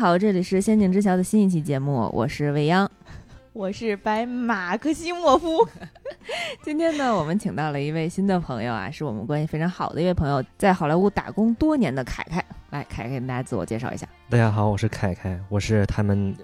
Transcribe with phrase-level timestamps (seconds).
[0.00, 2.90] 好，这里是《仙境之桥》的新一期节目，我是未央，
[3.52, 5.68] 我是白马克西莫夫。
[6.64, 12.42] 今天呢，我们请到了一位新的朋友啊，是我们关系非常好的一位朋友，在好莱坞打工多年的凯凯。
[12.70, 14.06] 来，凯凯跟大家自我介绍一下。
[14.30, 16.34] 大家好，我是凯凯，我是他们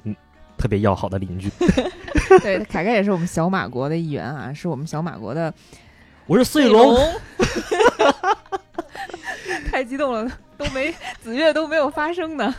[0.59, 1.51] 特别要好的邻居。
[2.43, 5.51] 对，凯凯也是我们小马国的一员啊，是我们小马国的。
[6.27, 6.95] 我是碎龙。
[9.71, 12.55] 太激动了，都没子月都没有发声呢。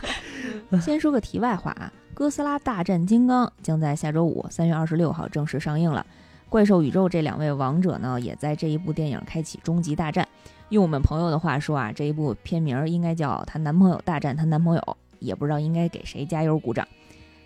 [0.80, 6.04] 先说个题外话啊，《哥斯拉大战金刚》将在下周五三月二十六号正式上映了。
[6.48, 10.26] 怪兽宇宙这两位王者呢，也在这一部电影开启终极大战。
[10.70, 14.80] 用我们朋友的话说啊，这一部片名应该叫《她男朋友大战她男朋友》，
[15.18, 16.86] 也不知道应该给谁加油鼓掌。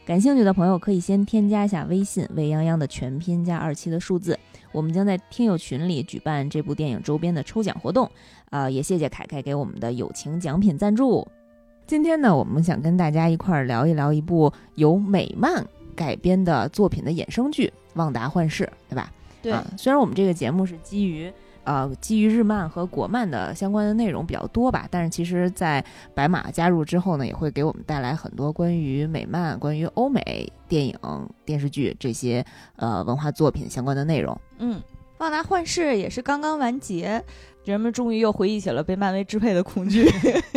[0.05, 4.37] 感兴趣的朋友可以先添加一下微信“未央央”的全拼加二七的数字。
[4.73, 8.11] 我们将在听友群里举办这部电影周边的抽奖活动，
[8.51, 11.27] 啊，也谢谢凯凯给我们的友情奖品赞助。
[11.86, 19.12] 今天呢，我们想跟大家一块儿聊一聊一部由美漫改编的作品的衍生剧《旺达幻视》，对吧？
[19.41, 19.55] 对。
[19.77, 21.33] 虽然我们这个节目是基于。
[21.64, 30.96] 呃，基于日漫和国漫的相关的内容比较多吧，但是其实，在白马加入之后呢，也会给我们带来很多关于美漫、关于欧美电影、
[31.44, 32.44] 电视剧这些
[32.77, 34.36] 呃文化作品相关的内容。
[34.58, 34.77] 嗯，
[35.19, 37.22] 《旺达幻视》也是刚刚完结，
[37.64, 40.10] 人们终于又回忆起了被漫威支配的恐惧。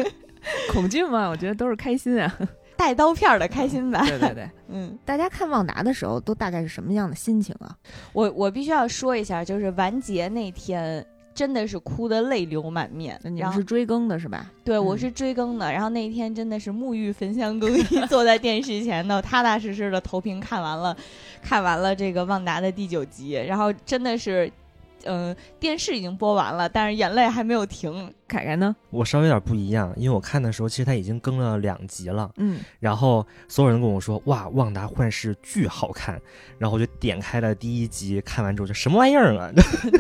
[0.71, 2.39] 恐惧嘛，我觉得都是开心啊，
[2.77, 4.05] 带刀片的开心吧。
[4.05, 7.75] 对对对， 嗯，大家看《旺达》的时候都大概是什么样的心情啊？
[8.13, 13.19] 我我必须要说一下，就是完结那天真的是哭得泪流满面。
[13.23, 14.51] 你是追更的是吧？
[14.63, 15.71] 对，我是追更的。
[15.71, 20.95] 然后那一天真的是沐浴焚香更衣， 坐在电视前头，踏踏实实的投屏看完了，
[21.41, 24.51] 看完了这个《旺达》的第九集，然后真的是。
[25.07, 28.11] 嗯，电视已经播完了，但是眼泪还没有停。
[28.27, 28.75] 凯凯呢？
[28.89, 32.31] 我稍微有点不一样，因为我看的时候，其实他已经更了两集了。
[32.37, 36.19] 嗯，然后所有人跟我说：“哇，旺达幻视巨好看。”
[36.57, 39.51] 然后我就点开了第一集，看完之后就什么玩意儿啊，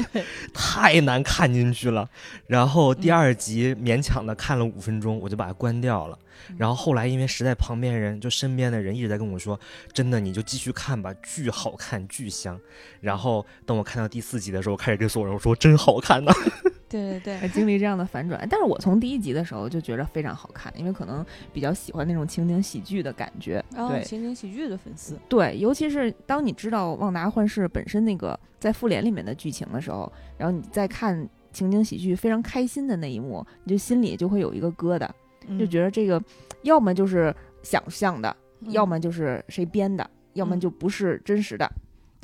[0.53, 2.09] 太难看进去了。
[2.47, 6.17] 然后第二集勉强的看了五分钟，我就把它关掉了。
[6.57, 9.59] 然后后来，因为实在旁边人就身边的人一直在跟我说
[9.93, 12.59] ：“真的，你就继续看吧，巨好看，巨香。”
[13.01, 16.31] 然后等我看到第四集的时候，开始跟所有人说：“真好看呢。”
[16.95, 18.47] 对对对， 还经历这样的反转。
[18.49, 23.63] 但是我从第一集的时候就觉得非常好看，因为可能比较喜欢那种情景喜剧的感觉。
[23.71, 25.17] 对，情景喜剧的粉丝。
[25.27, 35.09] 对，尤其是当你知道《旺达幻视》本身那个在复联里面的剧情的时候，然后你再看情景喜剧非常开心的那一幕，你就心里就会有一个疙瘩。
[35.59, 36.19] 就觉得这个，
[36.63, 37.31] 要么就是
[37.61, 38.35] 想象的，
[38.69, 41.71] 要么就是谁编的，要么就不是真实的。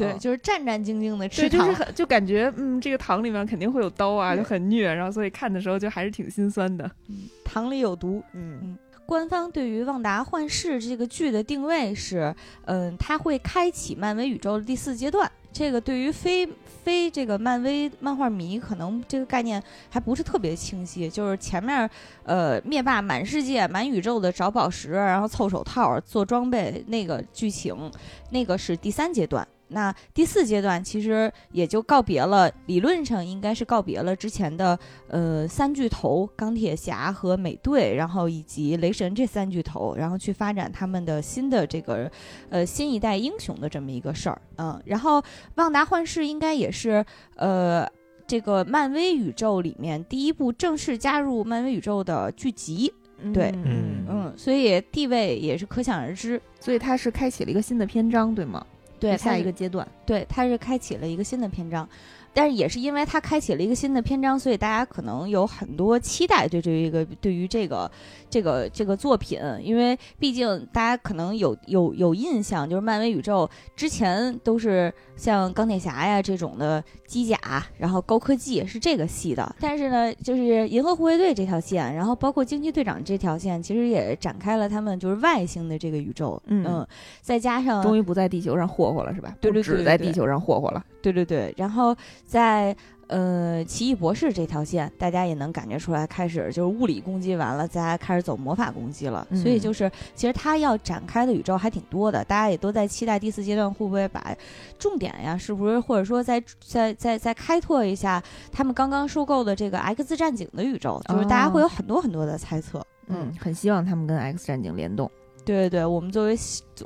[0.01, 6.89] 对，就是战战兢兢的吃糖，就是很就感觉，嗯，这个糖里面肯定会有刀啊，就很虐，然后所以看的时候就还是挺心酸的。
[7.07, 8.23] 嗯糖里有毒。
[8.33, 8.77] 嗯嗯。
[9.05, 15.29] 官方对于《旺达幻视》这个剧的定位是，嗯，它会开启漫威宇宙的第四阶段。
[15.51, 16.47] 这个对于非
[16.81, 21.09] 非这个漫威漫画迷，可能这个概念还不是特别清晰。
[21.09, 21.89] 就是前面，
[22.23, 27.91] 呃，灭霸满世界、满宇宙的找宝石，然后凑手套做装备那个剧情，
[28.29, 29.45] 那个是第三阶段。
[29.71, 34.77] 那第四阶段其实也就告别了，理论上应该是告别了之前的
[35.07, 42.11] 呃三巨头钢铁侠和美队，然后以及雷神这三巨头，然后去发展他们的新的这个
[42.49, 45.23] 呃新一代英雄的这么一个事儿，嗯，然后
[45.55, 47.03] 旺达幻视应该也是
[47.35, 47.87] 呃
[48.27, 52.93] 这个漫威宇宙里面第一部正式加入漫威宇宙的剧集，
[53.33, 58.65] 对，嗯嗯，所以地位也是可想而知，所以它是开启了一个新的篇章，对吗？
[59.01, 61.89] 对，下一个阶段，对，它是开启了一个新的篇章。
[62.33, 67.91] 但是也是因为它开启了一个新的篇章，所以大家可能有很多期待对这一个对于这个
[68.31, 77.37] 这个这个作品，因为毕竟大家可能有有有印象，就是漫威宇宙之前都是像钢铁侠呀这种的机甲，
[77.77, 79.55] 然后高科技是这个系的。
[79.59, 86.41] 但是呢，就是银河护卫队这条线，然后包括惊奇队长这条线，其实也展开了他们就是外星的这个宇宙。
[86.45, 86.87] 嗯，
[87.21, 89.35] 再加上终于不在地球上霍霍了，是吧？
[89.41, 90.81] 对对对，只在地球上霍霍了。
[91.01, 91.95] 对对对，然后
[92.25, 92.75] 在
[93.11, 99.27] 呃奇异博士这条线，大家也能感觉出来，开始就是物理攻击完了，大家开始走魔法攻击了。
[99.35, 104.35] 所以就是其实他要展开的宇宙还挺多的，大家也都在期待第四阶段会不会把
[104.79, 112.81] 重点呀，是不是或者说再再再再开拓一下他们刚刚收购的这个 X 战警的宇宙，就是大家会有很多很多的猜测。
[113.07, 115.11] 嗯，很希望他们跟 X 战警联动。
[115.43, 116.37] 对对对，我们作为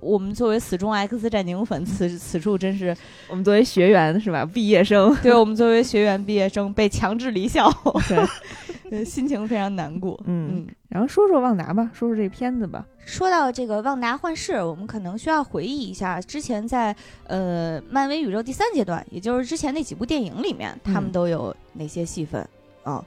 [0.01, 2.95] 我们作为死忠 X 战警粉，此此处真是
[3.29, 4.45] 我们作为学员是吧？
[4.45, 7.71] 毕业生，对我们作为学员毕业生被强制离校。
[8.89, 10.19] 对 心情非常难过。
[10.25, 12.85] 嗯，然后说说旺达吧，说说这片子吧。
[13.03, 16.95] 说到这个旺达幻视，我们可能需要回忆一下之前在
[17.27, 22.47] 呃漫威宇宙第三阶段，也就是之前那几部电影里面，他们都有哪些戏份
[22.83, 23.03] 啊？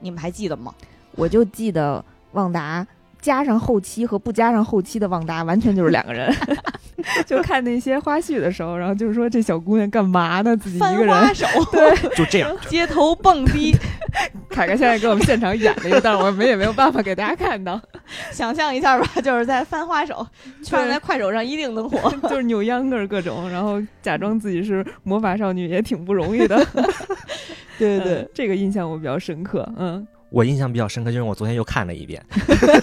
[0.00, 0.74] 你们还记得吗？
[1.14, 2.02] 我就记得
[2.32, 2.86] 旺达。
[3.22, 6.30] 加上后期和不加上后期的旺达，完全就是两个人。
[7.26, 10.56] 就看那些花絮的时候，然后就是说这小姑娘干嘛呢？
[10.56, 13.74] 自己一个人，手对，就这样，街头蹦迪。
[14.50, 17.80] 凯凯现在给我们现场演了一个，但是我们也没有办法给大家看到。
[18.30, 20.24] 想象一下吧，就是在翻花手，
[20.68, 22.12] 放在快手上一定能火。
[22.28, 26.64] 就是扭秧歌各种，然后假装自己是魔法少女，也挺不容易的。
[27.78, 29.66] 对对对，这个印象我比较深刻。
[29.76, 30.06] 嗯。
[30.32, 32.24] 我印象比较深刻，就是我昨天又看了一遍，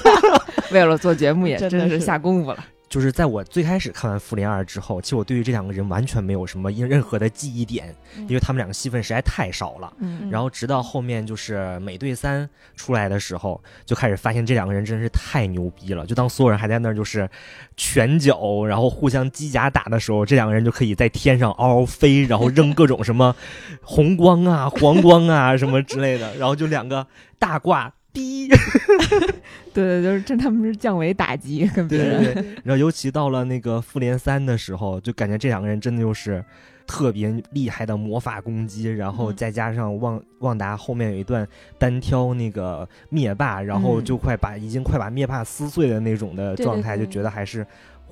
[0.71, 2.63] 为了做节目也真的是下功夫了。
[2.89, 9.93] 就是在我最开始看完《复联二》之后，其实我对于这两个人完全没有什么任何的记忆点，因为他们两个戏份实在太少了。
[10.31, 16.05] 然后直到后面就是美队三出来的时候，就开始发现这两个人真是太牛逼了。
[16.07, 17.29] 就当所有人还在那儿就是
[17.77, 23.35] 拳脚，然后互相机甲打的时候，这两个人就可以在天上嗷嗷飞，然后扔各种什么
[23.83, 27.05] 红光啊、 黄光啊什么之类的，然后就两个
[27.37, 27.93] 大挂。
[28.11, 28.47] 逼，
[29.73, 32.33] 对对，就是这他们是降维打击跟别人，
[32.63, 36.43] 然后尤其到了那个复联三的时候，就感觉这两个人真的就是
[36.87, 41.47] 特别厉害的魔法攻击，然后再加上旺旺达后面有一段
[41.77, 47.65] 单挑那个灭霸，然后就快把已经快把灭霸撕碎的那种的状态，就觉得还是。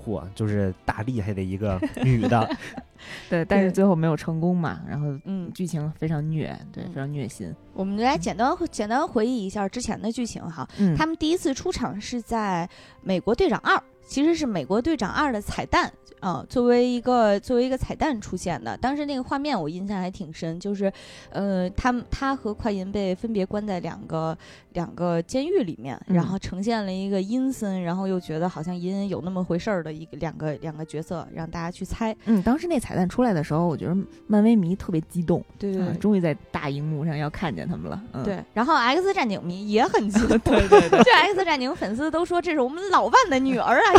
[0.08, 2.50] 嚯，就是大厉害的一个 女的，
[3.30, 4.82] 对，但是最后没有成功嘛。
[4.88, 7.54] 然后，嗯，剧情非常虐，对，非常虐心。
[7.74, 10.68] 我们来简单简单回忆一下之前的剧情哈。
[10.98, 12.68] 他们第一次出场是在
[13.04, 13.76] 《美国队长二》，
[14.08, 15.92] 其实是《美国队长二》的彩蛋。
[16.20, 20.92] 啊，作为一个作为一个彩蛋出现的，当时那个画面我印象还挺深，就是，
[21.30, 24.36] 呃，他他和快银被分别关在两个
[24.74, 32.18] 两个监狱里面，然后呈现了一个阴森，然后又觉得好像隐隐有那么回事儿的一个两个两个角色，让大家去猜。
[32.26, 33.96] 嗯，当时那彩蛋出来的时候，我觉得
[34.26, 38.04] 漫威迷特别激动，对对，终于在大荧幕上要看见他们了。
[38.14, 43.94] 嗯对，然后 X 战警迷也很激 动，对对对，这 X 战警粉丝都说这是我们老万的女儿啊，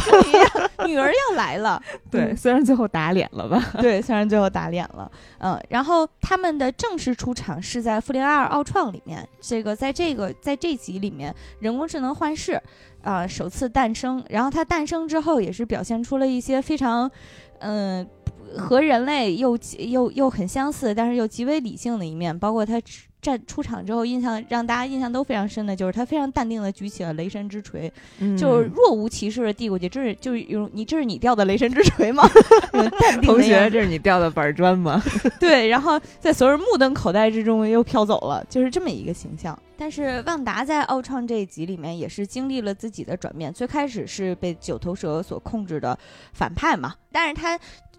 [0.87, 1.83] 女儿要来了。
[2.11, 3.63] 对，虽然最后打脸了吧？
[3.81, 12.61] 对，虽然最后打脸了，嗯，然后他们的正式出场是在《复联二：奥创》里面，这个在这个在这集里面，人工智能幻视
[13.03, 17.11] 啊首次诞生，然后它诞生之后也是表现出了一些非常，
[17.59, 18.07] 嗯，
[18.57, 22.81] 和人类又又又很相似，但是又极为理性的一面，包括它。
[23.21, 27.93] 站出场之后，印象让大家印象都非常深的，就是他非常淡定的举起了雷神之锤，
[28.37, 29.89] 就是若无其事的递过去。
[29.89, 32.23] 这是就是有你这是你掉的雷神之锤吗？
[33.23, 35.03] 同学，这是你掉的板砖吗？
[35.41, 39.59] 对，然后在所有人目瞪口呆之中又飘走了，就是这么一个形象。
[39.77, 45.97] 但是旺达在奥创这一集里面也是经历了自己的转变，最开始是被九头蛇所控制的
[46.33, 47.59] 反派嘛，但是他。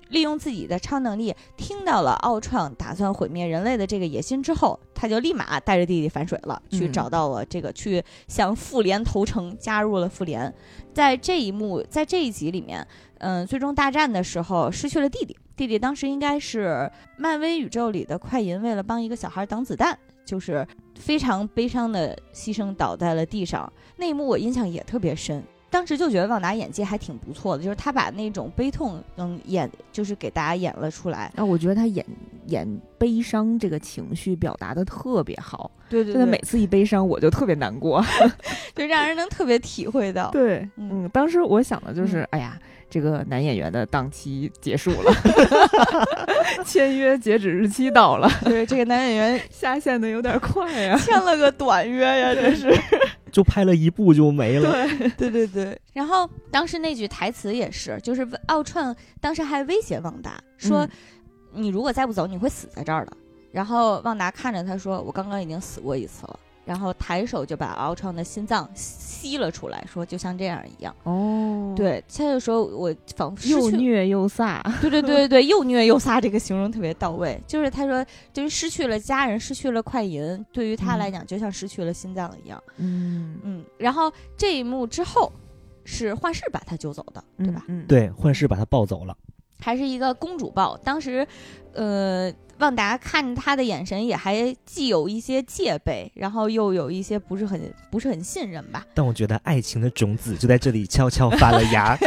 [0.10, 10.54] 利用自己的超能力，听到了奥创打算毁灭人类的这个野心之后，他就立马带着弟弟反水了，去找到了这个，去向复联投诚，加入了复联。
[10.94, 12.86] 在这一幕，在这一集里面，
[13.20, 15.38] 嗯，最终大战的时候失去了弟弟。
[15.56, 20.66] 弟弟当时应该是漫威宇宙里的快银，为了帮一个小孩挡子弹，就是
[20.98, 23.72] 非常悲伤的牺牲倒在了地上。
[23.98, 25.44] 那一幕我印象也特别深。
[25.70, 31.32] 当时就觉得旺达演技还挺不错的，就是他把那种悲痛能演，就是给大家演了出来。
[31.36, 32.06] 啊，我觉得他演
[32.48, 35.70] 演悲伤这个情绪表达的特别好。
[35.89, 38.03] 对对，他每次一悲伤我就特别难过，
[38.75, 40.29] 就让人能特别体会到。
[40.34, 42.58] 对，嗯，当时我想的就是，哎呀，
[42.89, 45.12] 这个男演员的档期结束了，
[46.65, 48.29] 签约截止日期到了。
[48.43, 52.74] 对，这个男演员下线的有点快呀，签了个短约呀，这是。
[53.31, 55.79] 就拍了一部就没了，对对对对。
[55.93, 60.88] 然后当时那句台词也是，就是奥创当时还威胁旺达说
[61.53, 63.15] ：“你如果再不走，你会死在这儿的。”
[63.51, 70.96] 然后旺达看着他说：“我刚刚已经死过一次了。”然后抬手就把敖创的心脏吸了出来，说就像这样一样。
[71.01, 74.62] 哦，对，他就说我仿佛又虐又飒。
[74.79, 77.41] 对对对对又虐又飒，这个形容特别到位。
[77.48, 82.62] 就是他说，对于失去了家人，失去了快银，对于他来讲就像失去了心脏一样。
[82.77, 83.65] 嗯嗯。
[83.79, 85.32] 然后这一幕之后，
[85.86, 87.63] 是幻视把他救走的，对吧？
[87.68, 89.18] 嗯，对，幻视把他抱走了，
[89.60, 90.77] 还是一个公主抱。
[90.77, 91.27] 当时，
[91.74, 92.32] 呃。
[92.60, 98.86] 旺达看他的眼神也还既有一些戒备，然后又有一些不是很不是很信任吧。
[98.94, 101.98] 但我觉得爱情的种子就在这里悄悄发了芽，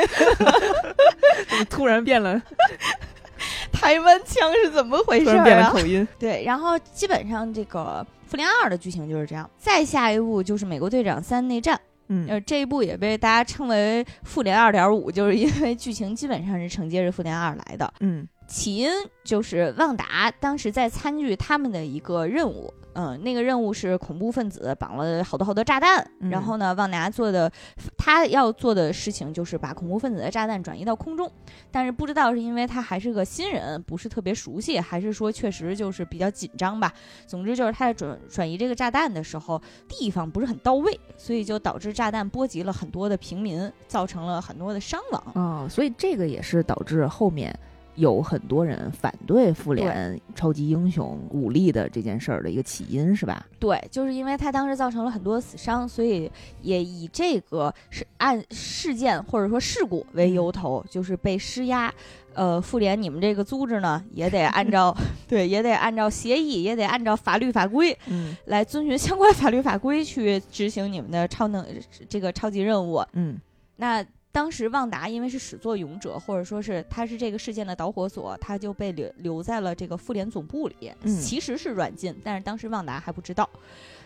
[1.49, 2.41] 怎 么突然变了？
[3.73, 5.71] 台湾腔是怎么回事啊？
[5.71, 9.49] 口音 对，然后基本上这个《复联二》的剧情就是这样。
[9.59, 11.77] 再下一部就是《美国队长三：内战》，
[12.09, 17.93] 嗯，呃，这一部也被大家称为《复联二点五》，就是因为剧情基本上是承接着《复联二》来的。
[18.01, 18.91] 嗯，起因
[19.25, 22.73] 就是旺达当时在参与他们的一个任务。
[22.95, 27.51] 嗯，那个任务是恐怖分子绑了好多好多炸弹，然后呢，旺达做的
[27.97, 31.33] 他要做的事情就是把恐怖分子的炸弹转移到空中，
[31.71, 36.93] 但是不知道是因为他还是个新人，不是特别熟悉，还是说确实就是比较紧张吧。
[37.27, 45.23] 总之就是他在转转移这个炸弹的时候，地方不是很到位，所以就导致炸弹波及了很多的平民，造成了很多的伤亡。
[45.35, 47.59] 哦，所以这个也是导致后面。
[47.97, 53.47] 有很多人反对复联超级英雄武力的这件事儿的一个起因是吧？
[53.59, 56.31] 对，就是因为他当时造成了很多死伤，所以
[56.63, 61.93] 也以这个是按事件或者说事故为由头，就是被施压。
[62.35, 64.97] 呃，复联你们这个组织呢，也得按照
[65.29, 71.63] 对，也得按照协议，也得按照法律法规，嗯，来遵循相关法律法规去执行你们的超能
[72.09, 73.05] 这个超级任务。
[73.13, 73.39] 嗯，
[73.77, 74.03] 那。
[74.33, 80.91] 当时旺达因为是始作俑者，或者说是他是这个事件的导火索，他就被留留在了这个妇联总部里。
[81.03, 83.49] 嗯，其实是软禁，但是当时旺达还不知道。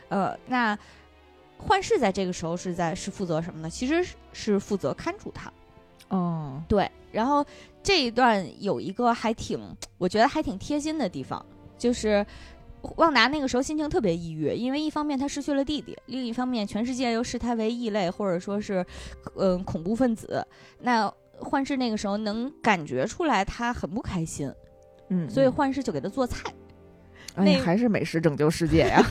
[0.08, 0.76] 呃，那
[1.56, 3.70] 幻视在这个时候是在是负责什么呢？
[3.70, 5.52] 其实是负责看住他。
[6.08, 6.90] 哦，对。
[7.12, 7.46] 然后
[7.82, 9.60] 这一段有一个还挺，
[9.96, 11.44] 我觉得还挺贴心的地方，
[11.78, 12.26] 就是。
[12.96, 18.84] 旺达那个时候心情特别抑郁，因为一方面他失去了弟弟，另一方面全世界又视他为异类，或者说是，
[19.36, 20.46] 嗯，恐怖分子。
[20.80, 24.50] 那幻视那个时候能感觉出来他很不开心，
[25.08, 26.52] 嗯，所以幻视就给他做菜。
[27.36, 29.02] 那还是美食拯救世界呀？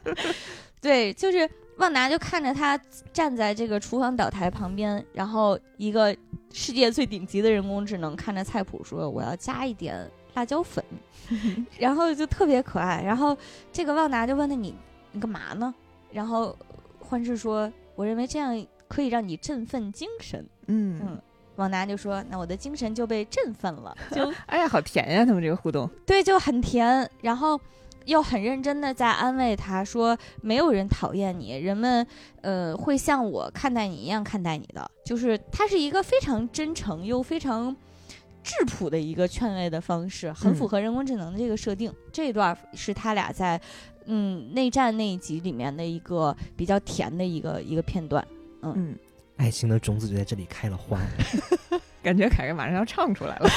[0.78, 1.48] 对，就是
[1.78, 2.78] 旺达就看着他
[3.12, 6.14] 站在这个厨房岛台旁边，然后一个
[6.52, 10.84] 世界最顶级的人工智能看着菜谱说：“我要加一点辣椒粉。
[11.80, 13.36] ”然后就特别可爱，然后
[13.72, 14.72] 这个旺达就问他你
[15.10, 15.74] 你干嘛呢？
[16.12, 16.56] 然后
[17.00, 21.20] 幻视说：“我认为这样可以让你振奋精神。”嗯嗯，
[21.56, 25.24] 旺达就说：“那我的精神就被振奋了。”就 哎呀，好甜呀！
[25.24, 27.10] 他们这个互动，对，就很甜。
[27.22, 27.60] 然后
[28.04, 32.06] 又很认真的在安慰他说：“没有人讨厌你，人们
[32.42, 37.74] 呃会像我看待你一样看待你的。”就是他是一个非常真诚又非常。
[38.46, 41.92] 质朴的一个劝慰的方式，很符合人工智能的这个设定。
[42.12, 43.60] 这一段是他俩在
[44.04, 48.24] 嗯内战那一集里面的一个比较甜的一个一个片段。
[48.62, 48.94] 嗯，
[49.36, 51.00] 爱情的种子就在这里开了花，
[52.04, 53.48] 感觉凯凯马上要唱出来了。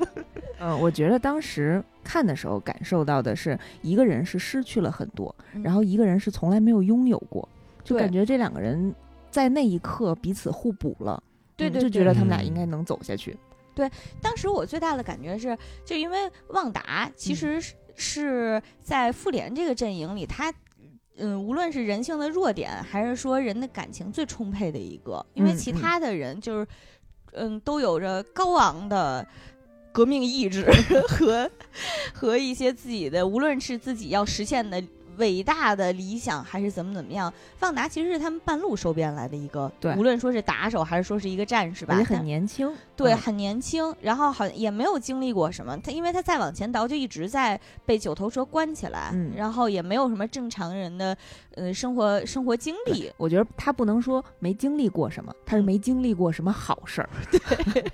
[0.58, 7.46] 嗯，我觉得当时看的时候感受到的是，一个人是失去了很多，然后一个人是从来没有拥有过，
[7.84, 8.94] 就感觉这两个人
[9.30, 11.22] 在那一刻彼此互补了。
[11.56, 13.36] 对对，就觉得他们俩应该能走下去。
[13.80, 15.56] 对，当时我最大的感觉是，
[15.86, 17.58] 就因为旺达其实
[17.96, 20.52] 是在复联这个阵营里，他，
[21.16, 26.68] 嗯，无论是人性的弱点，还是说人的感情最充沛的一个，因为其他的人就是，
[27.32, 29.26] 嗯，都有着高昂的
[29.92, 30.70] 革命意志
[31.08, 31.50] 和
[32.12, 34.82] 和一些自己的，无论是自己要实现的。
[35.20, 37.32] 伟大的理想还是怎么怎么样？
[37.60, 43.94] 旺达其实是他们半路收编来的一个，对，无论说是打手还是说是一个战士吧，也很年轻，对，很年轻。
[44.00, 51.16] 然后好像也没有经历过什么，他因为他再往前倒就一直在被九头蛇关起来，然后也没有什么正常人的
[51.54, 53.10] 呃生活生活经历。
[53.16, 57.08] 我觉得他不能说没经历过什么，他是没经历过什么好事儿。
[57.30, 57.84] 对，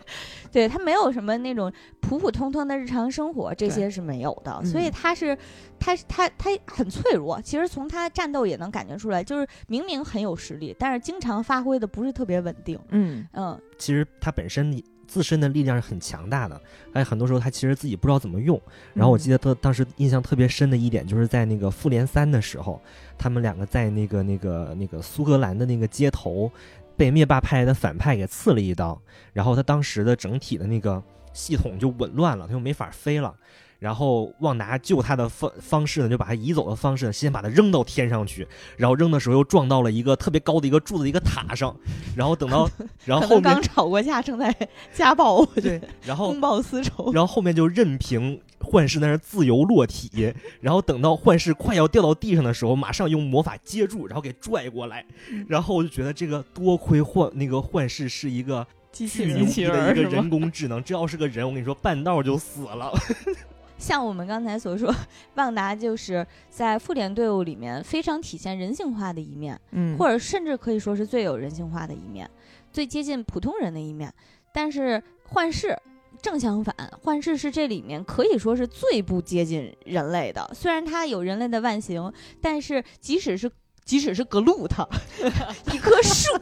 [0.53, 5.37] 对他没有什么那种普普通通的日常生活，这些是没有的，所以他是。
[5.79, 12.81] 他他他很脆弱，其实从他战斗也能感觉出来，就是明明很有实力，但是经常发挥的不是特别稳定。
[12.89, 14.73] 嗯嗯，其实他本身
[15.07, 16.61] 自身的力量是很强大的，
[16.93, 18.61] 而且很多时候他其实自己不知道怎么用。
[18.95, 22.81] 然后我记得他当时印象特别深的一点，就是在那个复联三的时候，
[23.17, 26.51] 他们两个在那个那个那个苏格兰的那个街头，
[26.97, 29.01] 被灭霸派来的反派给刺了一刀，
[29.33, 33.35] 然后他当时的整体的那个系统就紊乱了，他就没法飞了。
[33.79, 41.77] 然后旺达救他的方方式呢，就把他移走的方式呢，先把他扔到天上去，然后扔的时候又撞到了一个特别高的一个柱子一个塔上，
[42.17, 42.69] 然后等到，
[43.05, 44.55] 然后后面刚吵过架，正在
[44.95, 55.05] 家暴，对，然后公报私仇，然后后面就任凭幻视在那自由落体，然后等到幻视快要掉到地上的时候，马上用魔法接住，然后给拽过来，
[55.47, 62.93] 然后我就觉得这个多亏幻那个幻视是一个机器人的一个人工智能，这要是个人，我跟你说半道就死了。
[63.79, 64.95] 像我们刚才所说，
[65.35, 72.29] 旺达就是在复联队伍里面非常体现人性化的一面，嗯，或者甚至可以说是最有人性化的一面，
[72.73, 74.13] 最接近普通人的一面。
[74.53, 75.77] 但是幻视
[76.23, 80.51] 正相反，幻视是这里面可以说是最不接近人类的。
[80.55, 83.51] 虽然它有人类的外形，但是即使是
[83.87, 84.87] 即使是格鲁他，
[85.73, 86.39] 一棵树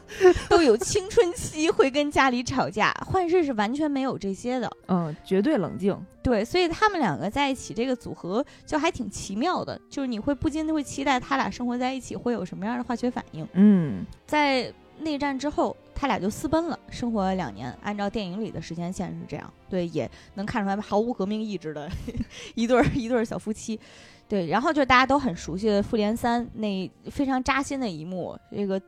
[0.49, 4.69] 都有青春期会跟家里吵架，幻视是完全没有这些的。
[4.87, 5.97] 嗯，绝对冷静。
[6.21, 13.47] 对，所以他们两个在一起这个组合就还挺奇妙的，就是你会不禁的会期待他俩生活在一起会有什么样的化学反应。
[13.53, 15.77] 嗯，在内战之后。
[15.97, 17.73] 他俩就私奔了，生活了两年。
[17.81, 21.89] 按照电影里的时间线是这样，对，也能看出来毫无革命意志的
[22.53, 23.79] 一对儿一对儿小夫妻。
[24.27, 28.81] 对，然后就大家都很熟悉的《复联三》那非常扎心的一幕，这个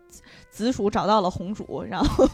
[0.50, 2.28] 紫薯找到了红薯，然后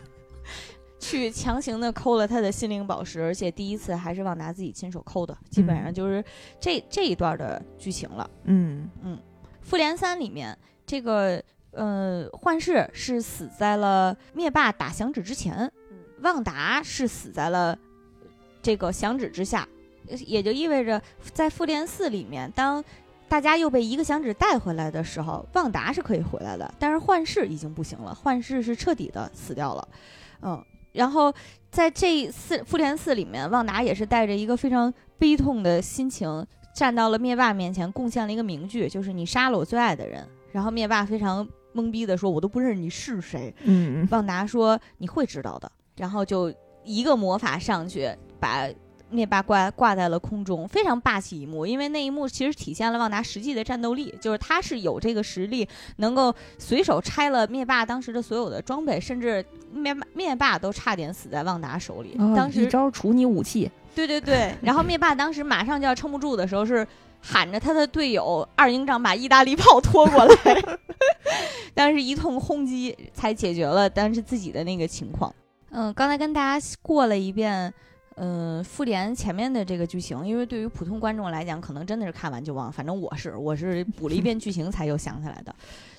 [1.00, 6.24] 去强行的抠了他的心灵宝石，而且第一次还是旺达自己亲手抠的，基本上就是
[6.60, 8.30] 这这一段的剧情了。
[8.44, 9.16] 嗯嗯，
[9.60, 11.42] 《复联三》里面这个。
[11.72, 15.70] 呃，幻视是死在了灭霸打响指之前，
[16.20, 17.78] 旺达是死在了
[18.60, 19.68] 这个响指之下，
[20.26, 21.00] 也就意味着
[21.32, 22.82] 在复联四里面，当
[23.28, 29.88] 大家又被一个响指带回来的时候，旺达是可以回来的，但是幻视已经不行了，幻视是彻底的死掉了。
[30.42, 31.32] 嗯，然后
[31.70, 40.26] 在这四复联四里面，旺达也是带着一个非常悲痛的心情站到了灭霸面前，贡献了一个名句，就是你杀了我最爱的人。
[40.52, 41.48] 然后灭霸非常。
[41.72, 46.52] 懵逼的说：“我都不认识你是谁。”嗯，旺达说：“你会知道的。”然后就
[46.82, 48.68] 一个魔法上去，把
[49.10, 51.66] 灭霸挂挂在了空中，非常霸气一幕。
[51.66, 62.16] 因为那一幕其实体现了旺达实际的战斗力，就是他是有这个实力，能够随手拆了灭霸当时的所有的装备，甚至灭灭霸都差点死在旺达手里。
[62.34, 64.54] 当时一招除你武器，对对对。
[64.62, 66.86] 然后灭霸当时马上就要撑不住的时候是。
[67.22, 70.34] 喊着他的队友二营长把意大利炮拖过来，
[71.74, 75.30] 但是一通轰击才解决了当时自己的那个情况。
[75.68, 77.70] 嗯，刚才跟大家过了一遍，
[78.22, 82.70] 嗯，复联前面的这个剧情，因为对于普通观众来讲，可能真的是看完就忘。
[82.70, 85.54] 反正我是，我是补了一遍剧情才又想起来的。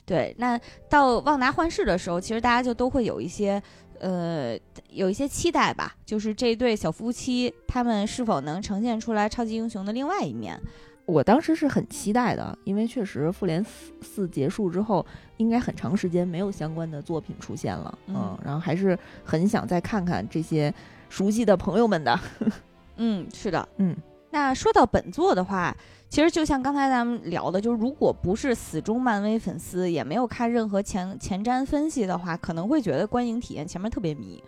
[0.06, 3.60] 对，那到旺达幻视的时候，其实大家就都会有一些，
[4.00, 4.56] 呃，
[4.92, 10.60] 有一些期待吧，就是这对小夫妻他们是否能呈现出来超级英雄的另外一面。
[11.08, 15.04] 我当时是很期待的，因为确实复联四四结束之后，
[15.38, 20.72] 应该很长时间没有相关的作品出现了，嗯，然后还是很想再看看这些
[21.12, 22.18] 熟悉的朋友们的。
[22.96, 23.94] 嗯，是的，嗯。
[24.30, 25.76] 那说到本作的话，
[26.08, 34.42] 其实就像刚才咱们聊的，就是如果不是死忠漫威粉丝，也没有看任何前前瞻分析的话，可能会觉得观影体验前面特别迷。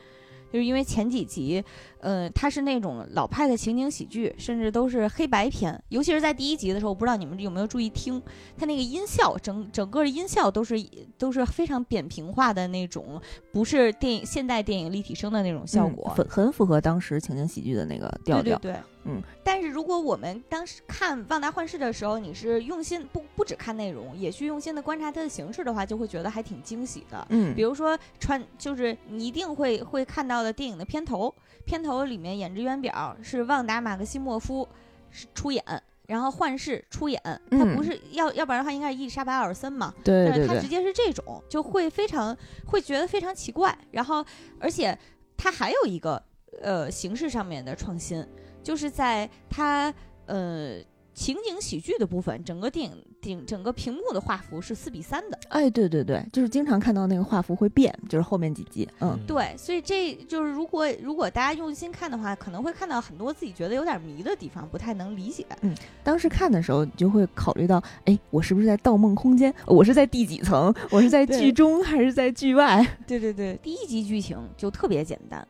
[0.54, 1.64] 就是因为前几集，
[2.00, 5.84] 呃，它是那种老派的情景喜剧，甚至都是黑白片。
[5.90, 8.22] 尤其是在第一集的时候，我不知道你们有没有注意听，
[8.56, 10.76] 它那个音效，整整个音效都是
[11.18, 13.20] 都是非常扁平化的那种，
[13.52, 18.60] 不是电影现代电影立体声的那种效果，很很符合当时情景喜剧的那个调调。
[18.60, 18.93] 对对对。
[19.06, 27.26] 嗯，但是如果我们当时看《旺达幻视》的时候，你是用心不不只看内容，也去用心的观察它的形式的话，就会觉得还挺惊喜的。
[27.30, 31.34] 嗯，比如说穿，就是你一定会会看到的电影的片头，
[31.66, 34.68] 片头里面演职员表是旺达·马克西莫夫
[35.12, 35.64] 是出演，
[36.08, 39.94] 然后幻视出演，他不是要要不然的话应该是伊丽莎白·奥尔森嘛？
[40.04, 42.36] 对对对，他直接是这种，就会非常
[42.68, 43.78] 会觉得非常奇怪。
[43.92, 44.26] 然后，
[44.60, 44.98] 而且
[45.36, 46.22] 他还有一个
[46.62, 48.26] 呃形式上面的创新。
[48.64, 49.94] 就是在它
[50.26, 50.80] 呃
[51.14, 55.40] 情景喜剧的部分，整个电影顶整个屏幕的画幅是四比三的。
[55.50, 65.46] 哎，对对对，就是经常看到那个画幅会变，就是后面几集，嗯，对，所以这就是如果如果大家用心看的话，可能会看到很多自己觉得有点迷的地方，不太能理解。
[65.62, 69.54] 嗯，当时看的时候，你就会考虑到，哎，我是不是在盗梦空间？
[69.68, 70.74] 我是在第几层？
[70.90, 72.84] 我是在剧中还是在剧外？
[73.06, 75.48] 对对对，第一集剧情就特别简单。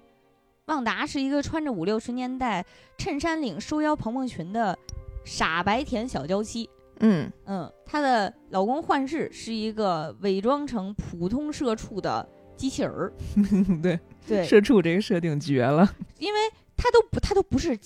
[0.67, 2.65] 旺达是一个穿着五六十年代
[2.97, 4.77] 衬衫领、收腰蓬蓬裙的
[5.25, 6.69] 傻白甜小娇妻。
[6.99, 13.11] 嗯嗯，她的老公幻视是一个伪装成普通社畜的机器人儿。
[13.83, 15.85] 对对，社畜这个设定绝了，
[16.17, 16.39] 因为
[16.77, 17.77] 他都不，他都不是。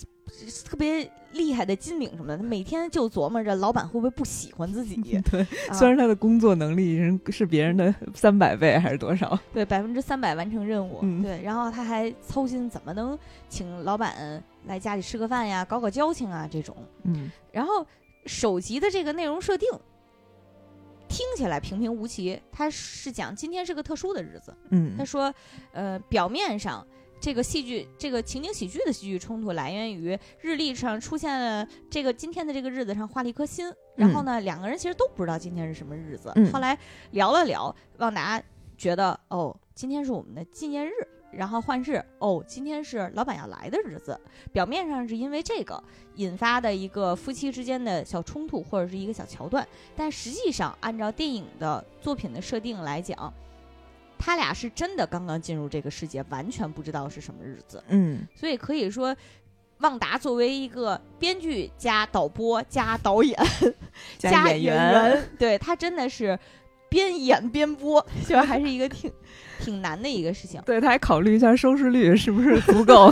[0.64, 4.96] 特别厉害的金领什么的，他每天就琢磨着老板会不会不喜欢自己。
[5.32, 9.38] 对，虽然他的工作能力是是别人的三百倍还是多少？
[9.54, 11.02] 对，百分之三百完成任务。
[11.22, 13.18] 对，然后他还操心怎么能
[13.50, 16.76] 请老板来家里吃个饭呀，搞搞交情啊这种。
[17.04, 17.86] 嗯，然后
[18.26, 19.70] 首集的这个内容设定
[21.08, 24.56] 听起来平平无奇，他是讲今天是个特殊的日子。
[24.72, 25.34] 嗯，他说，
[25.72, 26.86] 呃，表面上。
[27.20, 36.32] 这个戏剧，这个情景喜剧的戏剧冲突来源于日历上出现了这个今天的这个日子上画了一颗心，然后呢，两个人其实都不知道今天是什么日子。
[36.52, 36.78] 后来
[37.12, 38.42] 聊了聊，旺达
[38.78, 40.92] 觉得哦，今天是我们的纪念日，
[41.32, 44.20] 然后幻视哦，今天是老板要来的日子。
[44.52, 45.84] 表面上是因为这个
[46.16, 53.34] 引发的一个夫妻之间的小冲突或者是一个小桥段，但实际上按照电影的作品的设定来讲，
[54.18, 57.84] 他俩是真的刚刚进入这个世界，完全不知道是什么日子。
[57.88, 59.16] 嗯，所以可以说，
[59.80, 63.38] 旺达作为一个编剧加导播加导演
[64.18, 66.38] 加演员，对他真的是
[66.90, 69.12] 边演边播， 就还是一个挺。
[69.60, 73.12] 挺难的一个事情，对，他还考虑一下收视率是不是足够，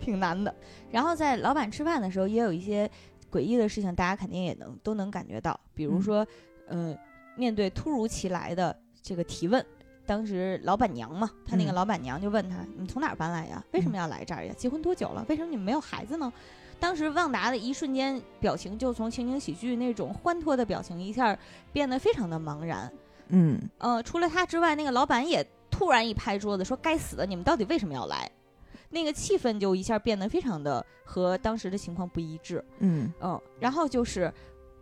[0.00, 0.52] 挺难的。
[0.90, 2.90] 然后在老板吃饭的时候，也有一些
[3.30, 5.60] 诡异的事情，大家肯定也能都能感觉到。
[5.74, 6.26] 比如说，
[6.68, 6.96] 嗯，
[7.36, 9.64] 面对突如其来的这个提问，
[10.06, 13.64] 当时老板娘嘛，他那个老板娘就问他：“你从哪儿搬来呀？
[13.72, 14.52] 为什么要来这儿呀？
[14.56, 15.24] 结婚多久了？
[15.28, 16.32] 为什么你们没有孩子呢？”
[16.80, 21.38] 当时旺达的一瞬间表情就从情景喜剧那种欢脱的表情，一下
[21.72, 22.90] 变得非常的茫然。
[23.28, 28.30] 嗯呃，除了他之外，那个老板也突然一拍桌子说：“该死的，你们到底为什么要来？”
[28.88, 32.64] 那个气氛就一下变得非常的和当时的情况不一致。
[32.78, 34.32] 嗯嗯，然后就是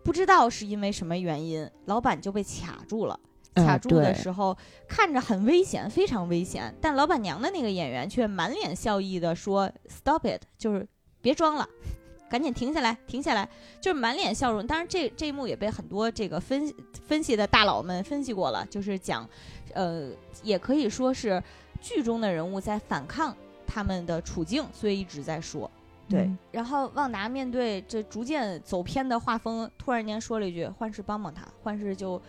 [0.03, 3.19] 不知道是因为什么原因，老板就被卡住了。
[3.65, 6.75] 卡住的时候看着很危险，非常危险。
[6.81, 10.87] 但老板娘的那个演员却满脸笑意的说：“Stop it，就是
[11.21, 11.69] 别装了。”
[12.31, 13.49] 赶紧停下来，停下来，
[13.81, 14.67] 就是满脸笑容。
[14.67, 16.71] 当然，这这一幕也被很多这个分
[17.07, 19.27] 分析的大佬们分析过了，就是讲，
[19.73, 20.11] 呃，
[20.43, 21.43] 也可以说是
[21.81, 23.35] 剧中的人物在反抗
[23.67, 25.71] 他们的处境，所以一直在说。
[26.07, 32.21] 对，然后旺达面对这逐渐走偏的画风，突然间说了一句：“幻视帮帮他。”幻视就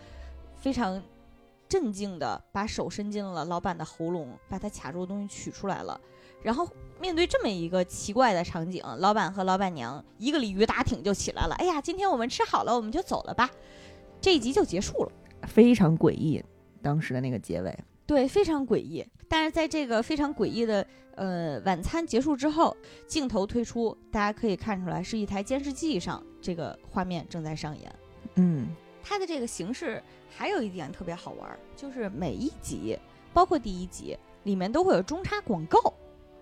[0.56, 1.02] 非常
[1.70, 5.98] 镇静的把手伸进了老板的喉咙，把他卡住的东西取出来了，
[6.42, 6.68] 然后。
[7.00, 11.54] 面对这么一个奇怪的场景，老板和老板娘一个鲤鱼打挺就起来了。
[11.54, 13.48] 哎呀，今天我们吃好了，我们就走了吧。
[14.20, 15.12] 这一集就结束了，
[15.48, 16.44] 非常诡异。
[16.82, 19.02] 当时的那个结尾，对，非常诡异。
[19.30, 27.90] 但是在这个非常诡异的呃晚餐结束之后，镜头推出，大家可以看出来是一台监视器上这个画面正在上演。
[28.34, 28.68] 嗯，
[29.02, 32.98] 它的这个形式还有一点特别好玩，就是每一集，
[33.32, 35.78] 包括第一集里面都会有中插广告。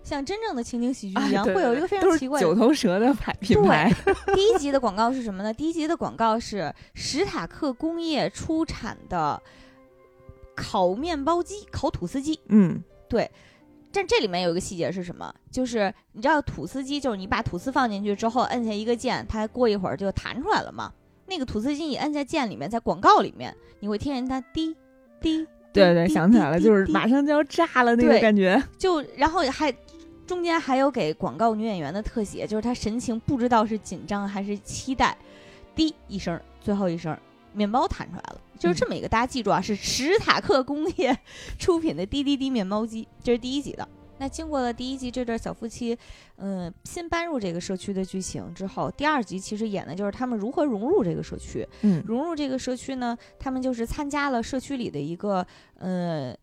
[0.01, 3.93] 像真正的情景喜剧一样，会有一个非常奇怪的九头蛇的牌品牌。
[4.33, 5.53] 第一集的广告是什么呢？
[5.53, 9.39] 第一集的广告是史塔克工业出产的
[10.55, 12.39] 烤面包机、烤吐司机。
[12.47, 13.29] 嗯，对。
[13.91, 15.33] 但这里面有一个细节是什么？
[15.51, 20.93] 就是你知道吐司机，就是你把吐司放进去之后，摁下一个键，它过一会儿就弹出来了嘛。
[21.29, 24.75] 那个吐司机你按在键里面，在广告里面你会听见它滴
[25.21, 25.47] 滴。
[25.71, 28.61] 对对，想起来了，就是马上就要炸了那个感觉。
[28.77, 29.73] 就然后还。
[30.27, 35.17] 中间还有给广告女演员的特写，就是她神情不知道是紧张还是期待，
[35.73, 37.17] 滴一声，最后一声，
[37.51, 41.17] 面包弹出来了，就是这么一个，大家记住啊，是史塔克工业
[41.57, 43.87] 出品的滴滴滴面包机，这是第一集的。
[44.19, 45.97] 那经过了第一集这对小夫妻，
[46.37, 51.67] 嗯，新搬入这个社区的剧情之后，第二集其实演的就是他们如何融入这个社区。
[51.81, 55.45] 嗯，融入这个社区呢，他们就是参加了社区里的一个
[55.79, 56.35] 呃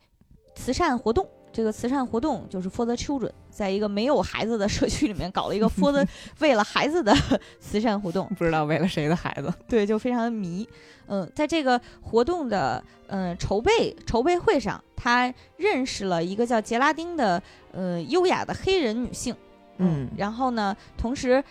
[0.54, 1.28] 慈善活动。
[1.56, 6.06] 这个慈善活动就是 For the Children，在一个没有孩子的社区里面搞了一个 For the
[6.40, 7.16] 为了孩子的
[7.58, 10.68] 慈善活动，不知道为了谁的孩子，对，就非常的迷。
[11.06, 17.42] 嗯，在这个活动的嗯筹备筹备会上，他认识了一个叫杰拉丁的
[17.72, 19.34] 嗯优雅的黑人女性。
[19.78, 21.42] 嗯，然后呢，同时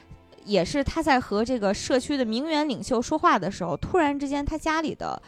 [0.44, 5.20] 也是他在和这个社区的名媛领袖说话的时候，突然之间他家里的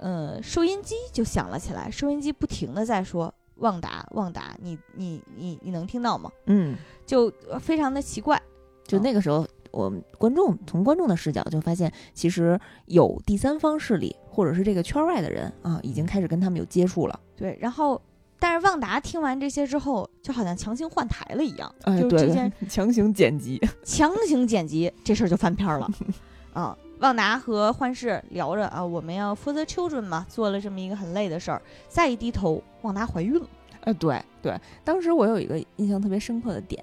[0.00, 3.32] 嗯收音机就响了起来，收音机不停的在说。
[3.56, 6.30] 旺达，旺达，你你你你能听到吗？
[6.46, 8.40] 嗯，就非常的奇怪。
[8.86, 17.18] 就那个时候，我们观众从观众的视角就发现，其实有第三方势力，或者是这个圈外的人啊，已经开始跟他们有接触了。
[17.34, 18.00] 对，然后，
[18.38, 22.30] 但是旺达听完这些之后，就好像强行换台了一样，哎，对，
[22.68, 25.88] 强行剪辑，强行剪辑，这事儿就翻篇了。
[26.52, 32.62] 啊，旺达和幻视聊着啊，我们要 for the children 嘛，做了这么一个很累的事儿，再一低头。
[32.80, 33.46] 旺达怀孕了，
[33.82, 36.82] 呃，对对，当时我有一个印象特别深刻的点，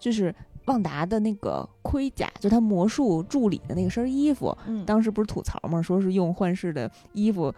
[0.00, 5.80] 就是旺达的那个盔甲，就他魔术助理的那个身衣服，嗯，当时不是吐槽嘛？
[5.80, 7.54] 说是用幻视的衣服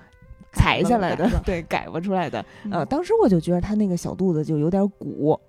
[0.53, 2.45] 裁下来的， 对，改不出来的。
[2.71, 5.41] 呃，当时我就觉得他那个小肚子就有点鼓，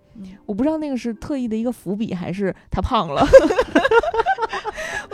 [0.46, 3.22] 我不知道那个是特意的一个伏笔，还是他胖了。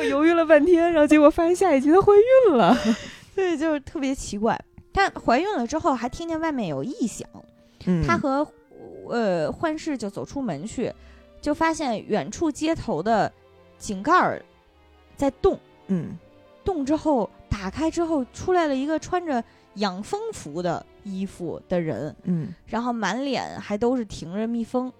[0.01, 2.11] 我犹豫了半天，然后结果发现下一集她怀
[2.47, 2.75] 孕了，
[3.35, 4.59] 对，就是特别奇怪。
[4.91, 7.27] 她怀孕了之后，还听见外面有异响。
[8.05, 8.45] 她和
[9.07, 10.91] 呃幻视就走出门去，
[11.39, 13.31] 就发现远处街头的
[13.77, 14.43] 井盖儿
[15.15, 15.57] 在动。
[15.87, 16.17] 嗯，
[16.65, 19.43] 动之后打开之后，出来了一个穿着
[19.75, 24.91] 养蜂服的衣服的人，嗯，然后满脸还都是停着蜜蜂。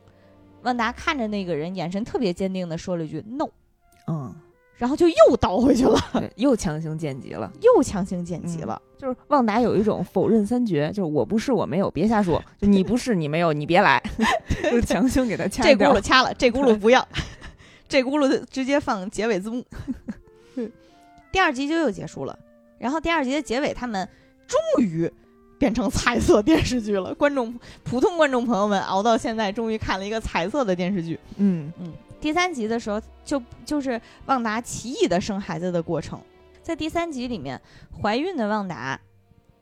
[0.62, 3.50] 万达看着那个人，眼神特别坚定的说了一句 “no”，
[4.08, 4.36] 嗯。
[4.82, 5.96] 然后就又倒回去了，
[6.38, 8.82] 又强行剪辑了，又强行剪辑了。
[8.98, 12.44] 就是旺达有一种否认三绝，就是我不是我没有，别瞎说。
[12.60, 14.02] 就你不是你没有，你别来，
[14.72, 17.08] 就强行给他掐这轱辘掐了，这轱辘不要，
[17.88, 19.64] 这轱辘直接放结尾字幕。
[21.32, 22.36] 第二集就又结束了，
[22.80, 24.10] 然后第二集的结尾，他们
[24.48, 25.08] 终于
[25.60, 27.14] 变成彩色电视剧了。
[27.14, 31.20] 观众普通观众朋友们熬到现在，终于看了一个彩色的电视剧。
[31.38, 31.94] 嗯嗯。
[32.22, 36.22] 第三集的时候，就就是旺达奇异的生孩子的过程。
[36.62, 37.60] 在第三集里面，
[38.00, 38.98] 怀孕的旺达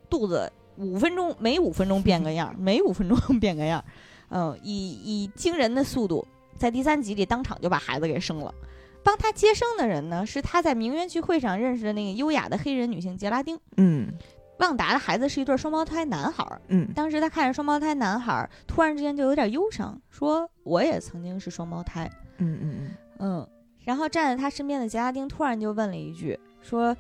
[0.10, 3.84] 肚子五分钟每五分钟变个样，每五分钟变个样，
[4.30, 8.54] 嗯，以以惊人的速度，在第三集里当场就把孩子给生了。
[9.02, 13.58] 帮他接生的人呢，是他在名媛聚会上认识的那个优雅的黑人女性杰拉丁。
[13.78, 14.12] 嗯，
[14.60, 16.46] 旺达的孩子是一对双胞胎男孩。
[16.68, 23.50] 嗯，当时他看着双胞胎男孩，突然之间就有点忧伤，说：“我也曾经是双胞胎。”嗯嗯嗯嗯，
[23.84, 26.96] 然后站在他身边的杰拉丁突然就问了一句，说：“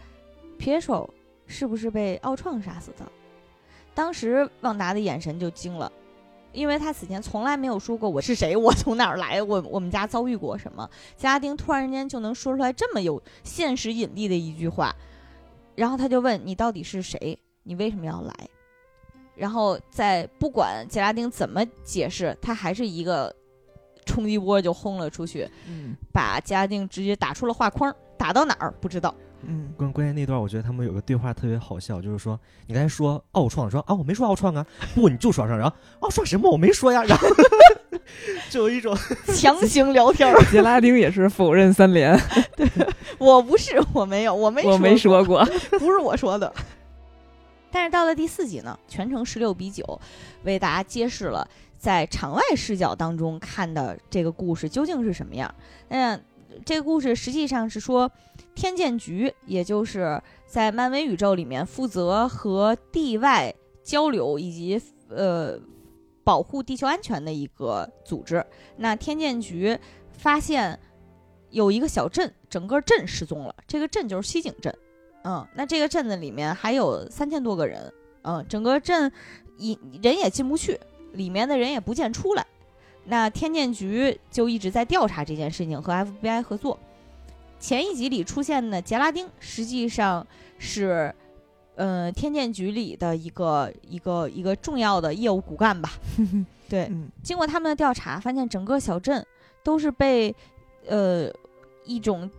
[0.59, 1.09] 撇手
[1.47, 3.09] 是不是被奥创杀死的？”
[3.95, 5.91] 当时旺达的眼神就惊了，
[6.51, 10.89] 因为他此前从来没有说过我是谁，我从哪儿来，我我们家遭遇过什么。
[11.15, 14.95] 杰拉丁突然间就能说出来这么有现实引力的一句话，
[15.75, 17.39] 然后他就问：“你到底是谁？
[17.63, 18.33] 你为什么要来？”
[19.35, 23.33] 然后在不管杰拉丁怎么解释，他还是一个。
[24.09, 29.13] 冲击波就轰了出去，嗯，把嘉定直接打出了画框，打到哪儿不知道。
[29.43, 36.51] 嗯，关关键那段，我觉得他们有个对话特别好笑，就是说你刚才说奥创，说啊我没说奥创啊， 不你就说上，然后奥创什么？
[36.51, 37.27] 我没说呀，然后
[38.49, 38.93] 就有一种
[39.33, 40.33] 强行聊天。
[40.51, 42.19] 杰拉丁也是否认三连，
[42.57, 42.67] 对。
[43.17, 45.45] 我不是我没有我没我没说过，
[45.79, 46.51] 不是我说的。
[47.71, 50.01] 但是到了第四集呢，全程十六比九，
[50.43, 51.47] 为大家揭示了。
[51.79, 55.53] 在场外视角当中看的这个故事究竟是什么样？
[55.87, 56.21] 嗯，
[56.65, 58.11] 这个故事实际上是说，
[58.53, 65.57] 天剑局，也就是在漫威宇宙里面负责和地外交流以及呃
[66.23, 68.45] 保护地球安全的一个组织。
[68.75, 69.77] 那天剑局
[70.11, 70.77] 发现
[71.49, 73.55] 有一个小镇，整个镇失踪了。
[73.65, 74.75] 这个镇就是西井镇。
[75.23, 77.91] 嗯，那这个镇子里面还有三千多个人。
[78.23, 79.09] 嗯，整个镇
[79.57, 80.77] 一人也进不去。
[81.13, 82.45] 里面的人也不见出来，
[83.05, 86.79] 那天剑局就一直在调查这件事情，和 FBI 合作。
[87.59, 90.25] 前一集里出现的杰拉丁，实际上
[90.57, 91.13] 是，
[91.75, 95.91] 呃，天剑局里的一个一个一个重要的业务骨干吧。
[96.69, 96.89] 对，
[97.23, 99.25] 经过他们的调查，发现整个小镇
[99.63, 100.33] 都是被，
[100.87, 101.29] 呃，
[101.83, 102.29] 一种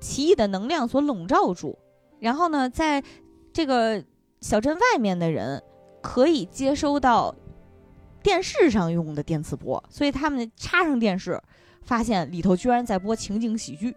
[0.00, 1.78] 奇异的能量所笼罩住。
[2.20, 3.02] 然后呢，在
[3.52, 4.04] 这个
[4.40, 5.62] 小镇外面的人
[6.02, 7.34] 可以接收到。
[8.26, 11.40] 电视上用的电磁波，所以他们插上电视，
[11.84, 13.94] 发现里头居然在播情景喜剧，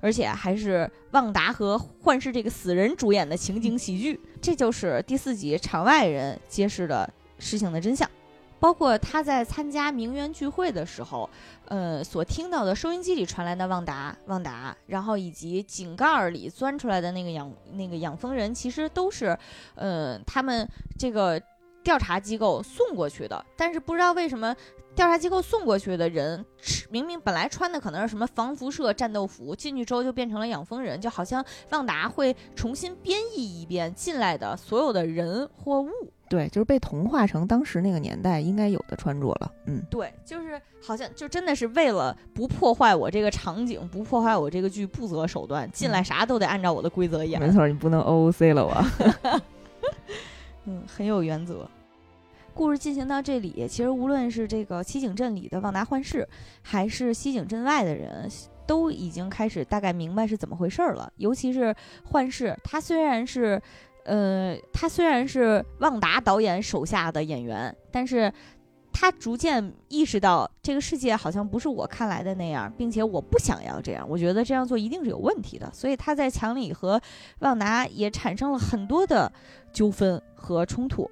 [0.00, 4.18] 而且还是旺达和幻视这个死人主演的情景喜剧。
[4.40, 7.06] 这就是第四集场外人揭示的
[7.38, 8.10] 事情的真相，
[8.58, 11.28] 包括他在参加名媛聚会的时候，
[11.66, 19.38] 呃，所听到的收音机里传来的旺达旺达，然后以及井盖里钻出来的那个养那个养蜂人，其实都是，
[19.74, 20.66] 呃，他们
[20.98, 21.38] 这个。
[21.86, 24.52] 调查机构送过去的，但是不知道为什么
[24.96, 26.44] 调查机构送过去的人，
[26.90, 35.90] 明明本来穿的可能是什么防辐射战斗服，进去之后就变成了养蜂人，就好像旺达会重新编译一遍进来的所有的人或物。
[36.28, 39.52] 对，就是被同化成当时那个年代应该有的穿着了。
[39.66, 47.40] 嗯，对，就是好像就真的是为了不破坏我这个场景，不破坏我这个剧，不择手段，进来啥都得按照我的规则演。
[47.40, 49.40] 没错，你不能 OOC 了我。
[50.68, 51.70] 嗯，很有原则。
[52.56, 56.26] 故事进行到这里，其实无论是这个西井镇里的旺达幻视，
[56.62, 58.26] 还是西井镇外的人，
[58.66, 61.12] 都已经开始大概明白是怎么回事了。
[61.16, 63.60] 尤其是幻视，他虽然是，
[64.06, 68.32] 呃，他虽然是旺达导演手下的演员，但是
[68.90, 75.70] 他逐渐意识到这个世界好像不是我看来的那样，并且我不想要这样，我觉得这样做一定是有问题的。
[75.74, 76.98] 所以他在墙里和
[77.40, 79.30] 旺达也产生了很多的
[79.74, 81.06] 纠纷和冲突。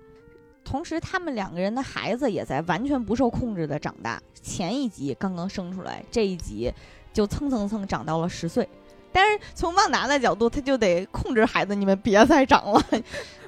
[0.65, 4.21] 同时，他们两个人的孩子也在完全不受控制的长大。
[4.43, 6.73] 前一集刚刚生出来，这一集
[7.13, 8.69] 就蹭蹭蹭长到了十岁。
[9.13, 12.83] 但是从旺达的角度，他就得控制孩子，你们别再长了，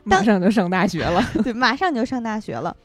[0.04, 1.20] 马上就上大学了。
[1.42, 2.76] 对，马上就上大学了。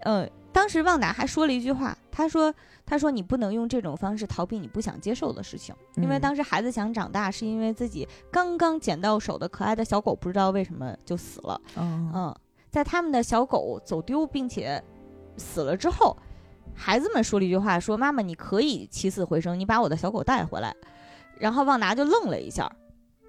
[0.00, 2.54] 嗯，当时旺达还说了一句话，他说
[2.84, 12.36] ：“他说你不能用这种方式逃避你不想接受的事情，因为当时孩子想长大，是因为自己刚刚捡到手的可爱的小狗，不知道为什么就死了。”嗯嗯。
[12.70, 14.82] 在他们的小狗走丢并且
[15.36, 16.16] 死了之后，
[16.74, 20.74] 孩子们说了一句话：“说妈妈，你可以起死回生，你把我的小狗带回来。”
[21.38, 22.70] 然后旺达就愣了一下，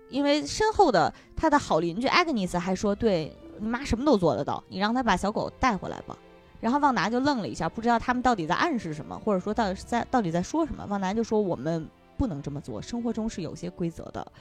[0.10, 6.17] 因为身后的他的好邻居艾格尼斯还说：“对你妈什么都做得到，你让他把小狗带回来吧。”
[6.62, 10.86] 然后旺达就愣了一下，不知道他们到底在暗示什么，或者说到底是在到底在说什么。
[10.86, 14.32] 旺达就说：“我们不能这么做，生活中是有些规则的，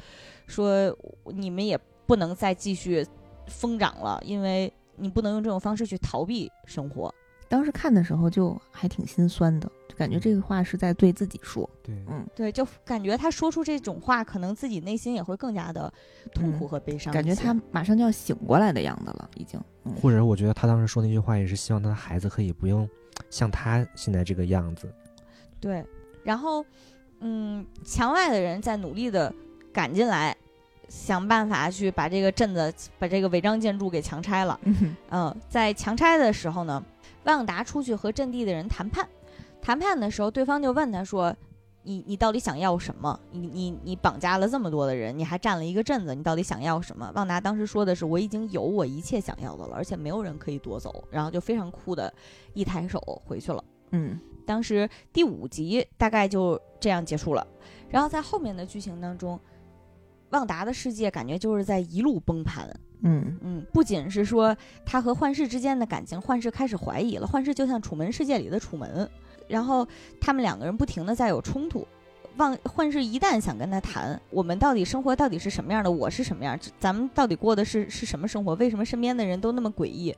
[0.47, 3.07] 说你们也不能再继续
[3.47, 7.13] 疯长了，因为你不能用这种方式去逃避生活。”
[7.49, 9.69] 当时看的时候就还挺心酸的。
[9.89, 15.93] 就感觉这个话是在对自己说，对，嗯，对，就感觉他说出这种话，可能自己内心也会更加的
[16.33, 17.13] 痛苦和悲伤。
[17.13, 19.61] 感觉他马上就要醒过来的样子了，已经。
[20.01, 22.89] 或者我觉得他当时说那句话，也是希望他的孩子可以不用
[23.31, 24.89] 像他现在这个样子。
[25.59, 25.85] 对，
[26.23, 26.65] 然后，
[27.19, 29.35] 嗯，墙外的人在努力的
[29.73, 30.37] 赶进来，
[30.91, 34.61] 想办法去把这个镇子、把这个违章建筑给强拆了。
[35.11, 36.85] 嗯，在强拆的时候呢，
[37.25, 39.09] 旺达出去和阵地的人谈判。
[39.63, 41.33] 谈判的时候，对方就问他说
[41.85, 43.19] ：“你你到底想要什么？
[43.31, 52.13] 你你你绑架了这么多的人，你还占了一个镇子，你到底想要什么？”旺达当时说的是：“我已经有我一切想要的了，而且没有人可以夺走。”然后就非常酷的
[52.53, 53.63] 一抬手回去了。
[53.93, 57.47] 嗯，当时第五集大概就这样结束了。
[57.89, 59.39] 然后在后面的剧情当中，
[60.31, 62.69] 旺达的世界感觉就是在一路崩盘。
[63.03, 67.27] 嗯嗯，不仅是说他和幻视之间的感情，幻视开始怀疑了。
[67.27, 69.09] 幻视就像楚门世界里的楚门。
[69.49, 69.87] 然后
[70.21, 71.85] 他们两个人不停的在有冲突，
[72.37, 78.55] 忘幻视一旦想跟他谈，我们到底生活到底是什么样的，我是什么样，咱们到底过的是是什么生活？
[78.55, 80.15] 为什么身边的人都那么诡异？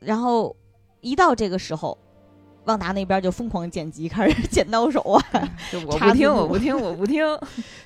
[0.00, 0.56] 然后
[1.00, 1.96] 一到这个时候，
[2.64, 5.22] 旺达那边就疯狂剪辑，开始 剪刀手啊，
[5.86, 7.24] 我不听，我不听， 我不听。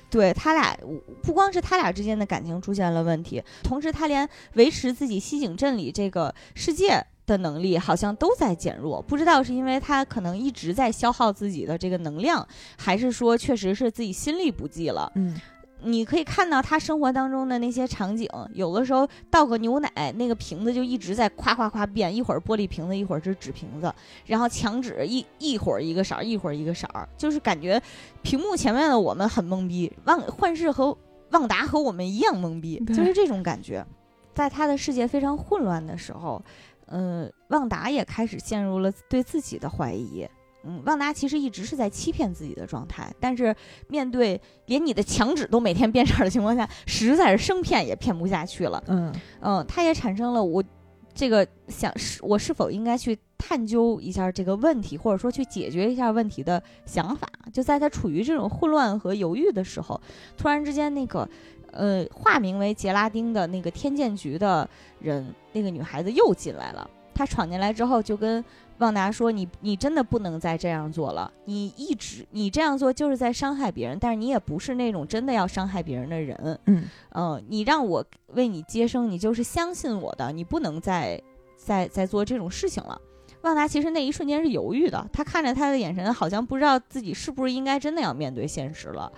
[0.09, 0.77] 对他俩，
[1.21, 7.05] 不光是他俩之间的感情出现了问题，同时他连维持自己西井镇里这个世界。
[7.29, 12.43] 的能力好像都在减弱，不知道是因为他可能一直在消耗自己的这个能量，
[12.75, 15.11] 还是说确实是自己心力不济了。
[15.13, 15.39] 嗯，
[15.83, 23.93] 你可以看到他生活当中的那些场景，有的时候倒个牛奶，那个瓶子就一直在夸夸夸变，一会儿玻璃瓶子，一会儿是纸瓶子，
[24.25, 27.81] 然后墙纸一一会儿一个色儿，一会儿一个色儿，就是感觉
[28.21, 30.97] 屏幕前面的我们很懵逼，旺幻视和
[31.31, 33.85] 旺达和我们一样懵逼，就是这种感觉，
[34.33, 36.41] 在他的世界非常混乱的时候。
[36.91, 40.27] 嗯，旺达也开始陷入了对自己的怀疑。
[40.63, 43.55] 嗯，旺达其实一直是在欺骗自己的状态，但是
[43.87, 48.83] 面对连你的墙纸都每天变色的情况下，实在是生骗也骗不下去了。
[48.87, 50.63] 嗯嗯，他也产生了我
[51.13, 57.27] 这个想是我是否应该去探究一下这个问题，或者说去解决一下问题的想法。
[57.53, 59.99] 就在他处于这种混乱和犹豫的时候，
[60.37, 61.27] 突然之间那个。
[61.71, 64.67] 呃，化名为杰拉丁的那个天剑局的
[64.99, 66.89] 人，那个女孩子又进来了。
[67.19, 68.41] 她闯进来之后，就跟
[68.77, 71.29] 旺达说：“你，你真的不能再这样做了。
[71.43, 76.57] 你一直，你这样做就是在伤害别人，但是你也不是那种真的要伤害别人的人。
[76.67, 81.21] 嗯，嗯，你让我为你接生，你就是相信我的，你不能再，
[81.57, 82.97] 再，再做这种事情了。”
[83.43, 89.11] 旺达其实那一瞬间是犹豫的，他看着他的眼神，好像不知道自己是不是应该真的要面对现实了。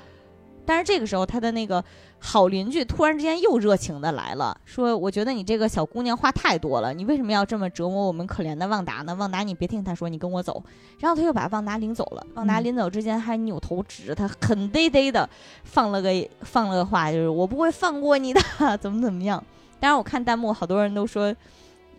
[0.71, 1.83] 但是这个时候，他的那个
[2.17, 9.13] 好邻居突然之间又热情的来了，说：“我觉得你这个小姑娘话太多了，你为什么要这么折磨我们可怜的旺达呢？
[9.15, 10.63] 旺达，你别听他说，你跟我走。”
[10.99, 12.25] 然后他又把旺达领走了。
[12.35, 15.29] 旺达临走之前还扭头指着他，狠嘚嘚的
[15.65, 16.09] 放了个
[16.43, 18.39] 放了个话，就是“我不会放过你的，
[18.79, 19.43] 怎么怎么样。”
[19.81, 21.35] 当然，我看弹幕好多人都说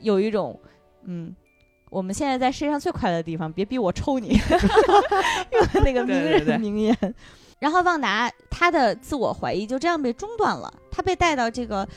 [0.01, 0.59] 有一种，
[1.05, 1.37] 嗯，
[1.91, 4.29] 我们现在在世界上最快乐的地方，别逼我抽你，
[5.53, 6.97] 用那个名人名言。
[7.63, 10.69] 然后旺达他的自我怀疑就这样被中断了。
[10.91, 11.89] 他被带到这个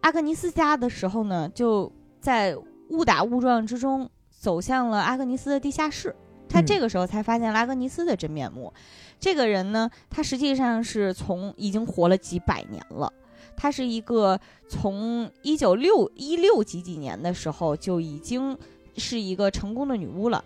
[0.00, 2.56] 阿格尼斯家的时候呢，就在
[2.88, 6.12] 误打误撞之中走向了阿格尼斯的地下室。
[6.48, 8.74] 他这个时候才发现拉格尼斯的真面目。
[9.20, 13.12] 这个人呢，他实际上是从已经活了几百年了。
[13.56, 18.58] 他是一个从一九六一六几几年的时候就已经
[18.96, 20.44] 是一个成功的女巫了。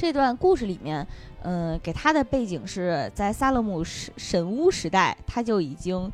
[0.00, 1.06] 这段故事里面。
[1.42, 6.10] 嗯，给他的背景是在萨勒姆神神巫时代，他就已经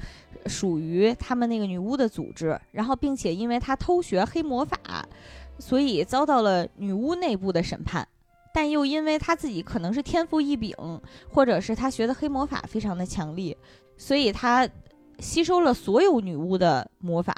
[0.47, 2.57] 属于他们那个女巫的组织。
[2.71, 4.79] 然后，并且因为他偷学黑魔法，
[5.59, 8.07] 所以遭到了女巫内部的审判。
[8.55, 10.75] 但又因为他自己可能是天赋异禀，
[11.29, 13.57] 或者是他学的黑魔法非常的强力，
[13.97, 14.69] 所以他
[15.19, 17.35] 吸收了所有女巫的魔法。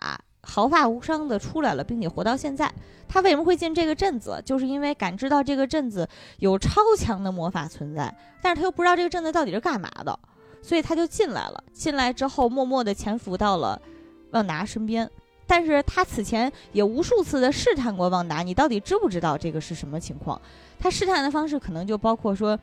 [0.48, 2.72] 毫发无伤的出来了，并且活到现在。
[3.06, 4.42] 他为什么会进这个镇子？
[4.44, 10.18] 就是因为感知到这个镇子有超强的魔法存在，但是他又不知道这个镇子到底是干嘛的，
[10.62, 11.62] 所以他就进来了。
[11.72, 13.80] 进来之后，默默地潜伏到了
[14.30, 15.08] 旺达身边。
[15.46, 20.38] 但是他此前也无数次的试探过旺达，你到底知不知道这个是什么情况？
[20.78, 22.58] 他试探的方式可能就包括说，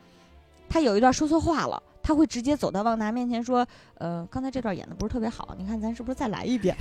[0.68, 3.66] 他有一段说错话了，他会直接走到旺达面前说
[3.98, 6.76] ：“呃，刚才这段演的不是特别好，你看咱是不是再来一遍？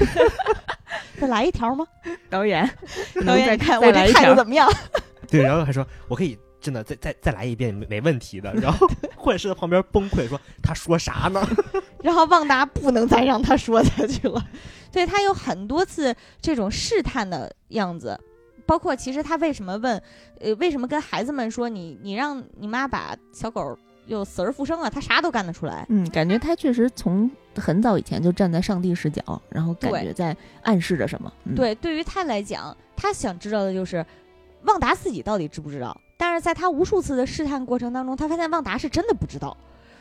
[1.19, 1.83] 再来一条吗？
[2.29, 2.69] 导演，
[3.25, 4.69] 导演看我这态度怎么样？”
[5.27, 8.51] 对，然后还说：“我可以。”真的，再再再来一遍没没问题的。
[8.55, 11.43] 然后幻视在旁边崩溃说：“他说啥呢？”
[12.01, 14.43] 然后旺达不能再让他说下去了。
[14.91, 18.19] 对他有很多次这种试探的样子，
[18.65, 20.01] 包括其实他为什么问，
[20.39, 24.89] 呃，为什么跟孩子们说你你让你妈把小狗又死而复生了？
[24.89, 25.85] 他啥都干得出来。
[25.89, 31.31] 嗯，感觉他确实从很早以前就站在上帝视角，然后感觉在暗示着什么。
[31.55, 34.05] 对，对于他来讲，他想知道的就是
[34.63, 35.95] 旺达自己到底知不知道。
[36.17, 39.55] 但是在他无数次的试探过程当中，他发现旺达是真的不知道，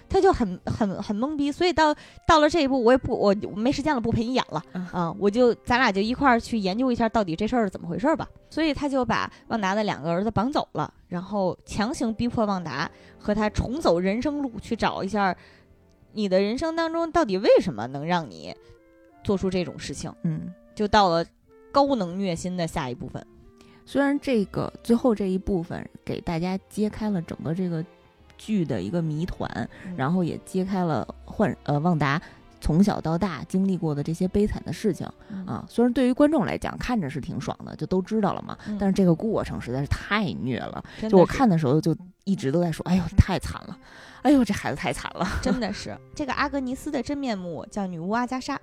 [0.09, 1.51] 他就很很很懵逼。
[1.51, 1.95] 所以到
[2.27, 5.15] 到了这一步，我也不我没时间了，不陪你演了啊！
[5.19, 8.29] 我就咱俩就一块儿去研究一下到底这事儿是怎么回事吧。
[8.51, 15.37] 所以他就把旺达的两个儿子绑走了，然后强行逼迫旺达和他重走人生路，去找一下
[16.13, 18.55] 你的人生当中到底为什么能让你
[19.25, 20.13] 做出这种事情。
[20.23, 21.25] 嗯，就到了
[21.73, 23.27] 高能虐心的下一部分。
[23.87, 27.85] 虽然这个最后这一部分给大家揭开了整个这个
[28.39, 32.21] 剧的一个谜团，然后也揭开了幻呃旺达
[32.61, 35.07] 从小到大经历过的这些悲惨的事情
[35.47, 35.65] 啊。
[35.69, 40.83] 虽然对于观众来讲看着是挺爽的，就都知道了嘛，但是这个过程实在是太虐了。
[41.09, 43.79] 就我看的时候就一直都在说：“哎呦，太惨了！
[44.23, 48.59] 哎呦，这孩子太惨了！”真 的是这个阿格尼斯的真面目叫女巫阿加莎，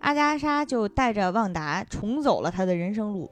[0.00, 3.30] 阿加莎就带着旺达重走了他的人生路。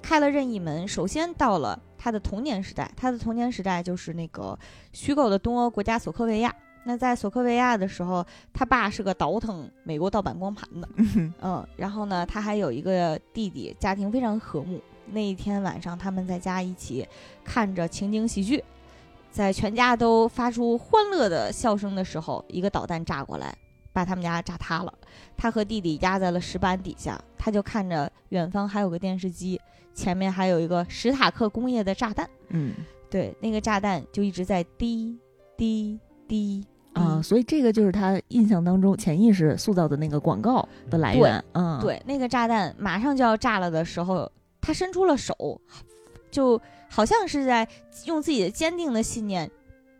[0.00, 2.90] 开了任意门，首先到了他的童年时代。
[2.96, 4.58] 他的童年时代就是那个
[4.92, 6.52] 虚构的东欧国家索科维亚。
[6.84, 10.88] 那在索科维亚的时候，他爸是个倒腾美国盗版光盘的，
[11.40, 14.82] 嗯，然后呢，他还有一个弟弟，家庭非常和睦。
[15.12, 17.06] 那一天晚上，他们在家一起
[17.44, 18.64] 看着情景喜剧，
[19.30, 23.56] 在全家都发出欢乐的笑声的时候，一个导弹炸过来，
[23.92, 24.92] 把他们家炸塌了。
[25.36, 29.60] 他和弟弟压在了石板底下，他就看着远方还有个电视机。
[29.94, 32.74] 前面还有一个史塔克工业的炸弹，嗯，
[33.10, 35.18] 对，那个炸弹就一直在滴
[35.56, 44.30] 滴滴啊，所以这个就是他印象当中潜意识塑造的那个广告的来源，嗯，对，那个炸弹马上就要炸了的时候，
[44.60, 45.60] 他伸出了手，
[46.30, 47.66] 就好像是在
[48.06, 49.50] 用自己的坚定的信念，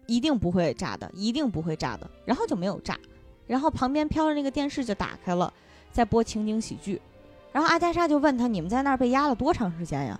[0.07, 2.99] 一定不会炸的，一定不会炸的，然后就没有炸，
[3.47, 5.53] 然后旁边飘着那个电视就打开了，
[5.93, 7.01] 在播情景喜剧。
[7.53, 10.19] 然后阿加莎就问他：“你们在那儿被压了多长时间呀？”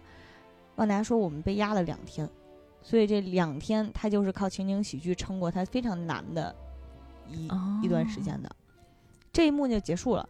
[0.77, 2.29] 旺达说：“我们被压了两天，
[2.83, 6.55] 所以这两天他就是靠情景喜剧撑过他非常难的
[7.29, 7.49] 一
[7.83, 8.51] 一段时间的。”
[9.33, 10.29] 这一幕就结束了。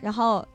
[0.00, 0.46] 然后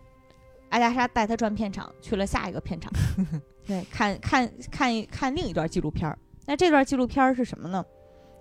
[0.70, 2.92] 阿加莎带他转片场，去了下一个片场，
[3.66, 6.18] 对，看看看看另一段纪录片儿。
[6.46, 7.84] 那这段纪录片儿是什么呢？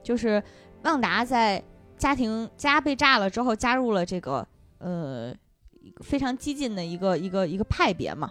[0.02, 0.42] 就是
[0.82, 1.62] 旺达在
[1.96, 4.46] 家庭家被炸了之后，加入了这个
[4.78, 5.34] 呃。
[6.02, 8.30] 非常激进的一个一个一个派别嘛，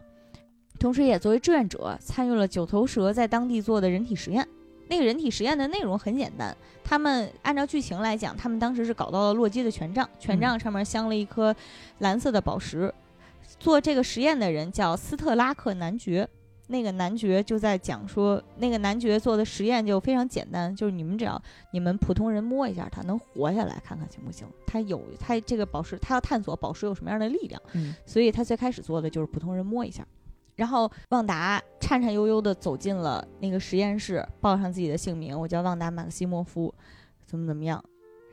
[0.80, 4.47] 同时也作为志愿者参与了九头蛇在当地做的人体实验。
[4.88, 11.56] 那个人体实验的内容很简单，他们按照剧情来讲，他们当时是搞到了洛基的权杖，权杖上面镶了一颗
[12.00, 12.91] 蓝色的宝石。
[13.60, 16.28] 做这个实验的人叫斯特拉克男爵。
[16.70, 21.42] 那个男爵就在讲说，那个男爵做的实验就非常简单，就是你们只要
[21.74, 24.48] 你们普通人摸一下，它能活下来，看看行不行？
[24.68, 30.06] 他有他这个宝石，他要探索宝石有什么样的力量，嗯，所以他最开始做的就是普通人摸一下。
[30.56, 36.74] 然后旺达颤颤悠悠地走进了那个实验室，报上自己的姓名，我叫旺达马克西莫夫，
[37.26, 37.84] 怎么怎么样？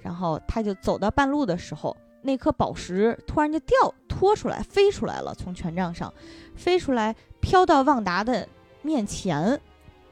[0.03, 6.13] 然后他就走到半路的时候，那颗宝石突然就掉脱出来，飞出来了，从权杖上
[6.55, 7.17] 飞出来。
[7.39, 8.49] 飘到旺达的
[8.83, 9.61] 面前，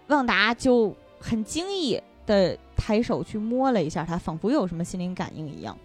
[0.06, 5.76] 旺达就很惊异的抬手去摸了一下它，仿佛有什么心灵感应一样。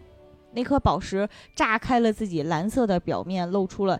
[0.51, 3.99] 那颗宝石炸开了自己蓝色的表面，露出了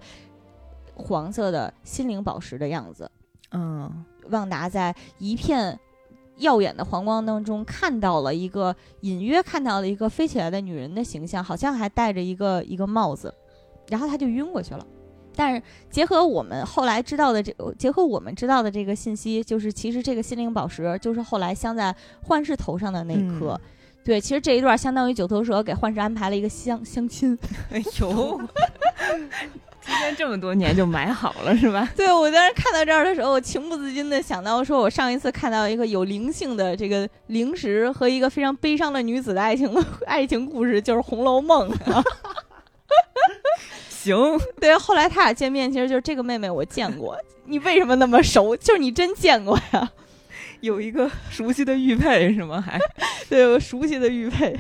[0.94, 3.10] 黄色的心灵宝石的样子。
[3.50, 5.80] 嗯，旺达在一片
[6.40, 13.34] 耀眼的黄光当中看到了一个隐约看到了一个飞起来的女人的形象，好像还戴着一个一个帽子，
[13.90, 14.86] 然后他就晕过去了。
[15.36, 23.60] 但是结合我们后来知道的这，结合我们知道的这个信息，就是其实这个心灵宝石就是后来镶在幻视头上的那一颗。
[24.04, 27.38] 对，其实这一段相当于九头蛇给幻视安排了一个相相亲。
[27.70, 28.42] 哎呦，
[29.90, 31.90] 提前这么多年就买好了是吧？
[31.98, 39.74] 对，我当时看到这儿的时候，我情不自禁的想到，说我上一次看到一个有灵性的这个零食和一个非常悲伤的女子的爱情
[40.06, 41.70] 爱情故事，就是《红楼梦》。
[43.90, 44.16] 行。
[44.62, 48.56] 对，后来他俩见面，其实就是这个妹妹我见过，你为什么那么熟？
[48.56, 49.92] 就是你真见过呀？
[50.62, 52.62] 有一个熟悉的玉佩是吗？
[52.62, 52.80] 还
[53.30, 54.58] 对，有熟悉的玉佩。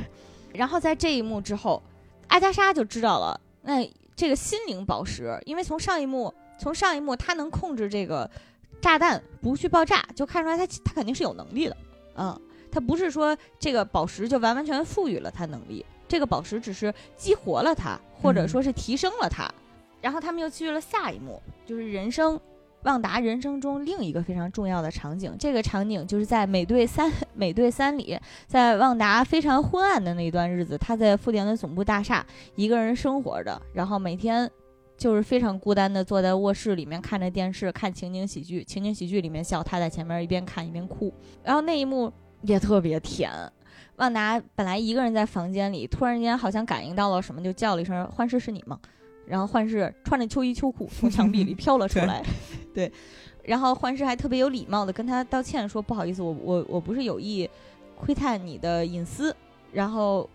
[0.54, 1.82] 然后在这一幕之后，
[2.28, 3.82] 阿加莎就知道了，那
[4.20, 8.30] 这个心灵宝石，因为从上一幕，从上一幕他能控制这个
[8.82, 11.78] 炸弹不去爆炸，就看出来他他肯定是有能力的。
[12.18, 12.38] 嗯，
[12.70, 15.86] 他不是说这个宝石就完完全全赋予了他能力。
[16.06, 19.50] 这个宝石只是激活了他，或者说是提升了他，
[20.02, 22.38] 然后他们又去了下一幕，就是人生
[22.84, 25.36] 旺达人生中另一个非常重要的场景。
[25.38, 28.18] 这个场景就是在美队三 美队三里，
[28.48, 32.26] 在旺达非常昏暗的那段日子，他在复联的总部大厦
[32.56, 34.50] 一个人生活着，然后每天
[34.98, 41.14] 就是非常孤单的坐在卧室里面看着电视，看情景喜剧，情景喜剧里面笑，他在前面一边看一边哭，
[41.44, 42.12] 然后那一幕
[42.42, 43.32] 也特别甜。
[43.98, 48.80] 旺达本来一个人在房间里，突然间好像感应到了什么，就叫了一声“幻视是你吗？”
[49.30, 52.26] 然后幻视穿着秋衣秋裤从墙壁里飘了出来，
[52.74, 52.92] 对，
[53.44, 57.48] 然后幻视还特别有礼貌的跟他道歉说：“不好意思，我我我不是有意
[57.96, 59.36] 窥探你的隐私。”
[59.72, 60.28] 然后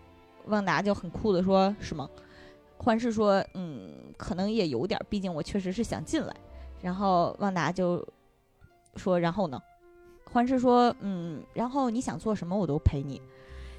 [0.45, 2.09] 旺达就很酷的说：“是吗？”
[2.79, 6.33] 幻视说：“嗯，可能也有点，毕竟我确实是想进来。”
[6.81, 8.01] 然后旺达就
[8.95, 9.61] 说：“然后呢？”
[10.31, 13.21] 幻视说：“嗯，然后你想做什么，我都陪你。”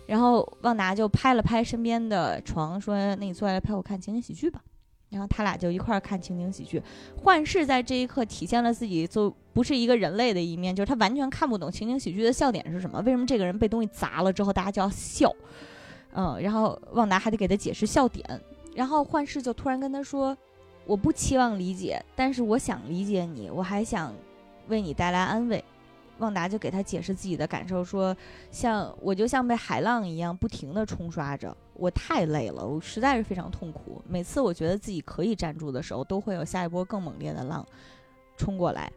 [0.06, 4.62] 然后旺达就拍了拍身边的床，说：“那你坐下来陪我看情景喜剧吧。”
[5.08, 6.82] 然后他俩就一块儿看情景喜剧。
[7.22, 13.00] 幻视在这一刻体现了自己就不是一个人类的一面，就是他完全看不懂情景喜剧的笑点是什么。
[13.00, 15.32] 为什么这个人被东西砸了之后大家就要笑？
[16.12, 18.24] 嗯，然后旺达还得给他解释笑点。
[18.74, 20.36] 然后幻视就突然跟他说
[20.86, 24.12] ：“我不期望理解，但是我想理解你，我还想
[24.68, 25.64] 为你带来安慰。”
[26.18, 28.16] 旺达就给他解释自己的感受，说
[28.50, 34.02] ：“像我就像被海浪一样不停地冲刷着，我太累了，我实在是非常痛苦。
[34.08, 37.66] 每次我觉得自己可以站住的时候，都会有下一波更猛烈的浪
[38.36, 38.90] 冲过来。”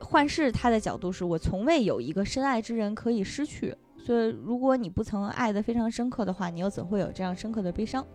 [0.00, 8.06] 幻视他的角度是我从未有一个深爱之人可以失去，所以如果你不曾爱得非常深刻的话，你又怎会有这样深刻的悲伤？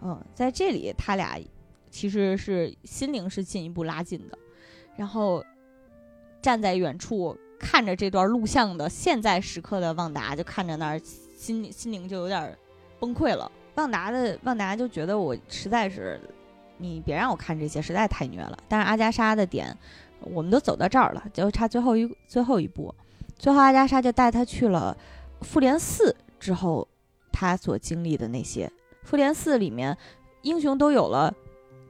[0.00, 1.38] 嗯，在这里他俩
[1.90, 4.38] 其实是心灵是进一步拉近的，
[4.96, 5.44] 然后
[6.40, 7.36] 站在远处。
[7.58, 11.00] 看着这段录像的现在时刻的旺达，就看着那儿，
[11.36, 12.56] 心心灵就有点
[12.98, 13.50] 崩溃了。
[13.74, 16.20] 旺达的旺达就觉得我实在是，
[16.78, 18.58] 你别让我看这些，实在太虐了。
[18.68, 19.76] 但是阿加莎的点，
[20.20, 22.94] 我们都走到这儿了，就差最后一最后一步。
[23.36, 24.96] 最后阿加莎就带他去了
[25.42, 26.86] 复联四之后，
[27.32, 28.70] 他所经历的那些。
[29.04, 29.96] 复联四里面，
[30.42, 31.32] 英雄都有了。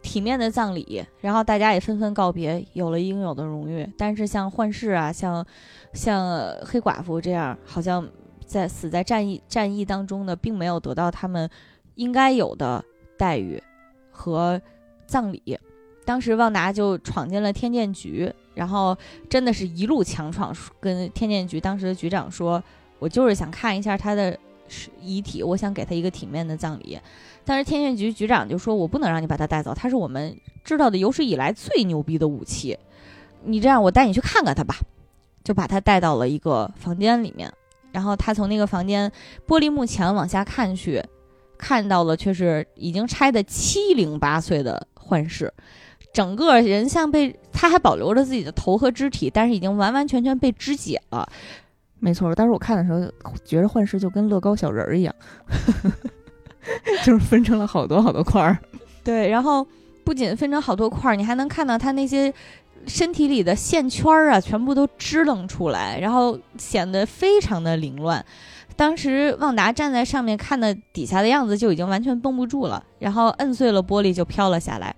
[0.02, 3.88] 体面的葬礼，然后大家也纷纷告别，有了应有的荣誉。
[3.96, 5.44] 但是像幻视啊，像
[5.92, 8.08] 像黑寡妇这样，好像
[8.46, 11.48] 在死在战役战役当中的，并没有得到他们
[11.96, 12.84] 应该有的
[13.16, 13.62] 待遇
[14.10, 14.60] 和
[15.06, 15.58] 葬礼。
[16.04, 18.96] 当时旺达就闯进了天剑局，然后
[19.28, 22.62] 真的是一路强闯，跟天剑局当时的局长说
[22.98, 24.34] ：“我就是想看一下他的
[25.00, 26.98] 遗体，我想给他一个体面的葬礼。”
[27.44, 32.78] 但是天线局局长就说：“我不能让你把他带走，他是我们知道的有史以来最牛逼的武器。
[33.44, 34.76] 你这样，我带你去看看他吧。”
[35.44, 37.50] 就把他带到了一个房间里面，
[37.90, 39.10] 然后他从那个房间
[39.46, 41.02] 玻璃幕墙往下看去，
[41.56, 45.50] 看到了却是已经拆的七零八碎的幻视，
[46.12, 51.26] 整个人像被他还保留着自己的头和肢体，但是已经完完全全被肢解了。
[52.00, 53.00] 没错，当时我看的时候
[53.44, 55.14] 觉得幻视就跟乐高小人儿一样。
[57.02, 58.58] 就是分成了好多好多块儿，
[59.02, 59.66] 对，然后
[60.04, 62.32] 不仅分成好多块儿，你还能看到他那些
[62.86, 68.22] 身体里的线圈儿啊，全部都支棱出来，然后显得非常的凌乱。
[68.76, 74.94] 当时旺达站在上面看的底下的样子就已经完全绷不住了，然后摁碎了玻璃就飘了下来。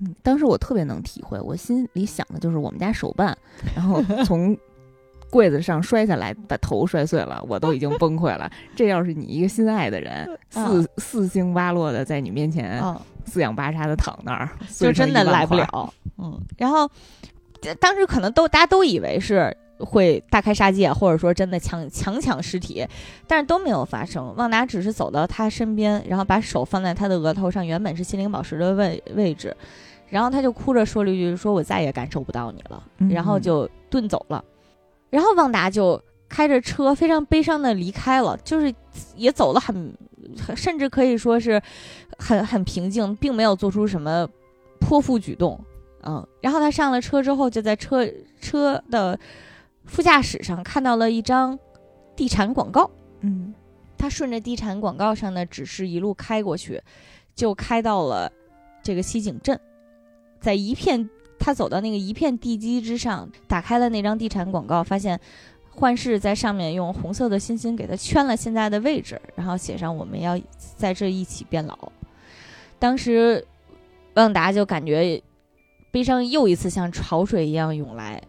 [0.00, 3.34] 嗯，当时我特别能体会，我心里想的就是我们家手办，
[3.74, 4.54] 然后 从。
[5.30, 8.50] 柜子上摔下来，把头摔碎了，我都已经崩溃了。
[8.74, 12.82] 这要是你一个心爱的人，四四星八落的在你面前
[13.26, 15.92] 四仰八叉的躺那儿，就真的来不了。
[16.16, 16.90] 嗯，然后
[17.78, 22.86] 当时可能都大家都以为是会大开杀戒，或者说真的强强抢尸体，
[23.26, 24.34] 但是都没有发生。
[24.36, 29.56] 旺达只是走到他身边，然后把手放在他的额头上，原本是心灵宝石的位位置，
[30.08, 34.42] 然后他就哭着说了一句：“说我再也感受不到你了。”然后就遁走了。
[35.10, 38.74] 然后旺达就开着车非常悲伤的离开了，就是
[39.16, 39.92] 也走了很，
[40.56, 41.60] 甚至可以说是
[42.18, 44.28] 很很平静，并没有做出什么
[44.80, 45.58] 泼妇举动。
[46.02, 48.08] 嗯，然后他上了车之后，就在车
[48.40, 49.18] 车的
[49.84, 51.58] 副驾驶上看到了一张
[52.14, 52.90] 地产广告。
[53.20, 53.52] 嗯，
[53.96, 56.82] 他顺着地产广告上的指示一路开过去，
[57.34, 58.32] 就开到了。
[58.80, 59.60] 这个西井镇，
[60.40, 61.10] 在一片
[61.48, 65.18] 他走到那个一片地基之上，打开了那张地产广告，发现
[65.70, 70.38] 幻视在上面用红色的星星给他圈了现在的位置，然后写上我们要
[70.76, 71.90] 在这一起变老。
[72.78, 73.42] 当时
[74.12, 75.22] 旺达就感觉
[75.90, 78.20] 悲伤又一次像潮水一样涌来。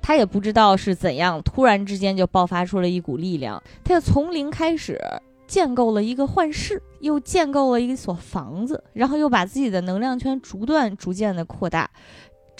[0.00, 3.62] 他也不知道是怎样，突然之间就爆发出了一股力量。
[3.84, 4.98] 他又从零开始
[5.46, 11.90] 建构了一个幻视，又建构了一所房子，然后又把自己的能量圈逐段逐渐的扩大，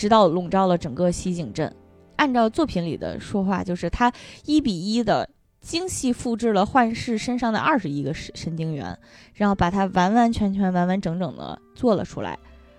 [0.01, 1.71] 直到笼罩了整个西井镇。
[2.17, 4.11] 按照作品里的说话，就是他
[4.47, 5.29] 一比一的
[5.61, 8.99] 精细复制了幻视身上的二十一个神神经元，
[9.35, 12.39] 然后把它完完全全、完完整整的做了出来。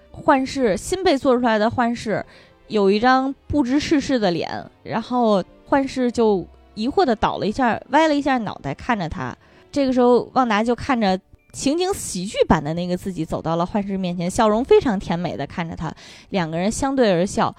[0.09, 2.25] 幻视新被做出来的幻视。
[2.67, 4.49] 有一张不知世事的脸，
[4.81, 9.37] 然后幻视就疑惑的倒了一下，歪了一下脑袋看着他。
[9.71, 11.19] 这个时候，旺达就看着
[11.51, 15.93] 情景喜剧版的那个自己走到了幻视面前，笑容非常甜美的看着他，
[16.29, 17.55] 两个人相对而笑。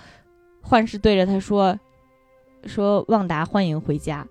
[0.62, 1.78] 幻视对着他说
[2.66, 4.26] ：“说旺达，欢迎回家。”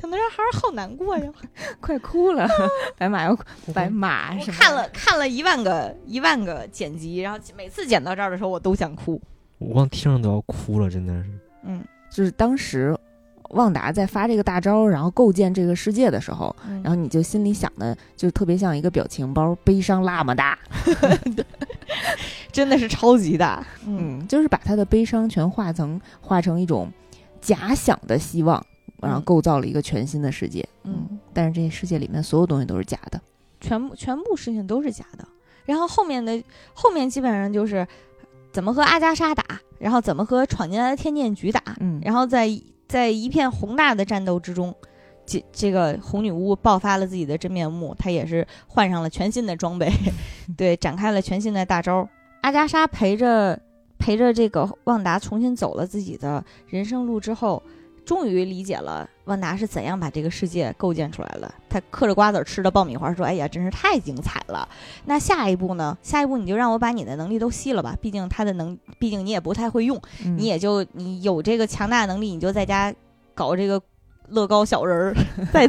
[0.00, 1.30] 想到这还是好难过呀，
[1.80, 2.48] 快哭了。
[2.98, 3.38] 白马要
[3.72, 9.20] 白马，看了看了一万个一万个剪辑，然后每次剪到这儿的时候，我都想哭。
[9.58, 11.30] 我光听着都要哭了，真的是。
[11.62, 12.98] 嗯，就是当时
[13.52, 20.58] 旺达在发这个大招，然后构建这个世界的时候，然后你就心里想的，就特别像一个表情包，悲伤那么大，
[22.52, 23.64] 真的是超级大。
[23.86, 26.90] 嗯，就是把他的悲伤全化成化成一种
[27.40, 28.64] 假想的希望，
[29.00, 30.66] 然后构造了一个全新的世界。
[30.84, 33.20] 嗯，但是这世界里面所有东西都是假的，
[33.60, 35.26] 全部全部事情都是假的。
[35.64, 36.42] 然后后面的
[36.74, 37.86] 后面基本上就是。
[38.52, 39.42] 怎么和阿加莎打，
[39.78, 42.46] 然后怎么和闯进来的天剑局打，嗯，然后在
[42.92, 44.74] 在一片宏大的战斗之中，
[45.24, 49.90] 这这个红女巫爆发了自己的真面目，她也是换上了全新的装备，
[50.58, 52.06] 对，展开了全新的大招。
[52.42, 53.58] 阿加莎陪着
[53.98, 57.62] 陪着这个旺达重新走了自己的人生路之后。
[58.04, 61.54] 终于理解了万达是怎样把这个世界构建出来了。
[61.68, 64.68] 他嗑着瓜子吃着爆米花，说：“哎呀，真是太精彩了！”
[65.06, 65.96] 那下一步呢？
[66.02, 67.96] 下一步你就让我把你的能力都吸了吧。
[68.00, 70.00] 毕竟他的能，毕竟你也不太会用，
[70.36, 72.92] 你也就你有这个强大能力，你就在家
[73.34, 73.80] 搞这个
[74.28, 75.16] 乐高小人儿，
[75.52, 75.68] 在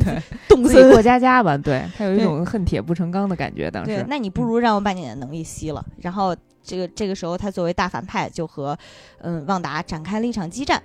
[0.50, 1.56] 动森过家家吧。
[1.56, 3.70] 对他有一种恨铁不成钢的感觉。
[3.70, 5.86] 当时，那你不如让我把你的能力吸了。
[6.00, 8.78] 然后这个这个时候，他作为大反派，就和
[9.20, 10.82] 嗯旺达展开了一场激战。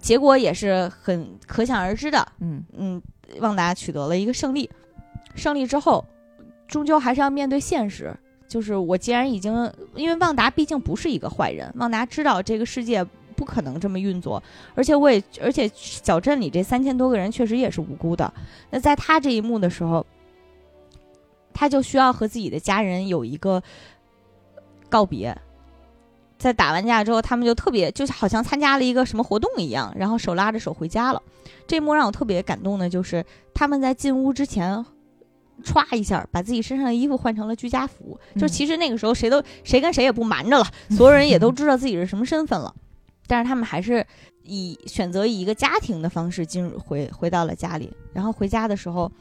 [0.00, 3.02] 结果也是很可想而知的，嗯嗯，
[3.40, 4.68] 旺达取得了一个胜利。
[5.34, 6.04] 胜利之后，
[6.66, 8.14] 终究还是要面对现实，
[8.48, 13.04] 就是我既然已经，因为旺达毕竟不是一个坏人，旺达知道这个世界
[13.36, 14.42] 不可能这么运作，
[14.74, 18.32] 而且我也，而且小镇里这三千多个人确实也是无辜的。
[18.70, 20.04] 那在他这一幕的时候，
[21.52, 23.62] 他就需要和自己的家人有一个
[24.88, 25.36] 告别。
[26.40, 31.22] 在打完架之后，他们就特别，就是好像参加了一个什么活动一样，然后手拉着手回家了。
[31.66, 33.22] 这一幕让我特别感动的，就是
[33.52, 34.82] 他们在进屋之前，
[35.62, 38.18] 歘一下把自己身上的衣服换成了居家服。
[38.38, 42.74] 就其实那个时候谁都谁跟谁也不瞒着了，所有人也都知道自己是什么身份了。
[43.26, 44.06] 但是他们还是
[44.42, 47.92] 以选择以一个家庭的方式进入回回到了家里。
[48.14, 49.12] 然后回家的时候，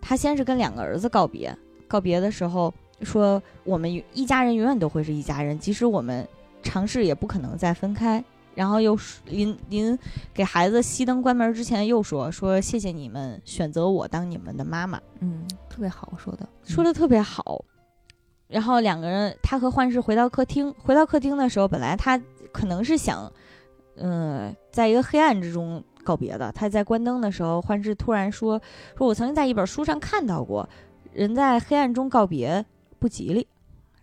[0.00, 1.52] 他先是跟两个儿子告别，
[1.88, 6.24] 告别的时候说：“我们一家人永远都会是一家人，即使我们。”
[6.64, 9.96] 尝试也不可能再分开，然后又临临
[10.32, 17.64] 给孩子熄灯关门之前又说说谢谢你们选择我当你们的妈妈，嗯，特别好说的，说的特别好。
[18.46, 22.20] 然后两个人，他和幻视回到客厅，回到客厅的时候，本来他
[22.52, 23.32] 可能是想，
[23.96, 26.52] 嗯，在一个黑暗之中告别的。
[26.52, 28.60] 他在关灯的时候，幻视突然说
[28.96, 30.68] 说，我曾经在一本书上看到过，
[31.12, 32.64] 人在黑暗中告别
[32.98, 33.48] 不吉利。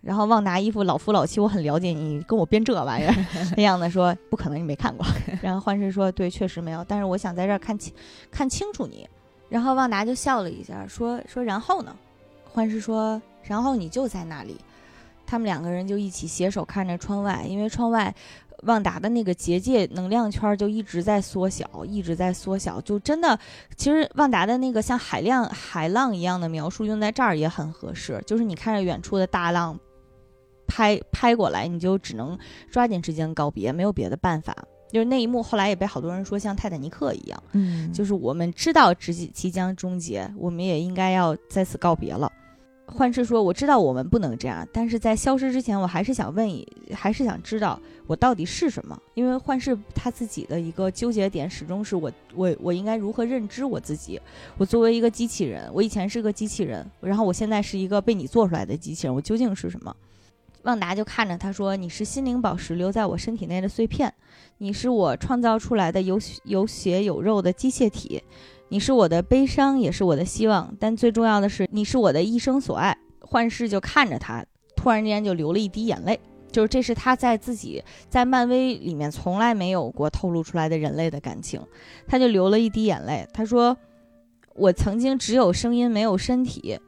[0.02, 3.14] 然后旺达一副老夫老妻，我很了解你，跟我编这玩意儿
[3.56, 5.06] 那样的说，不可能你没看过。
[5.40, 7.94] 然后幻视说，对，确实没有，但是我想在这儿看清
[8.30, 9.08] 看清楚你。
[9.48, 11.94] 然后旺达就笑了一下，说说然后呢？
[12.44, 14.56] 幻视说，然后你就在那里。
[15.24, 18.14] 他们两个人就一起携手看着窗外，因为窗外
[18.64, 23.38] 旺达的那个结界能量圈就一直在缩小，一直在缩小，就真的，
[23.76, 29.78] 其实旺达的那个像海浪海浪一样的描述用在这儿也很合适，就是你看着远处的大浪。
[30.72, 32.38] 拍拍过来，你就只能
[32.70, 34.56] 抓紧时间告别，没有别的办法。
[34.90, 42.30] 就是那一幕，后来也被好多人说像泰坦尼克一样，嗯，就是我们知道即即将终结，我们也应该要在此告别了。
[42.86, 48.98] 幻视说：“我知道我们不能这样，但是在消失之前，我还是想问一，还是想知道我到底是什么？
[49.14, 54.20] 因为幻视他自己的一个纠结点，始终是我我我应该如何认知我自己？
[54.58, 59.94] 我作为一个机器人，我以前是个机器人，然后我现在是一个被你做出来的机器人，我究竟是什么？”
[60.62, 64.12] 旺达就看着他说：“你是心灵宝石留在我身体内的碎片，
[64.58, 68.22] 你是我创造出来的有有血有肉的机械体，
[68.68, 74.44] 你是我的悲伤，也是我的希望，但最重要的是，你是我的一生所爱。”幻视就看着他，
[74.76, 76.20] 突然间就流了一滴眼泪，
[76.52, 81.60] 就是这是他在自己在漫威里面从来没有过透露出来的人类的感情，
[82.06, 83.26] 他就流了一滴眼泪。
[83.32, 83.76] 他说
[84.54, 86.78] ：“我曾经只有声音，没有身体，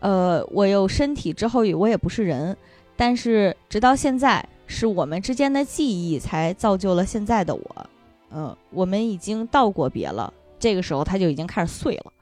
[0.00, 2.56] 呃，我有身体之后，我也不是人。”
[3.00, 7.86] 但是直到现在，是我们之间的记忆才造就了现在的我。
[8.30, 10.30] 嗯，我们已经道过别了。
[10.58, 12.12] 这个时候他就已经开始碎了。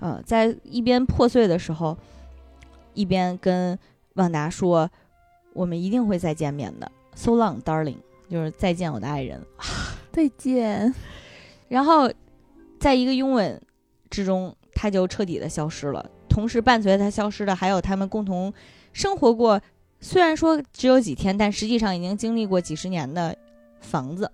[0.00, 1.96] 嗯，在一边破碎的时候，
[2.92, 3.78] 一边跟
[4.14, 4.90] 旺达说
[5.54, 6.90] ：“我们一定会再见面的。
[7.14, 7.98] ”So long, darling，
[8.28, 9.40] 就是再见，我的爱人，
[10.10, 10.92] 再见。
[11.70, 12.10] 然后，
[12.80, 13.62] 在一个拥吻
[14.10, 16.10] 之中，他就彻底的消失了。
[16.28, 18.52] 同时伴随他消失的，还有他们共同
[18.92, 19.62] 生活过。
[20.00, 23.36] 虽然说只有几天，但实际上已经经历过几十年的
[23.80, 24.30] 房子。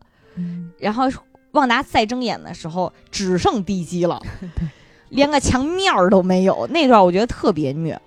[0.78, 1.04] 然后
[1.52, 4.20] 旺达再睁眼的时候，只剩地基了，
[5.10, 6.66] 连个墙面儿都没有。
[6.68, 8.00] 那段我觉得特别虐，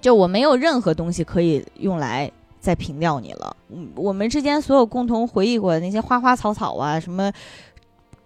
[0.00, 3.56] 就我没有任何东西可以用来再平掉你了。
[3.94, 7.32] 我们之间所有共同回忆过的那些花花草草啊，什么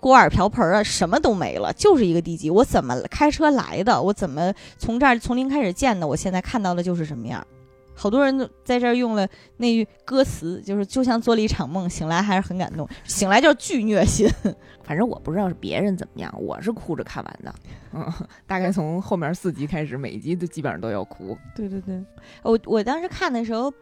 [0.01, 2.51] 锅碗瓢盆啊，什么都没了，就是一个地基。
[2.51, 4.03] 我怎么开车来的？
[4.03, 6.07] 我怎么从这儿从零开始建的？
[6.07, 7.47] 我现在看到的就是什么样？
[7.95, 9.27] 好多人都在这儿用了
[9.59, 14.29] 那句歌词，就是就像做了一场梦，醒来还是很感动，醒来就是巨虐心。
[14.83, 17.55] 反正我不知道是别人怎么样，我是哭着看完的。
[17.93, 18.13] 嗯，
[18.47, 21.37] 大概从后面四集开始，每一集都基本上都要哭。
[21.55, 22.03] 对对对，
[22.43, 23.73] 我我当时看的时候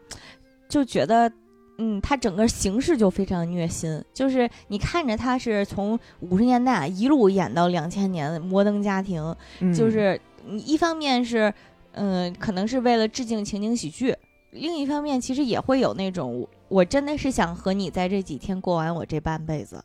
[0.68, 1.32] 就觉得，
[1.78, 9.34] 嗯，它整个形式就非常虐心，就是你看着它是从五十年代一路演到两千年摩登家庭，
[9.74, 11.52] 就是你一方面是。
[11.92, 14.16] 嗯，可能是为了致敬情景喜剧。
[14.50, 19.82] 另一方面，其实也会有那种，我真的是想和你在这几天过完我这半辈子。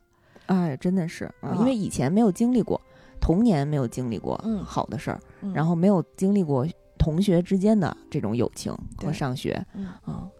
[0.47, 2.79] 哎，真的是，因为以前没有经历过
[3.21, 5.19] 童年，没有经历过嗯好的事儿，
[5.53, 9.87] 然后没有经历过同学之间的这种友情和上学，嗯，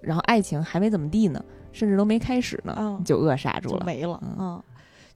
[0.01, 4.21] 然后爱情还没怎么地呢，甚至都没开始呢，就扼杀住了，没了。
[4.37, 4.61] 嗯，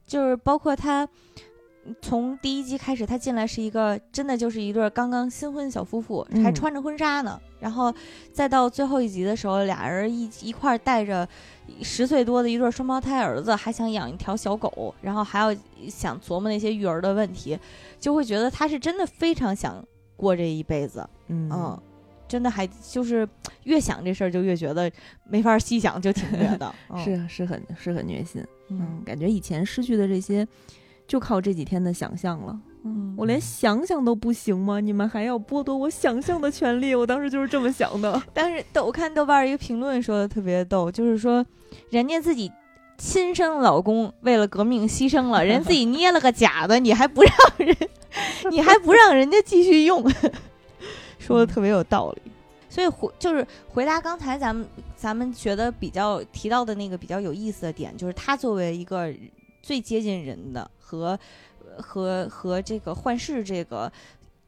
[0.06, 1.08] 就是包括他。
[2.00, 7.40] 从第一集开始，他进来是一个真的就是一对刚刚新婚小夫妇，还穿着婚纱呢。
[7.58, 7.92] 然后
[8.32, 11.28] 再到最后一集的时候，俩人一一块带着
[11.82, 15.54] 十岁多的一对双胞胎儿子，还想养一条小狗，然后还要
[15.88, 17.58] 想琢磨那些育儿的问题，
[17.98, 19.84] 就会觉得他是真的非常想
[20.16, 21.04] 过这一辈子。
[21.28, 21.80] 嗯，
[22.28, 23.28] 真的还就是
[23.64, 24.90] 越想这事儿就越觉得
[25.24, 26.72] 没法细想，就挺虐的。
[27.04, 28.44] 是是很是很虐心。
[28.68, 30.46] 嗯，感觉以前失去的这些。
[31.06, 34.80] 就靠这几天的想象了，嗯，我连想想都不行吗？
[34.80, 36.94] 你们还要剥夺我想象的权利？
[36.94, 38.20] 我当时就是这么想的。
[38.32, 41.44] 但是豆，我看豆瓣一个评论说的特别逗，就是说，
[41.90, 42.50] 人家自己
[42.96, 47.76] 亲生老公为了革命牺牲了，人自己捏了个假的，你还不让人，
[48.50, 50.04] 你还不让人家继续用，
[51.18, 52.22] 说的特别有道理。
[52.68, 59.12] 所以回就是回答刚才咱们咱们觉得比较提到的那个比较有意思的点，就是他作为一个
[59.62, 60.70] 最接近人的。
[60.76, 61.18] 和
[61.78, 63.90] 和和这个幻视这个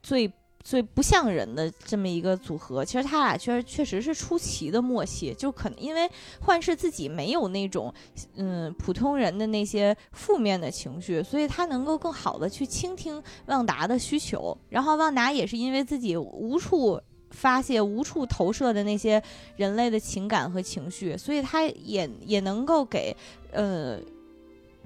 [0.02, 0.30] 最
[0.62, 5.32] 最不像人的这么一个组合，其实他俩确实确实是出奇的默契。
[5.32, 6.06] 就可能因为
[6.42, 7.90] 幻视自己没有那种
[8.36, 14.54] 嗯普通人的那些负面的情绪，所以他能够更好的去倾听旺达的需求。
[14.68, 17.00] 然后旺达也是因为自己无处
[17.30, 19.22] 发泄、无处投射的那些
[19.56, 23.16] 人类的情感和情绪，所以他也也能够给
[23.50, 23.98] 呃。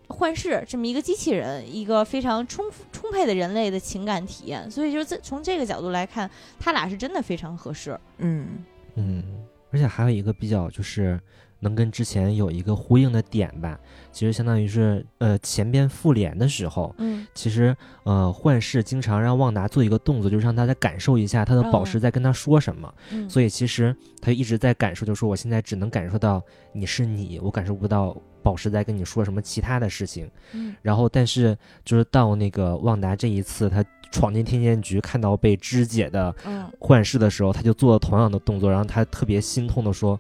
[0.09, 6.29] 幻视这么一个机器人，一个非常充充沛的人类的情感体验，所以就是从这个角度来看，
[6.59, 7.99] 他俩是真的非常合适。
[8.19, 9.23] 嗯嗯，
[9.71, 11.21] 而且还有一个比较就是
[11.61, 13.79] 能跟之前有一个呼应的点吧，
[14.13, 23.29] 其实相当于是呃前边复联的时候，嗯，其实呃幻视经常让旺达做一个动作，就是让大家感受一下他的宝石在跟他说什么，嗯。
[23.29, 26.43] 所以其实他就一直在感受，就说我现在只能感受到
[26.73, 28.17] 你是你，我感受不到。
[28.41, 36.35] 宝石在跟你说什么其他的事情，嗯，然后但是就是到那个旺达这一次，他闯进天剑局，看到被肢解的
[36.79, 40.19] 幻视的时候，他就做了同样的动作，然后他特别心痛的说：“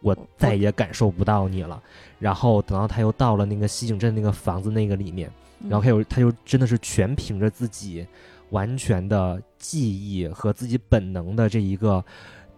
[0.00, 1.82] 我再也感受不到你了。”
[2.18, 5.30] 然后等到他又到了那个西井镇那个房子那个里面，
[5.68, 8.06] 然后他又他就真的是全凭着自己
[8.50, 12.04] 完全的记忆和自己本能的这一个。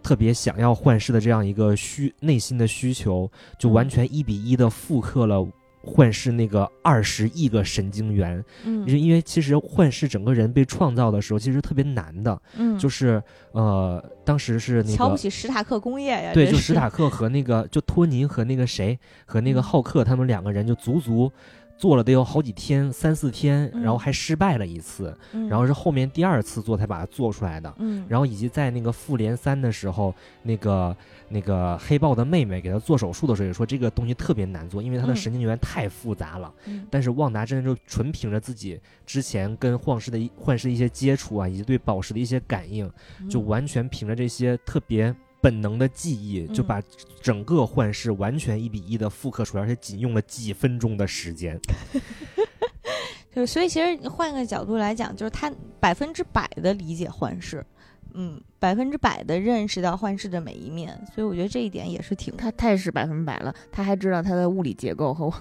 [0.03, 5.47] 特别想要幻视的这样一个需内心的需求，就完全一比一的复刻了
[5.83, 13.23] 幻视那个二十亿个神经元，嗯，因为其实幻视整个人被创造的时候，其实特别难的，嗯，就是
[13.53, 21.33] 呃，当时是那个瞧不起史塔克工业呀，对，就史塔克和那个就托尼和那个谁和那个浩克他们两个人就足足。
[21.81, 25.17] 做了得有好几天，三四天，然后还失败了一次，
[25.49, 27.75] 然后是后面第二次做才把它做出来的。
[27.79, 30.95] 嗯，然后以及在那个复联三的时候，那个
[31.31, 36.53] 那个黑豹的妹妹给他做手术的时候也说这个东西特别难做，因为他的神经元太复杂了。
[36.67, 42.93] 嗯，但是旺达真的就纯凭着自己之前跟幻视的一幻视一些接触啊，以及对宝石的一些感应，
[43.31, 45.17] 就完全凭着这些特别。
[45.41, 46.83] 本能的记忆就把
[47.21, 51.59] 整个幻视完全一比一的复刻出来，而且仅用了几分钟的时间。
[53.35, 57.65] 就，所以其实换个角度来讲，就是他百分之百的理解幻视，
[58.13, 61.01] 嗯，百分之百的认识到幻视的每一面。
[61.15, 65.33] 所以我觉得这一点也是挺他太是百分百了，他还知道他的物理结构和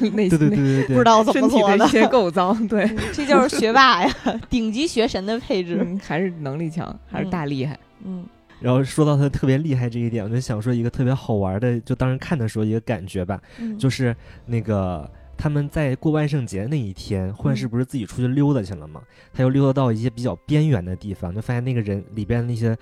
[0.00, 2.54] 那 对对对对不知道怎么做的一些构造。
[2.66, 4.14] 对，这就是学霸呀，
[4.48, 8.26] 顶级学神的配置，还是能力强，还是大厉害，嗯。
[8.64, 13.38] 然后说到他特别厉害这一点，我就想说一个特别好玩的，就当时看的时候一个感觉吧，
[13.78, 15.06] 就是那个
[15.36, 19.02] 他们在过万圣节那一天，幻视不是自己出去溜达去了吗？
[19.34, 22.74] 他又溜达到一些比较边缘的地方，就发现那个人里边的那些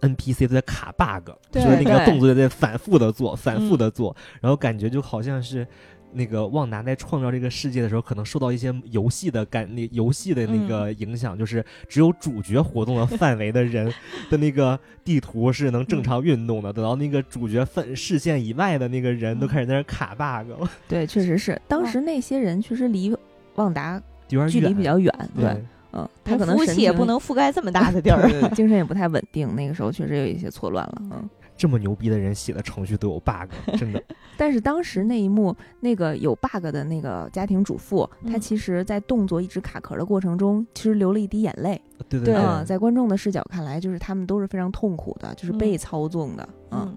[0.00, 5.64] NPC 都在卡 bug，就是那个动作在反复的做，反复的做，然后感觉就好像是。
[6.12, 13.92] 那个旺达在创造这个世界的时候，可能受到一些游戏的感，那游戏的那个影响，就是只有主角活动的范围的人
[14.30, 16.72] 的那个地图是能正常运动的。
[16.72, 20.70] 等到那个主角范视线以外的那个人都开始在那卡 bug 了。
[20.88, 23.14] 对，确实是，当时那些人确实离
[23.56, 25.12] 旺达距离比较远。
[25.36, 29.54] 对，嗯，他可能服务器也不能覆盖这么大的地儿，精神也不太稳定。
[29.54, 31.28] 那个时候确实有一些错乱了，嗯。
[31.58, 34.00] 这么牛逼的人写的程序都有 bug， 真的。
[34.36, 41.78] 但是当时那一幕，那个有 bug 的那个家庭主妇，她其实，在动作一直卡壳的过程中，其实流了一滴眼泪。
[42.08, 46.48] 对对对，在观众的视角看来，就是他们都是非常痛苦的，就是被操纵的。
[46.70, 46.96] 嗯，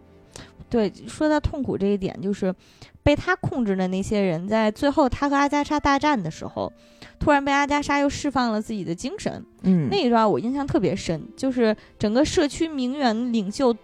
[0.69, 2.53] 对，说到痛苦这一点，就是
[3.01, 6.71] 被他控制的那些人，在最后他和阿加莎大战的时候，
[7.17, 9.43] 突然被阿加莎又释放了自己的精神。
[9.63, 13.75] 嗯，那一段我印象特别深，就是整个社区名媛领袖。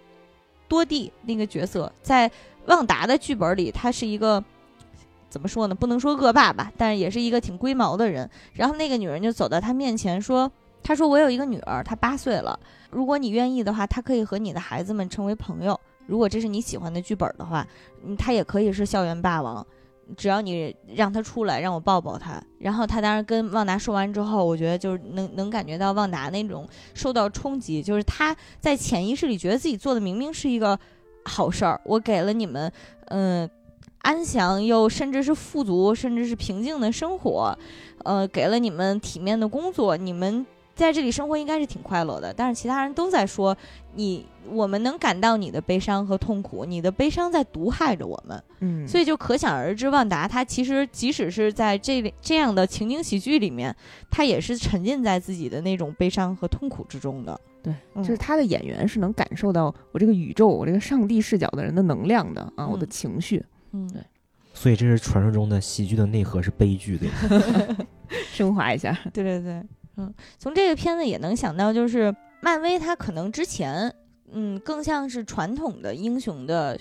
[0.67, 2.29] 多蒂那个角色在
[2.65, 4.43] 旺达的剧本里，他是一个
[5.29, 5.75] 怎么说呢？
[5.75, 8.29] 不能说恶霸吧，但也是一个挺龟毛的人。
[8.53, 10.51] 然后那个女人就走到他面前说
[10.83, 12.59] ：“他说我有一个女儿，她八岁了。
[12.89, 15.79] 如果你愿意的话，她可以和你的孩子们成为朋友。
[16.05, 17.67] 如果这是你喜欢的剧本的话，
[18.17, 19.65] 她也可以是校园霸王。”
[20.15, 30.79] 只要你让他出来，让我抱抱他，然后他当时跟旺达说完之后，我觉得就是能能感觉到旺达那种受到冲击，就是他在潜意识里觉得自己做的明明是一个
[31.25, 32.71] 好事儿，我给了你们，
[33.07, 33.49] 嗯，
[33.99, 37.57] 安详又甚至是富足，甚至是平静的生活，
[38.05, 40.45] 呃，给了你们体面的工作，你们。
[40.77, 43.57] 在这里生活应该是挺快乐的，但是其他人都在说
[43.95, 48.43] 你，我们能感到你的悲伤和痛苦，你的悲伤在毒害着我们。
[48.59, 53.75] 嗯，所以就可想而知，万达他其实即使是在这这样的情景喜剧里面，
[54.11, 57.41] 他也是沉浸在自己的那种悲伤和痛苦之中的。
[57.63, 63.43] 对，就是他的演员是能感受到我这个宇宙，我这个上帝视角的人的能量的啊，我的情绪。
[63.71, 64.01] 嗯，对。
[64.53, 67.07] 所以这是传说中的喜剧的内核是悲剧的，
[68.31, 68.97] 升华一下。
[69.13, 69.63] 对对对。
[69.97, 73.93] 嗯，从这个片子也能想到，就是漫威它可能之前，
[74.31, 76.79] 嗯，更像是传统的英雄的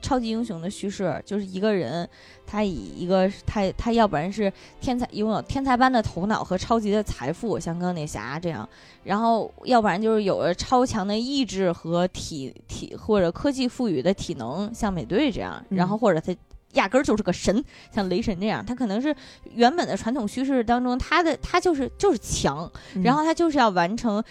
[0.00, 2.08] 超级英雄的叙事，就是一个人，
[2.46, 8.68] 他以一个他他要不然是天才，拥有天才般的头脑和超级的财富，像钢铁侠这样，
[9.02, 16.32] 然后要不然就是有了超强的意志和体体或者科技赋予的体能，像美队这样，然后或者他。
[16.74, 19.14] 压根儿就是个神，像雷神这样，他可能是
[19.54, 22.70] 原本的传统叙事当中，他的他就是就是强，
[23.02, 24.22] 然后他就是要完成，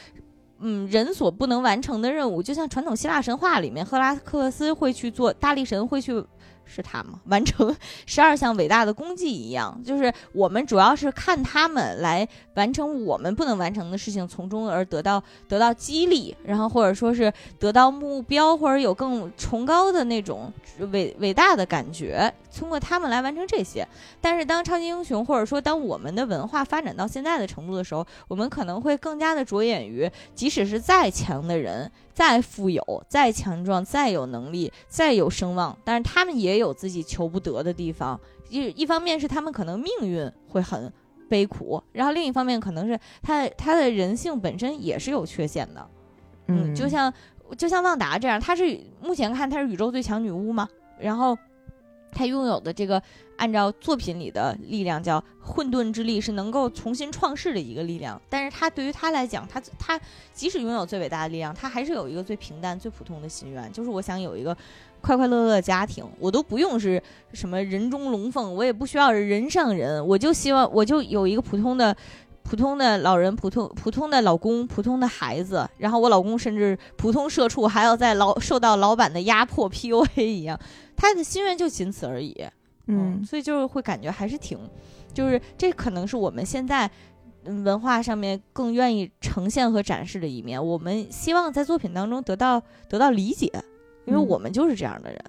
[0.60, 6.24] 嗯，人所不能完成的任务，就像传统希腊神话里面，赫拉克勒斯会去做，大力神会去。
[6.66, 7.20] 是他吗？
[7.28, 20.52] 完成十二项伟大的功绩一样，就是我们主要是看他们来完成我们不能完成的事情，从中而得到得到激励，然后或者说是得到目标，或者有更崇高的那种
[20.92, 23.88] 伟伟大的感觉，通过他们来完成这些。
[24.20, 31.92] 但是当超级英雄，或者说当我们的文化发展到现在的程度的时候，我们可能会更加的着眼于，即使是再强的人。
[32.14, 38.20] 再富有、再强壮、再有能力、再有声望，但是他们也有自己求不得的地方。
[38.50, 40.92] 一一方面是他们可能命运会很
[41.28, 45.90] 悲苦，然后另一方面可能是他他的人性本身也是有缺陷的。
[46.48, 47.12] 嗯，就像
[47.58, 51.36] 就像旺达这样，他是目前看他是宇宙最强女巫嘛，然后
[52.12, 53.02] 他拥有的这个
[53.44, 58.20] 按照作品里的力量叫混沌之力，是能够重新创世的一个力量。
[58.30, 60.00] 但是他对于他来讲，他他
[60.32, 64.56] 即使拥有最伟大的力量，他还是有一个最平淡、最普通的心愿，就是我想有一个
[65.02, 66.06] 快快乐乐的家庭。
[66.20, 71.94] 我都不用是什么人中龙凤，我也不需要人上人，我就希望我就有一个普通的。
[72.46, 80.60] 普通的老人，普通普通的老公，普通的孩子，然后我老公甚至普通社畜，还要在老受到老板的压迫 PUA 一样，
[80.94, 82.36] 他的心愿就仅此而已。
[82.88, 84.58] 嗯，所以就是会感觉还是挺，
[85.14, 86.90] 就是这可能是我们现在
[87.46, 90.64] 文化上面更愿意呈现和展示的一面。
[90.64, 93.50] 我们希望在作品当中得到得到理解，
[94.06, 95.20] 因为我们就是这样的人。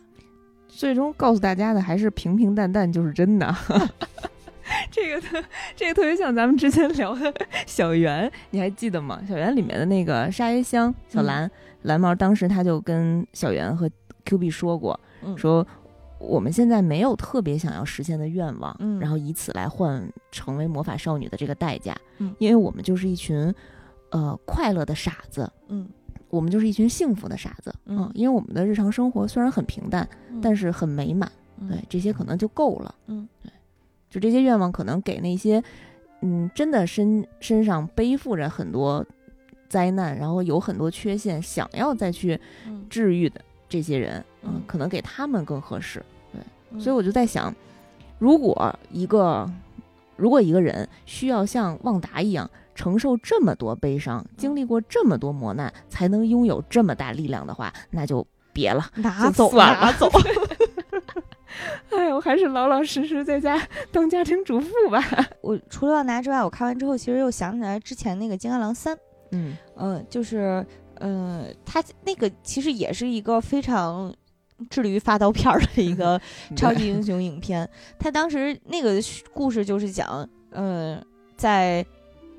[0.69, 3.55] 最终告诉大家的还是平平淡淡就是真的。
[4.91, 5.45] 这个特
[5.77, 7.33] 这个特别像咱们之前聊的
[7.67, 9.21] 小圆，你还记得吗？
[9.29, 11.49] 小圆里面的那个沙耶香小蓝
[11.83, 13.89] 蓝毛，当时他就跟小圆和
[14.25, 14.99] Q B 说过，
[15.37, 15.65] 说
[16.25, 21.97] 我们现在没有特别想要实现的愿望，然后以此来换成为魔法少女的这个代价，
[22.39, 23.55] 因为我们就是一群
[24.11, 25.89] 呃快乐的傻子，嗯，
[26.31, 30.09] 我们就是一群幸福的傻子，嗯，因为我们的日常生活虽然很平淡，
[30.43, 31.31] 但是很美满，
[31.69, 33.51] 对，这些可能就够了，嗯，对。
[34.11, 35.61] 就这些愿望，可能给那些，
[36.21, 39.05] 嗯，真的身身上背负着很多
[39.69, 42.39] 灾难，然后有很多缺陷，想要再去
[42.89, 46.01] 治愈的这些人，嗯，可能给他们更合适。
[46.75, 47.55] 对，所以我就在想，
[48.19, 49.51] 如果一个，
[50.17, 60.11] 如果一个人需要像旺达一样承受这么多悲伤，经历过这么多磨难，才能拥有这么大力量的话，那就别了，拿走，拿走。
[61.91, 63.61] 哎，我还是老老实实在家
[63.93, 65.01] 当家庭主妇吧。
[65.41, 68.97] 我除了旺达之外，我看完之后，其实又想起来之前那个《金刚狼三》。
[69.31, 70.67] 嗯嗯，就是
[70.99, 74.13] 嗯，他那个其实也是一个非常
[74.71, 76.21] 致力于发刀片的一个
[76.57, 77.69] 超级英雄影片。
[77.99, 79.01] 他当时那个
[79.33, 81.05] 故事就是讲，嗯，
[81.37, 81.85] 在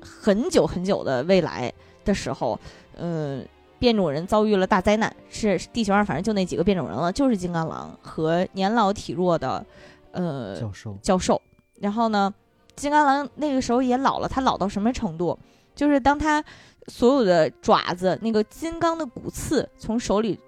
[0.00, 1.72] 很久很久的未来
[2.04, 2.58] 的时候，
[2.96, 3.46] 嗯。
[3.78, 9.64] 变种人遭遇了大灾难，是地球上反正就那几个变种人了，就是金刚狼和年老体弱的，
[10.12, 11.40] 呃，教授教授。
[11.78, 12.32] 然后呢，
[12.74, 15.38] 金刚狼那个时候也老了，他老到什么程度？
[15.74, 16.42] 就是当他
[16.86, 20.40] 所有的爪子那个金刚的骨刺从手里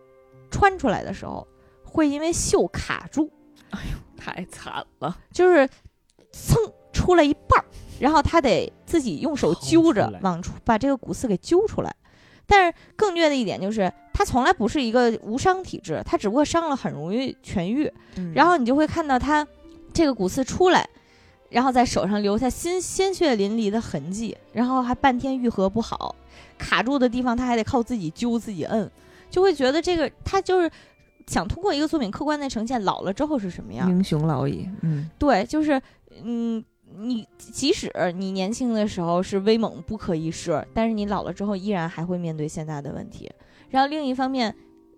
[0.50, 1.46] 穿出来的时候，
[1.88, 3.30] 会因为锈卡住。
[3.70, 5.18] 哎呦，太惨了！
[5.32, 5.68] 就是
[6.32, 6.58] 蹭
[6.92, 7.64] 出来一半儿，
[7.98, 11.94] 然后他得自己用手揪着往出把这个骨刺给揪出来。
[12.46, 17.92] 但是更虐的一点就是，他从来不是一个无伤体质，他只不过伤了很容易痊愈。
[18.34, 19.46] 然后你就会看到他
[19.92, 20.88] 这个骨刺出来，
[21.50, 26.16] 然后在手上留下鲜鲜血淋漓的痕迹，然后还半天愈合不好，
[26.56, 28.90] 卡住的地方他还得靠自己揪自己摁，
[29.30, 30.70] 就会觉得这个他就是
[31.28, 33.88] 想通过一个作品客观的呈现老了之后是什么样。
[33.88, 35.80] 英雄老矣，嗯，对，就是
[36.24, 36.64] 嗯。
[36.96, 43.30] 你即使你年轻的时候是威猛不可一世，但是你老了之后依然还会面对现在的问题。
[43.68, 44.52] 然后另一方面，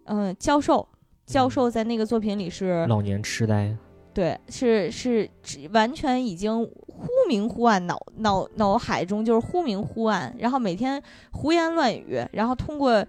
[0.04, 0.86] 嗯，教授，
[1.26, 3.76] 教授在那个作品里是老年痴呆，
[4.14, 5.28] 对，是是
[5.72, 11.02] 完全已经忽明忽暗，脑脑脑海中就是忽明忽暗，然后每天
[11.32, 13.04] 胡言乱语，然后通过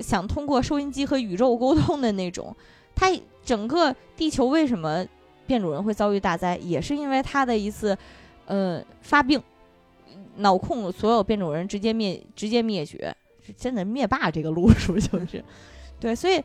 [0.00, 2.54] 想通过收音机和宇宙沟通的那种。
[2.94, 3.10] 他
[3.44, 5.06] 整个地球为什么
[5.46, 7.96] 变种人会遭遇大灾，也是因为他的一次。
[8.46, 9.42] 呃，发病，
[10.36, 13.16] 脑控所有变种人，直接灭，直接灭绝，
[13.56, 15.42] 真的灭霸这个路数就是，
[15.98, 16.44] 对，所以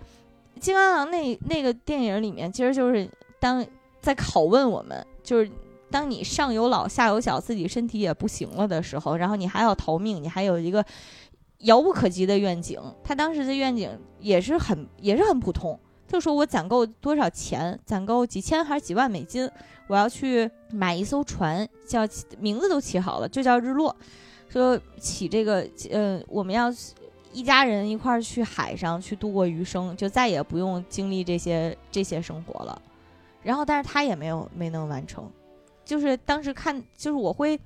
[0.62, 3.06] 金刚狼那那个电影里面，其实就是
[3.38, 3.66] 当
[4.00, 5.52] 在拷问我们，就是
[5.92, 10.82] 当你上有老下有小，自己身体也不行了的时候，然后你还要逃命，你还有一个
[11.60, 13.90] 遥不可及的愿景，他当时的愿景
[14.20, 15.80] 也是很也是很普通。
[16.08, 19.50] 就说我攒够多少钱，攒够几千还是几万美金，
[19.88, 22.08] 我要去买一艘船，叫
[22.40, 23.96] 名字都起好了，就叫日落。
[24.48, 26.74] 说起这个，呃，我们要
[27.32, 32.82] 一家人一块儿去海上去度过余生，就再也不用经历这些这些生活了。
[33.44, 35.30] 然后，但是他也没有没能完成。
[35.86, 37.60] 就是当时看，就是我会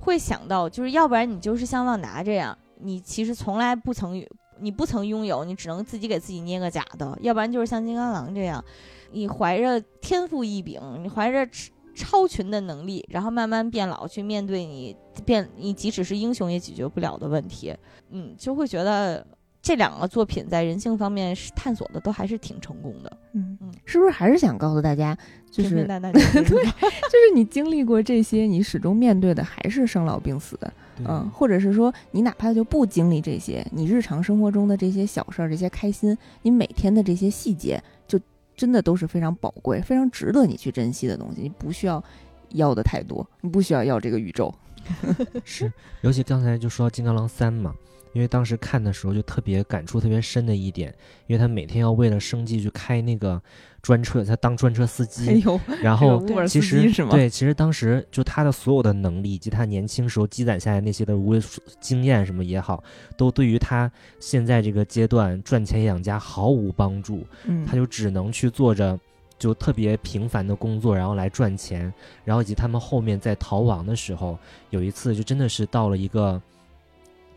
[0.00, 4.24] 会想到，就是要不然你就是像旺达这样，你其实从来不曾。
[4.60, 8.64] 你不曾拥有，你只能自己给自己捏个假的，要不然就是像金刚狼这样，
[9.10, 11.44] 你怀着天赋异禀，你怀着
[11.92, 17.74] 超群的能力，然后慢慢变老，去面对你变，你即使是英雄也解决不了的问题，
[18.10, 19.26] 嗯，就会觉得
[19.60, 25.18] 这两个作品在人性方面是探索的都还是挺成功的，嗯嗯，是不是还是想告诉大家，
[25.50, 30.56] 就是对 就是你经历过这些，你始终面对的还是生老病死。
[30.98, 38.20] 嗯，或者是说，你哪怕就不经历这些，你日常生活中的这些小事儿，这些开心，你每天的这些细节，就
[38.56, 41.42] 真的都是非常宝贵、非常值得你去珍惜的东西。
[41.42, 42.02] 你不需要
[42.50, 44.54] 要的太多，你不需要要这个宇宙。
[45.44, 45.72] 是，
[46.02, 47.74] 尤其刚才就说到《金刚狼三》嘛。
[48.12, 50.94] 因为当时看的时候就特别感触特别深的一点，
[51.26, 53.42] 因为他每天要为了生计去开那个
[53.84, 55.44] 专车，他当专车司机。
[55.82, 61.38] 然后其实对，其实当时就他的所有的能力以及他年轻时候积攒下来那些的无
[61.80, 62.82] 经验什么也好，
[63.18, 67.26] 都对于他现在这个阶段赚钱养家毫无帮助。
[67.44, 68.98] 嗯，他就只能去做着
[69.38, 71.92] 就特别平凡的工作，然后来赚钱。
[72.24, 74.38] 然后以及他们后面在逃亡的时候，
[74.70, 76.40] 有一次就真的是到了一个。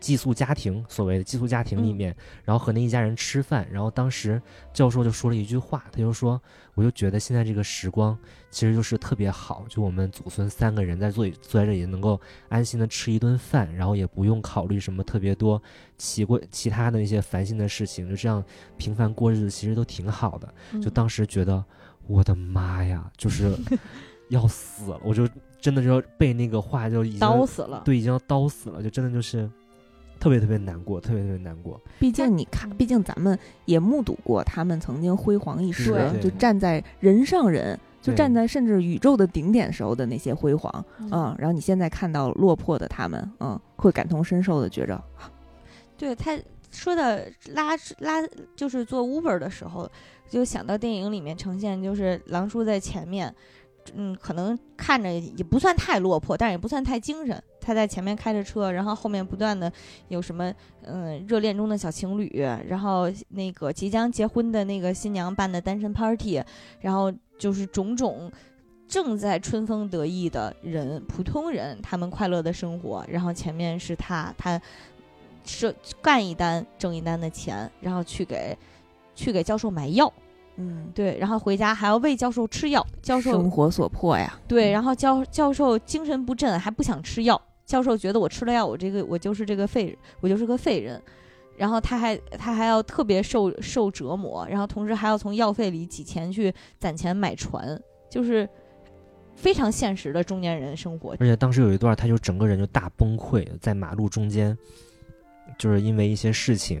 [0.00, 4.40] 寄宿家庭，所谓的寄宿家庭里面，然后和那一家人吃饭，然后当时
[4.72, 6.40] 教授就说了一句话，他就说
[6.74, 8.16] ：“我就觉得现在这个时光
[8.50, 15.60] 其实就是特别好，就我们祖孙三个人在坐坐在这里，能够安心的吃一顿饭，然后也不用考虑什么特别多
[15.96, 18.42] 奇怪其他的那些烦心的事情，就这样
[18.76, 21.64] 平凡过日子，其实都挺好的。”就当时觉得，
[22.06, 23.52] 我的妈呀，就是
[24.28, 25.28] 要死了，我就
[25.60, 29.50] 真的就被那个话就已经 刀死了，对，已经要刀死了，就真的就是。
[30.20, 31.80] 特别特别难过，特别特别难过。
[31.98, 41.34] 毕竟你看，毕竟咱们也目睹过他们曾经辉煌一时，就站在人上人，就站在甚至宇宙的顶点时候的那些辉煌，嗯。
[41.38, 45.02] 然后你现在看到落魄的他们，嗯，会感同身受的觉着。
[45.96, 46.38] 对他
[46.70, 48.20] 说的拉拉，
[48.56, 49.90] 就是做 Uber 的时候，
[50.28, 53.34] 就想到电影里面呈现，就是狼叔在前面。
[53.94, 57.42] 嗯，可能看着也不算太落魄，但是也不算太精神。
[57.60, 59.70] 他在前面开着车，然后后面不断的
[60.08, 60.52] 有什么，
[60.82, 66.42] 嗯，热恋中的小情侣，然后那个即将结婚的那个新娘办的单身 party，
[66.80, 68.30] 然后就是种种
[68.86, 73.04] 正在春风得意的人，普通人他们快乐的生活。
[73.08, 74.60] 然后前面是他，他
[75.44, 78.56] 是干一单挣一单的钱，然后去给
[79.14, 80.10] 去给教授买药。
[80.60, 84.36] 嗯，对，然后回家还要喂教授吃药，教授生活所迫呀。
[84.48, 87.40] 对，然后教教授精神不振，还不想吃药。
[87.68, 91.00] 教授觉得我吃了药，我这个我就是这个废，我就是个废人。
[91.56, 98.48] 然后他还他还要特别受受折磨，然后同时还要从药费里挤钱去攒钱买船，就是
[99.34, 101.10] 非常现实的中年人生活。
[101.18, 104.56] 而且当时有一段，他就整个人就大崩溃，在马路中间，
[105.58, 106.78] 就是因为一些事情，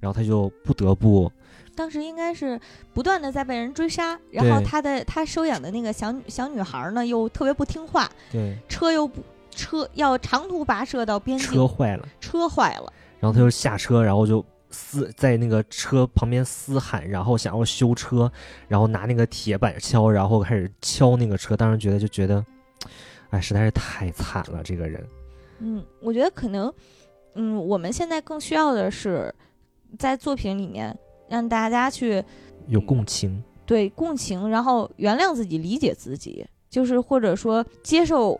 [0.00, 1.30] 然后他就不得不。
[1.76, 2.58] 当时应该是
[2.94, 9.22] 不断的在被人追杀，然后他的他收养的那个小小女孩呢又特别不听话，对，车又不
[9.54, 18.30] 车要长途跋涉到边境，车坏了，车坏了，然后他就下车，然后就嘶在那个车旁边嘶喊，然后想要修车，
[18.68, 21.56] 然后拿那个铁板敲，然后开始敲那个车。
[21.56, 22.44] 当时觉得就觉得，
[23.30, 25.06] 哎，实在是太惨了，这个人。
[25.60, 26.72] 嗯，我觉得可能，
[27.34, 29.34] 嗯，我们现在更需要的是
[29.98, 30.96] 在作品里面。
[31.26, 32.22] 让大家去
[32.68, 38.38] 有共情，对共情，然后原谅自己，理解自己，就是或者说接受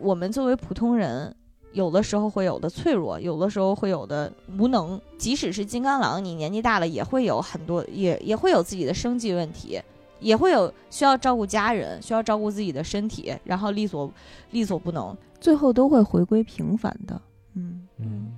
[0.00, 1.34] 我们作为普通人，
[1.72, 5.00] 有的时候会有的脆弱，有的时候会有的无能。
[5.18, 9.80] 即使是金刚狼，你年纪大了也会有很多，也也会有自己的生计问题，
[10.20, 14.10] 也会有需要照顾家人，需要照顾自己的身体，然后力所
[14.50, 17.20] 力所不能，最后都会回归平凡的。
[17.54, 18.32] 嗯嗯。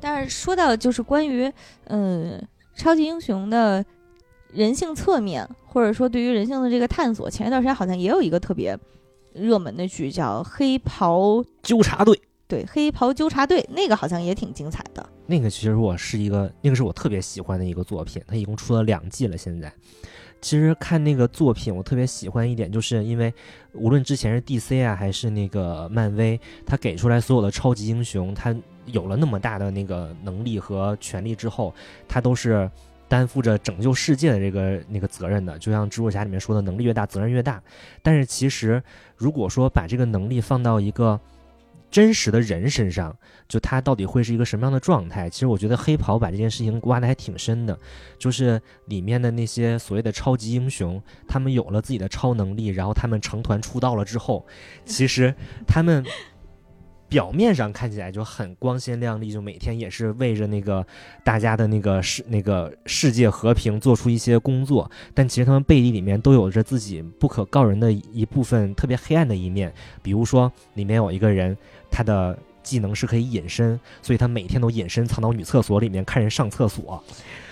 [0.00, 1.52] 但是说到就是关于
[1.84, 2.40] 嗯。
[2.76, 3.84] 超级英雄的
[4.52, 8.78] 人性侧面，或者说对于人性的这个探索，前一段时间好像也有一个特别
[9.32, 12.14] 热门的剧，叫《黑袍纠察队》。
[12.46, 15.06] 对，《黑袍纠察队》那个好像也挺精彩的。
[15.26, 18.22] 那个其实我是一个，那个是我特别喜欢的一个作品。
[18.26, 19.36] 它一共出了两季了。
[19.36, 19.72] 现在，
[20.40, 23.32] 其实看那个作品，我特别喜欢一点，就是因为
[23.74, 28.54] 无论之前是 DC 啊，还是那个漫威，它给出来所有的超级英雄，它。
[28.90, 31.74] 有了那么大的那个能力和权力之后，
[32.08, 32.70] 他都是
[33.08, 35.58] 担负着拯救世界的这个那个责任的。
[35.58, 37.62] 就像蜘蛛侠里面说的，能力越大，责任越大。
[38.02, 38.82] 但是其实，
[39.16, 41.18] 如果说把这个能力放到一个
[41.90, 43.16] 真实的人身上，
[43.48, 45.30] 就他到底会是一个什么样的状态？
[45.30, 47.78] 其实我觉得黑袍把这件事情挖的还挺深的，
[48.18, 54.46] 就是里面的那些所谓的超级英雄，他们有了自己的超能力，然后他们成团出道了之后，
[54.84, 55.34] 其实
[55.66, 56.04] 他们。
[57.08, 60.86] 表面上看起来就很光鲜亮丽，就每天也是为着那个
[61.24, 69.72] 大家的那个世那个世界和平做出一些工作，但其实他们背地里面都有着自己不可告人的一部分特别黑暗的一面。
[70.02, 71.56] 比如说，里面有一个人，
[71.90, 77.02] 他的技能是可以隐身，所以他每天都隐身藏到女厕所里面看人上厕所。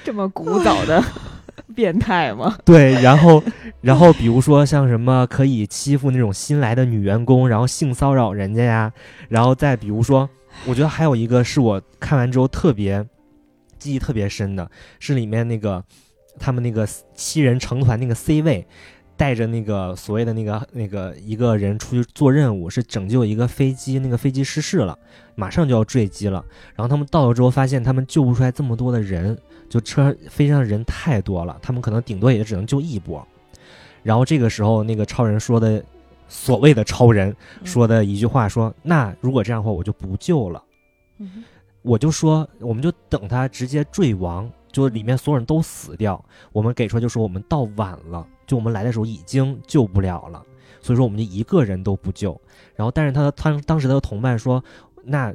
[0.07, 1.03] 这么古早的。
[1.75, 2.57] 变态吗？
[2.65, 3.43] 对，然后，
[3.81, 8.93] 然后比如说像什么可以欺负那种新来的女员工，然后性骚扰人家呀，
[9.29, 10.29] 然后再比如说，
[10.65, 13.05] 我觉得还有一个是我看完之后特别
[13.79, 14.71] 记忆特别深的，
[15.01, 15.83] 是里面那个，
[16.39, 18.65] 他们那个七人成团那个 C 位，
[19.17, 24.99] 带着那个所谓的那个那个一个人出去做任务，是拯救一个飞机，那个飞机失事了，
[25.35, 26.45] 马上就要坠机了。
[26.75, 29.37] 然后他们到了之后，发现他们救不出来这么多的人，
[29.69, 33.27] 就车飞机上人太多了，他们可能顶多也只能救一波。
[34.03, 35.83] 然后这个时候，那个超人说的，
[36.29, 37.35] 所谓的超人
[37.65, 40.63] 说的一句话说：“那如果这样的话，我就不救了。”
[41.83, 46.23] 我就说，我们就等他直接坠亡，就里面所有人都死掉。
[46.53, 50.43] 我们给出来就说我们到晚了，就我们来的时候已经救不了了，
[50.81, 52.41] 所以说我们就一个人都不救。
[52.75, 54.63] 然后，但是他他当时他的同伴说，
[55.03, 55.35] 那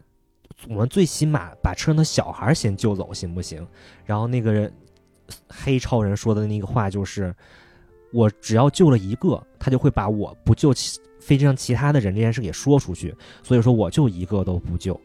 [0.70, 3.68] 我们最起码把车上的小孩先救走，行不行？
[4.06, 4.72] 然后那个人
[5.48, 7.34] 黑超人说的那个话就是，
[8.14, 15.00] 我只要救了一个，他就会把我不救其飞机上其他的人这件事给说出去，所以说我就一个都不救。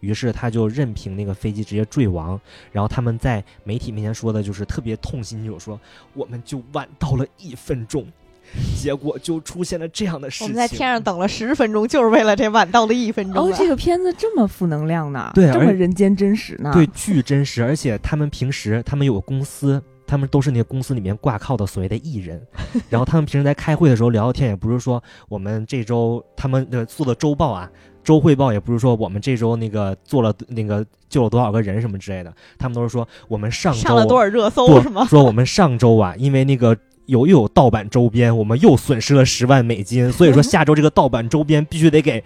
[0.00, 2.38] 于是他就任凭那个飞机直接坠亡，
[2.72, 5.80] 然后他们在媒体面前说的就是特别痛心，就说
[6.14, 8.06] 我们就晚到了一分钟，
[8.76, 10.46] 结果就出现了这样的事情。
[10.46, 13.46] 我们在天上等了十分钟，就是为了这晚到了一分钟。
[13.46, 15.32] 哦，这个片子这么负能量呢？
[15.34, 16.70] 对，这么人间真实呢？
[16.72, 17.62] 对，巨真实。
[17.62, 22.40] 而且他们平时他们有个公司，他们都是那个公司里面挂靠的所谓的艺人，
[22.88, 27.70] 然后他们平时在开会的时候聊聊天，也不是说我们这周他们的做的周报啊。
[28.06, 35.04] 周汇报也不是说我们这周那个做了那个救了多少个人什么之类的，他们都是说我们上周上了多少热搜是吗？
[35.06, 36.76] 说我们上周啊，因为那个
[37.06, 42.22] 有又有盗版周边，我们又损失了十万美金， 所以说下周这个盗版周边必须得给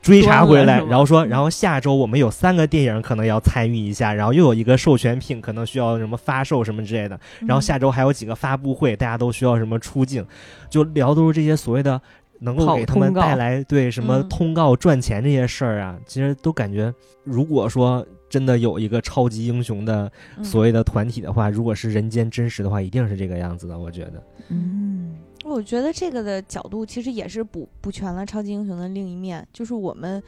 [0.00, 0.80] 追查回来。
[0.84, 10.24] 然后说，然后下周我们有三个电影可能要参与一下，然后又有一个授权品可能需要什么发售什么之类的，然后下周还有几个发布会，大家都需要什么出镜，
[10.70, 12.00] 就聊都是这些所谓的。
[12.40, 16.92] 能够给他们带来对什么通告赚钱这些事儿啊，其实都感觉，
[17.24, 20.10] 如果说真的有一个超级英雄的
[20.42, 23.78] 所谓的团体的话，如果是人间真实的话，一定是这个样子的。
[23.78, 30.22] 我觉得，嗯，我觉得这个的角度其实也是补补全了超级英雄的另一面，就是我们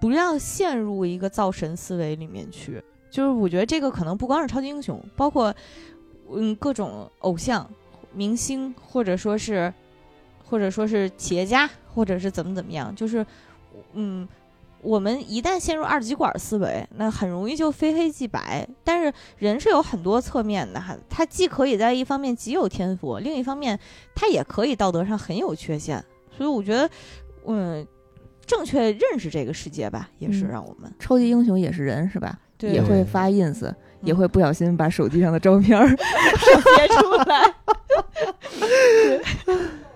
[0.00, 2.82] 不要陷入一个造神思维里面去。
[3.10, 5.54] 就是我觉得这个可能不光是超级英雄，包括
[6.30, 7.68] 嗯各种偶像、
[8.14, 9.72] 明星，或者说是。
[10.48, 13.24] 或者说是企业家，或者是怎么怎么样，就是，
[13.92, 14.26] 嗯，
[14.80, 18.66] 我们一旦陷入二极管思维，那很容易就非黑即白。
[18.82, 23.78] 但是人是有很多侧面的哈，他既可以在一方面极有天赋，另一方面
[24.14, 26.02] 他也可以道德上很有缺陷。
[26.36, 26.88] 所以我觉得，
[27.46, 27.86] 嗯，
[28.46, 32.38] 正确认识这个世界吧，也是让我们超级英雄也是人是吧？
[32.60, 33.72] 也会发 ins，
[34.02, 37.54] 也会不小心把手机上的照片儿 截出来。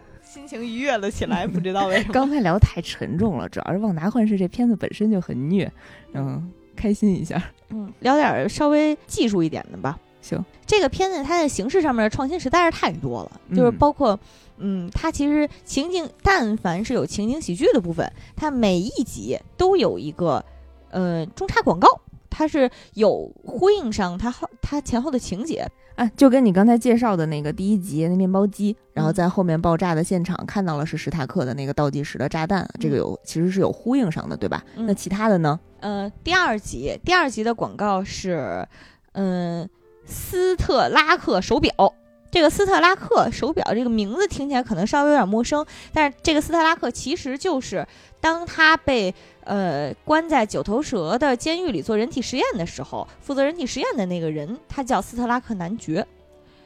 [0.52, 2.12] 心情愉悦了起来，不知道为什么。
[2.12, 5.72] 刚才聊太沉重了，主要是《旺达幻视》这片子本身就很虐，
[6.12, 7.42] 嗯，开心一下。
[7.70, 9.98] 嗯，聊点稍微技术一点的吧。
[10.20, 14.18] 行，这个片子它在形式上面的创新实在是太多了，就是包括，
[14.58, 20.44] 嗯，它其实情景，但凡是有情景喜剧的部分，它每一集都有一个，
[20.90, 21.88] 呃，中插广告，
[22.32, 25.70] 它是有呼应上它后它前后的情节。
[25.94, 34.64] 啊，就跟你刚才介绍的那个第一集那面包机，然后在后面爆炸的现场看到了是史塔克的那个倒计时的炸弹，这个有其实是有呼应上的，对吧？
[34.74, 35.60] 那其他的呢？
[35.80, 38.66] 呃，第二集第二集的广告是，
[39.12, 39.68] 嗯，
[40.06, 41.70] 斯特拉克手表。
[42.32, 47.86] 这个斯特拉克手表这个名字听起来可能稍微有点陌生，但是这个斯特拉克其实就是
[48.20, 49.14] 当他被。
[49.44, 56.06] 呃，关在九头蛇的监狱里做人体实验的时候，负责人体实验的那个人，他叫斯特拉克男爵。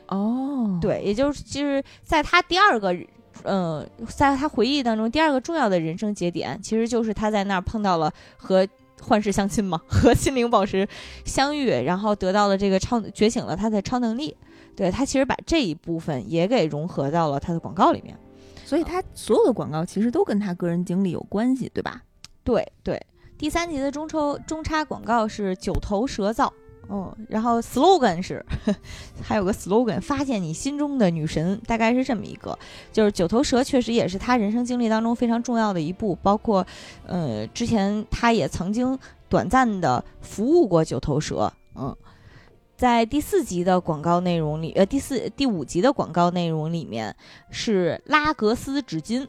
[0.09, 2.94] 哦，对，也就是就是在他第二个，
[3.44, 8.68] 嗯，在他回忆当中第二个重要的人生节点，其实就是他在那儿碰到了和
[9.01, 10.86] 幻视相亲嘛，和心灵宝石
[11.24, 14.36] 相遇，然后得到了这个超觉醒了他的超能力。
[14.77, 18.16] 对他其实把这一部分也给融合到了他的广告里面，
[18.65, 22.03] 所以他所有的广告其实都跟他个人经历有关系，对吧？
[22.44, 23.01] 对对，
[23.39, 26.53] 第三集的中抽中插广告是九头蛇造，
[26.89, 28.44] 哦，然后 slogan 是，
[29.20, 32.57] 还有个 slogan，发现你心中的女神，大概是这么一个，
[32.93, 36.65] 就是九头蛇确实也是他人生经历当中非常重要的一步，包括，
[37.07, 38.97] 呃，之前他也曾经
[39.28, 41.97] 短暂的服务过九头蛇，嗯，
[42.77, 47.16] 在第四集的广告内容里，呃，第四第五集的广告内容里面
[47.51, 49.27] 是拉格斯纸巾。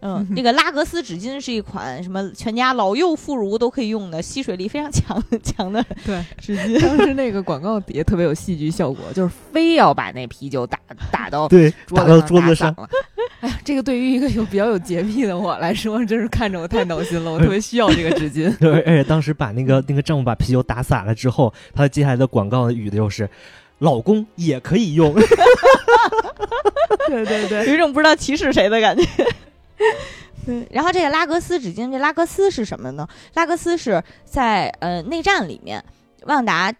[0.00, 6.80] 嗯， 那个拉格斯纸巾是一款什么全家老幼妇孺都可以用的吸水力非常强 强的对 纸巾。
[6.80, 10.78] 当时那个广告底下特别有戏剧效果，就是非要把那啤酒打
[11.10, 12.88] 打到对打到桌子上了。
[13.40, 17.32] 哎呀，这个对于一个有比较有洁癖的我来说，真是看着我太闹心了。
[17.32, 18.56] 我特别需要这个纸巾。
[18.58, 23.28] 对，而且当时把那个那个丈夫把啤酒打洒了之后，他接下来的广告语的就是。
[23.80, 25.12] 老公也可以用。
[27.08, 29.04] 对对对，有一种不知道歧视谁的感觉。
[30.44, 33.06] 对， 然后这个拉格斯纸巾，这拉格斯是什么呢？
[33.34, 35.84] 拉格斯是在呃内战里面，
[36.26, 36.72] 旺达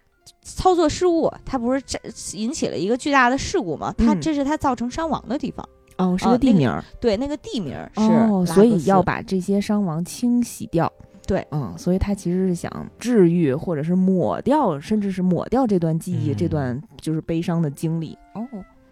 [0.42, 1.98] 操作失误，他不是这
[2.34, 3.92] 引起了一个巨大的事故吗？
[3.98, 5.68] 他这是他造成伤亡的地方。
[5.98, 6.70] 哦，是个地名。
[7.00, 8.00] 对，那个地名是。
[8.00, 10.90] 哦，所以要把这些伤亡清洗掉。
[11.26, 12.70] 对，嗯，所以他其实是想
[13.00, 18.16] 治愈，或者是抹掉，甚至是抹掉这段记忆，这段就是悲伤的经历。
[18.34, 18.46] 哦，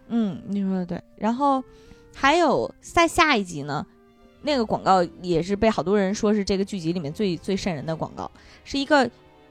[0.09, 1.01] 嗯，你说的对。
[1.15, 1.63] 然后
[2.13, 3.85] 还有在下一集呢。
[4.45, 8.29] 那个广告也是被好多人说是这个剧集里面最最瘆人的广告，
[8.63, 9.09] 是一个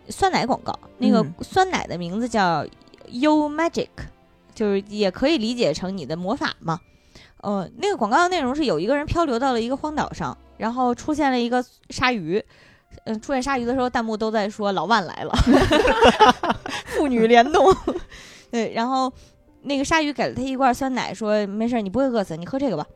[0.08, 0.72] 酸奶广告。
[0.98, 2.64] 那个酸奶的名字叫
[3.08, 3.88] You Magic，
[4.54, 6.80] 就是也可以理解成你的魔法嘛。
[7.42, 12.42] 呃，那个广告的内容是有一个人漂流到了一个荒岛上，然后出现了一个鲨鱼。
[13.04, 15.32] 嗯，出现鲨鱼的时候，弹幕都在说老万来了，
[16.96, 17.74] 父女联动。
[18.52, 19.12] 对，然后
[19.62, 22.86] 那个鲨鱼给了他一罐酸奶，说没事，你不会饿死，你喝这个吧。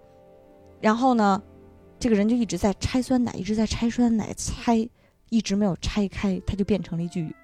[0.81, 1.43] 然后呢？
[1.99, 4.89] 这个人就一直在拆酸奶，一直在拆酸奶，拆
[5.31, 7.35] 一直没有拆开，他就变成了一具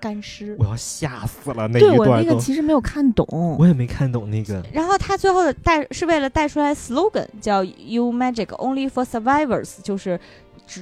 [0.00, 0.56] 干尸。
[0.58, 1.68] 我要吓死了！
[1.68, 3.24] 那一段那个其实没有看懂，
[3.58, 4.60] 我也没看懂那个。
[4.72, 10.18] 然后他最后的带是为了带出来 slogan，叫 “You Magic Only for Survivors”，就是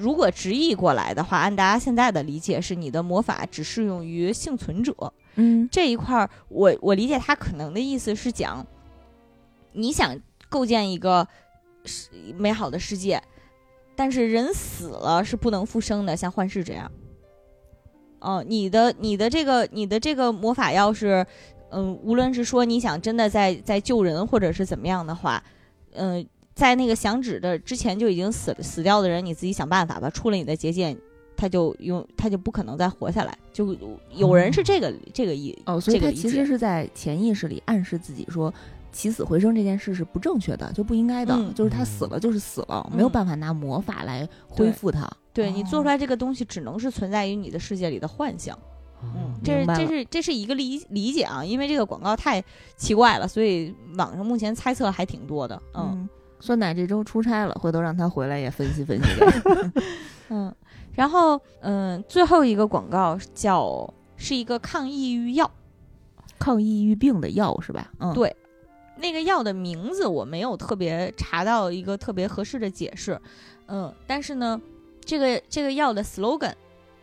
[0.01, 4.95] 如果直译过来的话，按大家现在的理解是你的魔法只适用于幸存者。
[5.35, 8.67] 嗯，这一块儿我我理解他可能的意思是讲，
[9.73, 10.19] 你想
[10.49, 11.29] 构建一个。
[11.85, 13.23] 是美好的世界，
[13.95, 16.91] 但是人死了是不能复生的，像幻视这样。
[18.21, 21.27] 哦，你的你的这个你的这个魔法要是，
[21.71, 25.43] 嗯，无论是说你想真的在在救人，或者是怎么样的话，
[25.95, 30.97] 嗯，在那个响指的之前就已经死了死掉的人，你自己想办法吧，出了你的结界，
[31.37, 33.37] 他就用他就不可能再活下来。
[33.53, 33.77] 就
[34.15, 38.55] 有人是这个这个意哦，所以他其实是在潜意识里暗示自己说。
[38.93, 41.37] 起死回生这件事是不正确的，就不应该的。
[41.55, 45.11] 就是他死了就是死了，没有办法拿魔法来恢复他。
[45.33, 48.57] 对你做出来这个东西，只能是存在于你的世界里的幻想。
[49.03, 52.41] 嗯，这是这是这是一个理理解啊，因为这个广告太
[52.77, 55.61] 奇怪了，所以网上目前猜测还挺多的。
[55.75, 56.09] 嗯，
[56.39, 59.09] 酸奶这周出差了，回头让他回来也分析分析。
[60.29, 60.55] 嗯，
[60.93, 65.51] 然后嗯，最后一个广告叫是一个抗抑郁药，
[66.39, 67.91] 抗抑郁病的药是吧？
[67.99, 68.37] 嗯，对。
[69.03, 73.21] 那个药的名字我没有特别查到一个特别合适的解释，
[73.67, 74.59] 嗯，但是呢，
[75.05, 76.55] 这个这个药的 slogan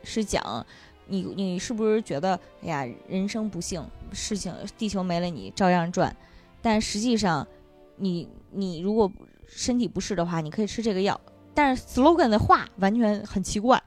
[0.04, 0.66] 是讲
[1.08, 6.16] 你你是不是觉得哎呀人生不幸，事情地球没了你照样转，
[6.62, 7.46] 但实际上
[7.98, 9.12] 你你如果
[9.46, 11.20] 身体不适的话，你可以吃这个药，
[11.54, 13.84] 但是 slogan 的话完全很奇怪，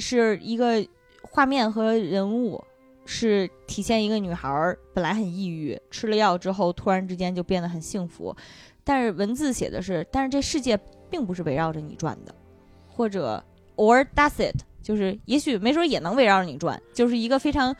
[0.00, 0.84] 是一个
[1.22, 2.64] 画面和人物。
[3.10, 8.36] 是体现一个女孩本来很抑郁，吃了药之后突然之间就变得很幸福，
[8.84, 10.78] 但是文字写的是，但是这世界
[11.08, 12.34] 并不是围绕着你转的，
[12.86, 13.42] 或者
[13.76, 17.74] or does it，就是也许没准也能围绕着你转，就是一个非常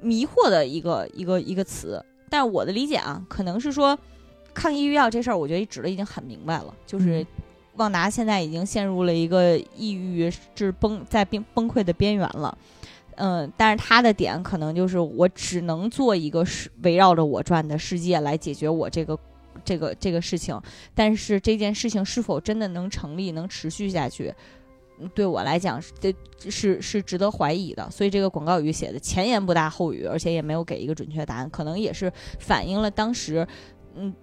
[0.00, 2.00] 迷惑的一个一个一个词。
[2.30, 3.98] 但我的理解啊，可能是说
[4.54, 7.26] 抗抑郁药这事儿，我觉得指的已经很明白了，就是
[7.74, 12.56] 旺达现在已经陷入了一个抑郁至崩在崩崩溃的边缘了。
[13.16, 19.18] 嗯，但是他的点可能就是我只能做一个是围绕着我转的世界来解决我这个
[19.64, 20.60] 这个这个事情，
[20.94, 24.34] 但是这件事情是否真的能成立、能持续下去，
[25.14, 25.92] 对我来讲是
[26.50, 27.90] 是是值得怀疑的。
[27.90, 33.46] 所以这个广告语写的前言不搭后语，而且也没有给一个准确答案，可能也是反映了当时
[33.94, 34.14] 嗯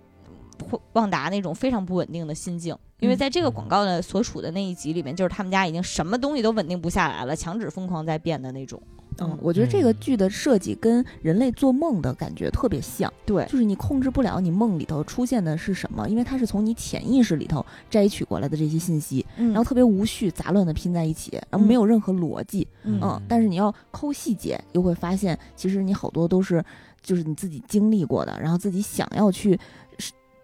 [0.93, 2.77] 旺达那种非常不稳定的心境。
[3.03, 8.81] 因为在这个广告的所处的那一集里面，就是他们家已经什么东西都稳定不下来了，墙纸疯狂在变的那种。
[9.19, 13.11] 嗯，我觉得这个剧的设计跟人类做梦的感觉特别像。
[13.25, 22.67] 对，就是你控制不了你梦里头出现的是什么，因为它是从你潜意识里头摘取过来的这些信息，然后特别无序、杂乱的拼在一起，然后没有任何逻辑。
[22.83, 26.63] 嗯，但是你要抠细节，又会发现其实你好多都是
[27.03, 29.59] 就是你自己经历过的，然后自己想要去。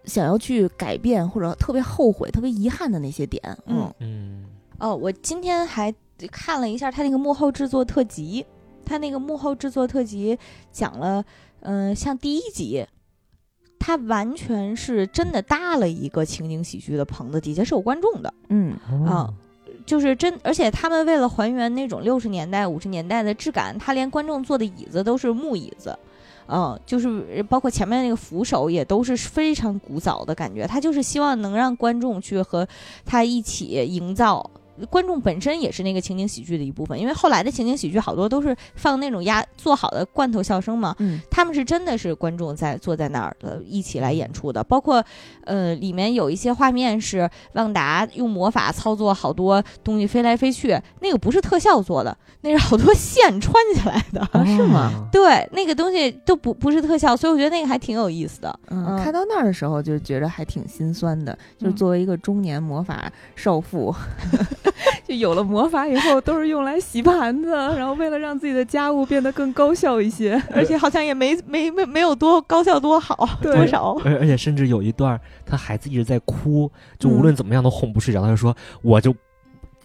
[0.04, 3.92] 想要去改变或者特别后悔、特别遗憾的那些点，嗯。
[3.98, 4.44] 嗯。
[4.78, 5.94] 哦，我今天还
[6.30, 8.44] 看了一下他那个幕后制作特辑，
[8.84, 10.38] 他那个幕后制作特辑
[10.72, 11.24] 讲了，
[11.60, 12.86] 嗯，像第一集，
[13.78, 18.74] 他完全是真的搭了一个情景喜剧的棚子，底下是有观众的，嗯。
[19.06, 19.32] 啊，
[19.84, 25.98] 就是真，而且他们为了还原那种六十年代、五十年代的质感，他连观众坐的椅子都是木椅子。
[26.52, 32.66] 嗯，就是包括前面那个扶手也都是非常古早的感觉，他就是希望能让观众去和
[33.06, 34.50] 他一起营造
[34.88, 45.04] 观众本身也是那个情景喜剧的一部分，因为后来的情景喜剧好多都是放那种压做好的罐头笑声嘛，嗯，他们是真的是观众在坐在那儿的一起来演出的，包括
[45.44, 55.08] 呃里面有一些画面是旺达用魔法操作好多东西飞来飞去，那个不是特效做的，那是好多线穿起来的，是吗？
[55.12, 58.60] 对，那个东西都不不是特效，所以我觉得那个还挺有意思的。
[58.70, 63.94] 嗯，看到那儿的时候就觉得还挺心酸的，就是作为一个中年魔法少妇。
[65.06, 73.96] 就有了魔法以后，都是用来洗盘子，然后为了让自己的家务变得更高效一些，而且好像也没没没没有多高效多好多少。
[74.04, 78.22] 而而且甚至有一段，他孩子一直在哭，就无论怎么样都哄不睡着。
[78.22, 79.14] 他就说：“我就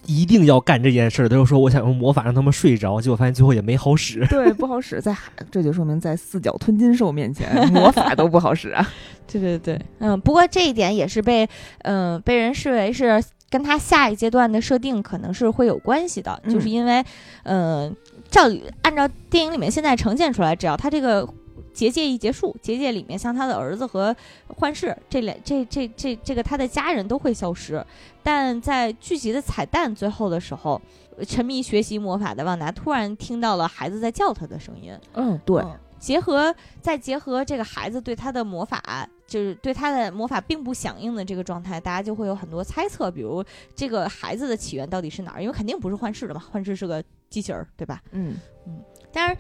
[0.06, 4.26] 一定要干这件事。”他就说：“我想用魔法让他们睡着。”结果发现最后也没好使。
[4.28, 5.16] 对， 不好使，在
[5.50, 8.86] 这就说明在四脚吞金兽面前，魔法都不好使啊。
[9.32, 11.48] 对对对，嗯，不过这一点也是被
[11.80, 13.24] 嗯被人视为是。
[13.50, 17.04] 跟他下一阶段的设定可能是会有关系的，就是因为，
[17.44, 17.96] 嗯，
[18.30, 18.44] 照
[18.82, 21.28] 按照电影里面现在呈现出来，只要他这个
[21.74, 24.16] 结界一结束，结界里面像他的儿子和
[24.48, 27.86] 幻视这两这这这这个他的家人都会消失，
[28.24, 30.82] 但在剧集的彩蛋最后的时候，
[31.28, 35.64] 沉迷学习魔法的旺达突然听到了孩子在叫他的声音，嗯，对。
[35.98, 43.44] 结合再结合这个孩子对他的魔法，就是对他的魔法并不响应的这个状态，大家就会有很多猜测，比如
[43.76, 45.42] 这个孩子的起源到底是哪儿？
[45.42, 48.02] 因为肯定不是幻视的嘛，幻视是个机器人，对吧？
[48.12, 48.38] 嗯
[48.68, 48.82] 嗯。
[49.12, 49.38] 但是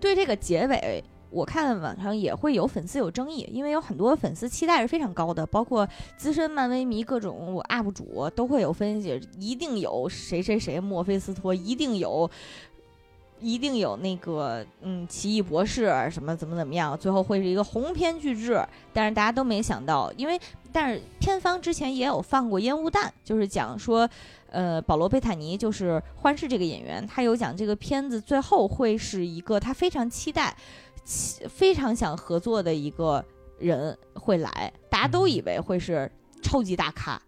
[0.00, 5.86] 对这个结尾，我看网上也会有粉丝有争议，因为有很多粉丝期待是非常高的，包括
[6.16, 12.30] 资深漫威迷各种 UP 主都会有分析，一定有谁谁谁墨菲斯托，一定有。
[13.40, 18.64] 一定有那个嗯，奇异博士什么怎么怎么样，最后会是一个鸿篇巨制。
[18.92, 20.38] 但是大家都没想到，因为
[20.72, 24.08] 但是片方之前也有放过烟雾弹，就是讲说，
[24.50, 30.56] 呃，保罗贝塔尼就是幻视这个演员，他有讲这个片子最后会是一个他非常期待、
[31.48, 33.24] 非常想合作的一个
[33.58, 36.10] 人会来，大家都以为会是
[36.42, 37.20] 超级大咖。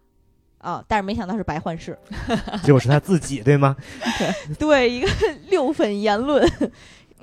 [0.61, 0.83] 啊！
[0.87, 1.97] 但是没想到是白幻视，
[2.63, 3.75] 结果是他自己，对吗？
[4.59, 5.07] 对，一个
[5.49, 6.47] 六粉言论，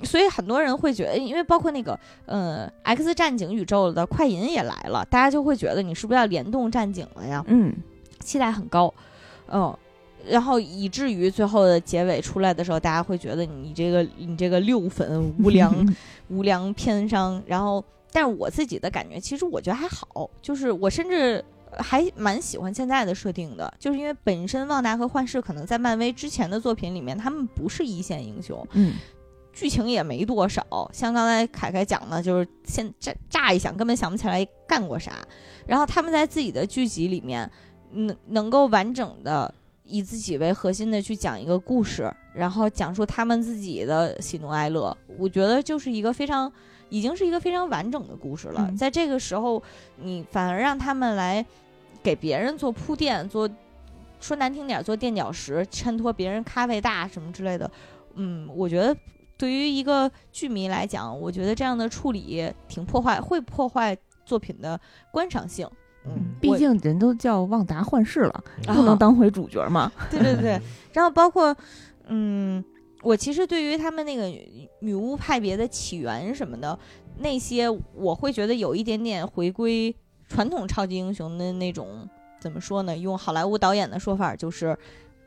[0.03, 7.43] 所以很多人会觉得，因为包括那个，呃，X 战警宇宙的快银也来了，大家就会觉得你是不是要联动战警了呀？
[7.47, 7.73] 嗯，
[8.19, 8.93] 期待很高，
[9.47, 9.75] 嗯，
[10.27, 15.73] 然后以至于最后的结尾出来的时候，大家会觉得你这个你这个六粉无良
[16.27, 17.41] 无良偏商。
[17.45, 21.43] 然后，但是我自己的感觉，其实我觉得还好，就是我甚至。
[21.77, 28.95] 还蛮喜欢现在的设定的，就是因为本身旺达和幻视可能在漫威之前的作品里面，他们不是一线英雄，嗯，
[29.53, 30.63] 剧情也没多少。
[30.93, 35.13] 像刚才凯凯讲的，就是先乍乍一想根本想不起来干过啥。
[35.65, 37.49] 然后他们在自己的剧集里面，
[37.91, 46.51] 能能够完整的以自己为核心的去讲一个故事，然后讲述他们自己的喜怒哀乐，我觉得就是一个非常。
[46.89, 49.61] 已经是一个非常完整的故事了，在这个时候，
[49.97, 51.45] 你反而让他们来
[52.01, 53.49] 给别人做铺垫，做
[54.19, 57.69] 说难听点，做垫脚石，衬托别人咖位大什么之类的。
[58.15, 58.95] 嗯，我觉得
[59.37, 63.95] 对于一个剧迷来讲，我觉得这样的处理挺破坏，会破坏
[64.25, 64.79] 作品的
[65.11, 65.69] 观赏性。
[66.05, 69.91] 嗯，毕竟人都叫旺达幻视了，不能当回主角嘛。
[70.09, 70.59] 对对对，
[70.93, 71.55] 然后包括
[72.07, 72.63] 嗯。
[73.01, 74.25] 我其实对于他们那个
[74.81, 76.77] 女巫派别的起源什么的
[77.19, 79.95] 那些，我会觉得有一点点回归
[80.27, 82.07] 传统超级英雄的那种，
[82.41, 82.97] 怎么说呢？
[82.97, 84.77] 用好莱坞导演的说法就是，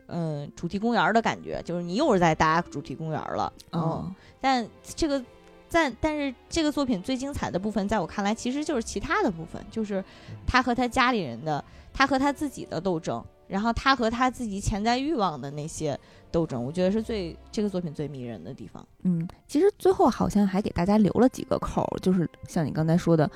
[0.08, 3.52] 嗯，主题公园的感觉，就是你又是在搭主题公园了。
[3.70, 5.22] 哦，但这个
[5.66, 10.04] 在，但是这个作品最精彩的部分，在我看来，其实就是其他的部分，就是
[10.46, 15.98] 他和他家里人的，他和他自己的斗争，然后他和他自己潜在欲望的那些。
[16.32, 18.84] 斗争，我觉得是最这个作品最迷人的地方。
[19.02, 23.30] 嗯，其实最后好像还给大家留了几个口，就是像你刚才说的，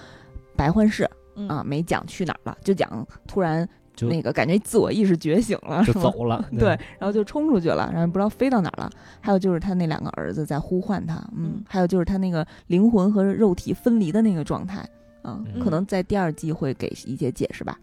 [0.57, 1.09] 白幻视
[1.49, 6.45] 啊，没讲去哪儿了，就讲突然就那个感觉自我意识觉醒了，就走了。
[6.59, 6.69] 对，
[6.99, 8.91] 然后就冲出去了，然后不知道飞到哪儿了。
[9.21, 14.89] 还有就是他那两个儿子在呼唤他，嗯，还有就是他那个灵魂和肉体分离的那个状态，
[15.23, 17.79] 啊，可能在第二季会给一些解释吧。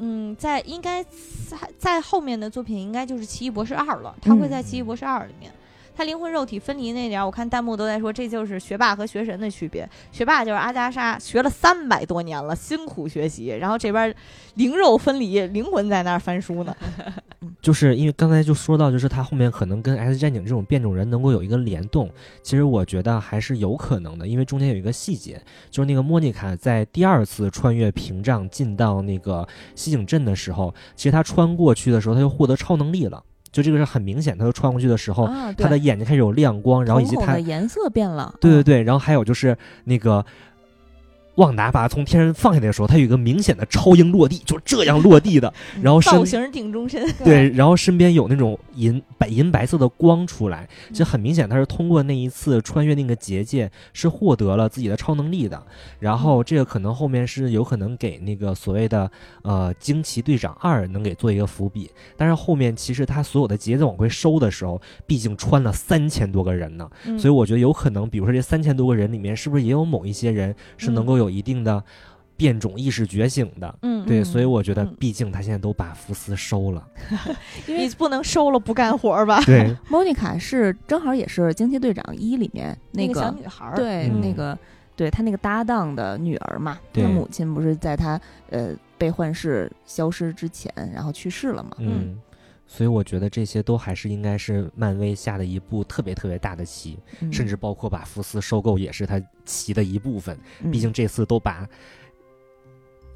[0.00, 5.52] 嗯，在应该在在后面的作品应该就是《奇异博士二》了，他会在《奇异博士二》里面。
[6.00, 9.86] 他灵魂肉体分离那点，我看弹幕都在说，这就是学霸和学神的区别。
[10.10, 14.14] 学霸就是阿加莎，学了三百多年了，辛苦学习，然后这边
[14.54, 16.74] 灵肉分离，灵魂在那儿翻书呢。
[17.60, 22.08] 就是因为刚才就说到，就是他后面可能跟 S 战警这种变种人能够有一个联动，
[22.42, 25.38] 其实我觉得还是有可能的，因为中间有一个细节，
[25.70, 33.22] 就是那个莫妮卡在第二次穿越屏障进到那个西景镇的时候，其实他穿过去的时候，他就获得超能力了。
[33.52, 38.34] 就这个是很明显，他穿过去的时候，他的眼睛开始有亮光，然后以及他的颜色变了。
[38.40, 40.24] 对对对，然后还有就是那个。
[41.40, 45.50] 旺达把他从天上放下来的时候，他有一个明显的超鹰落地，就这样落地的。
[45.80, 47.10] 然后造型顶终身。
[47.24, 55.60] 对，然后身边有那种银白银白色的光出来，其实很明显他是通过那一次穿越那个结界是获得了自己的超能力的。
[55.98, 59.10] 然后这个可能后面是有可能给那个所谓的
[59.40, 61.90] 呃惊奇队长二能给做一个伏笔。
[62.18, 71.29] 但是后面其实他所有的结子往回收的时候，毕竟穿了三千多个人呢，所以我觉得有可能，比如说这三千多个人里面，是不是也有某一些人是能够有。
[71.30, 71.82] 一定的
[72.36, 76.86] 变种意识觉醒的，嗯，对，所以我觉得，毕竟他现在都把福斯收了，
[77.68, 79.40] 因为不能收了不干活吧？
[79.44, 84.58] 对，莫妮卡是正好也是惊奇队长一里面那个小女孩，对，那个
[84.96, 92.18] 对他那个搭档的女儿嘛，他母亲不是在他呃被幻视消失之前，然后去世了嘛，嗯。
[92.72, 96.96] 所以我觉得这些都还是应该是漫威下的一步特别特别大的棋，
[97.32, 100.38] 甚至包括把福斯收购也是他棋的一部分。
[100.70, 101.68] 毕竟这次都把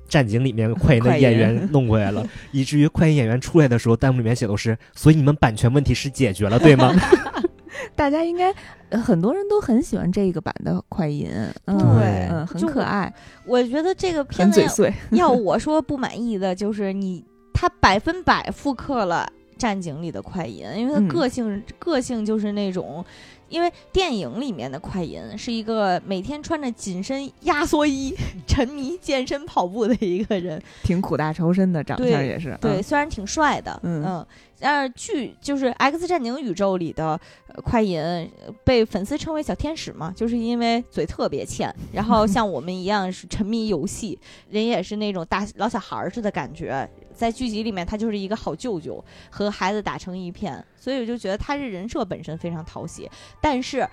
[0.09, 6.93] 战警里面快银的演员弄过来了， 以至于快银演员出来的时候，弹幕里面写都是：所以你们版权问题是解决了，对吗？
[7.95, 8.53] 大家应该
[8.99, 11.29] 很多人都很喜欢这个版的快银，
[11.65, 13.13] 对，嗯，很可爱。
[13.47, 19.31] 我觉得这个片子要我说不满意的就是你，他百分百复刻了。
[19.65, 23.03] 战警里的快银，因为他个性个性就是那种，
[23.49, 28.15] 因为电影里面的快银是一个每天穿着紧身压缩衣、
[28.47, 32.55] 沉迷健身跑步的一个人，挺苦大仇深的长相也是。
[32.61, 34.27] 对，虽然挺帅的，嗯，
[34.61, 37.19] 但是剧就是《X 战警》宇宙里的
[37.65, 38.31] 快银
[38.65, 44.19] 被粉丝称为小天使嘛，就是因为嘴特别欠，然后 像我们一样是沉迷游戏，
[44.51, 46.87] 人也是那种大老小孩似的感觉。
[47.15, 53.11] 在剧集里面，他就是一个好舅舅，和孩子打成一片，所以我就觉得他这人设本身非常讨喜。
[53.41, 53.89] 但是，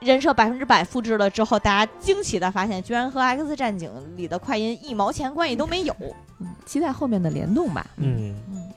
[0.00, 5.94] 人设百分之百复制了之后，大家惊奇的发现，居然和《X 战警》里的快银一毛钱关系都没有。
[6.38, 7.86] 嗯，期待后面的联动吧。
[7.96, 8.72] 嗯嗯。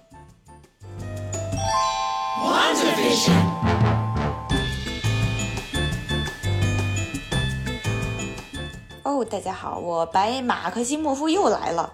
[9.03, 11.91] 哦，大家好，我白马克西莫夫又来了。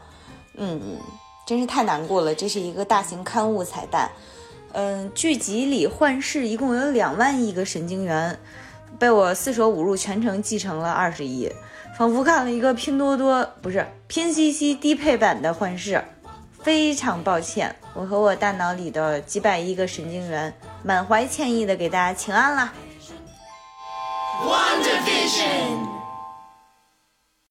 [0.55, 0.97] 嗯。
[1.49, 4.11] 真是太难过了，这是一个大型刊物彩蛋。
[4.73, 8.37] 嗯，剧集里幻视一共有两万亿个神经元，
[8.99, 11.51] 被我四舍五入全程继承了二十亿，
[11.97, 16.03] 仿佛看了一个拼多多不是拼夕夕低配版的幻视。
[16.61, 20.53] 非常抱歉，我和我大脑里的几百亿个神经元
[20.83, 22.71] 满怀歉意的给大家请安啦。
[24.43, 25.98] One division.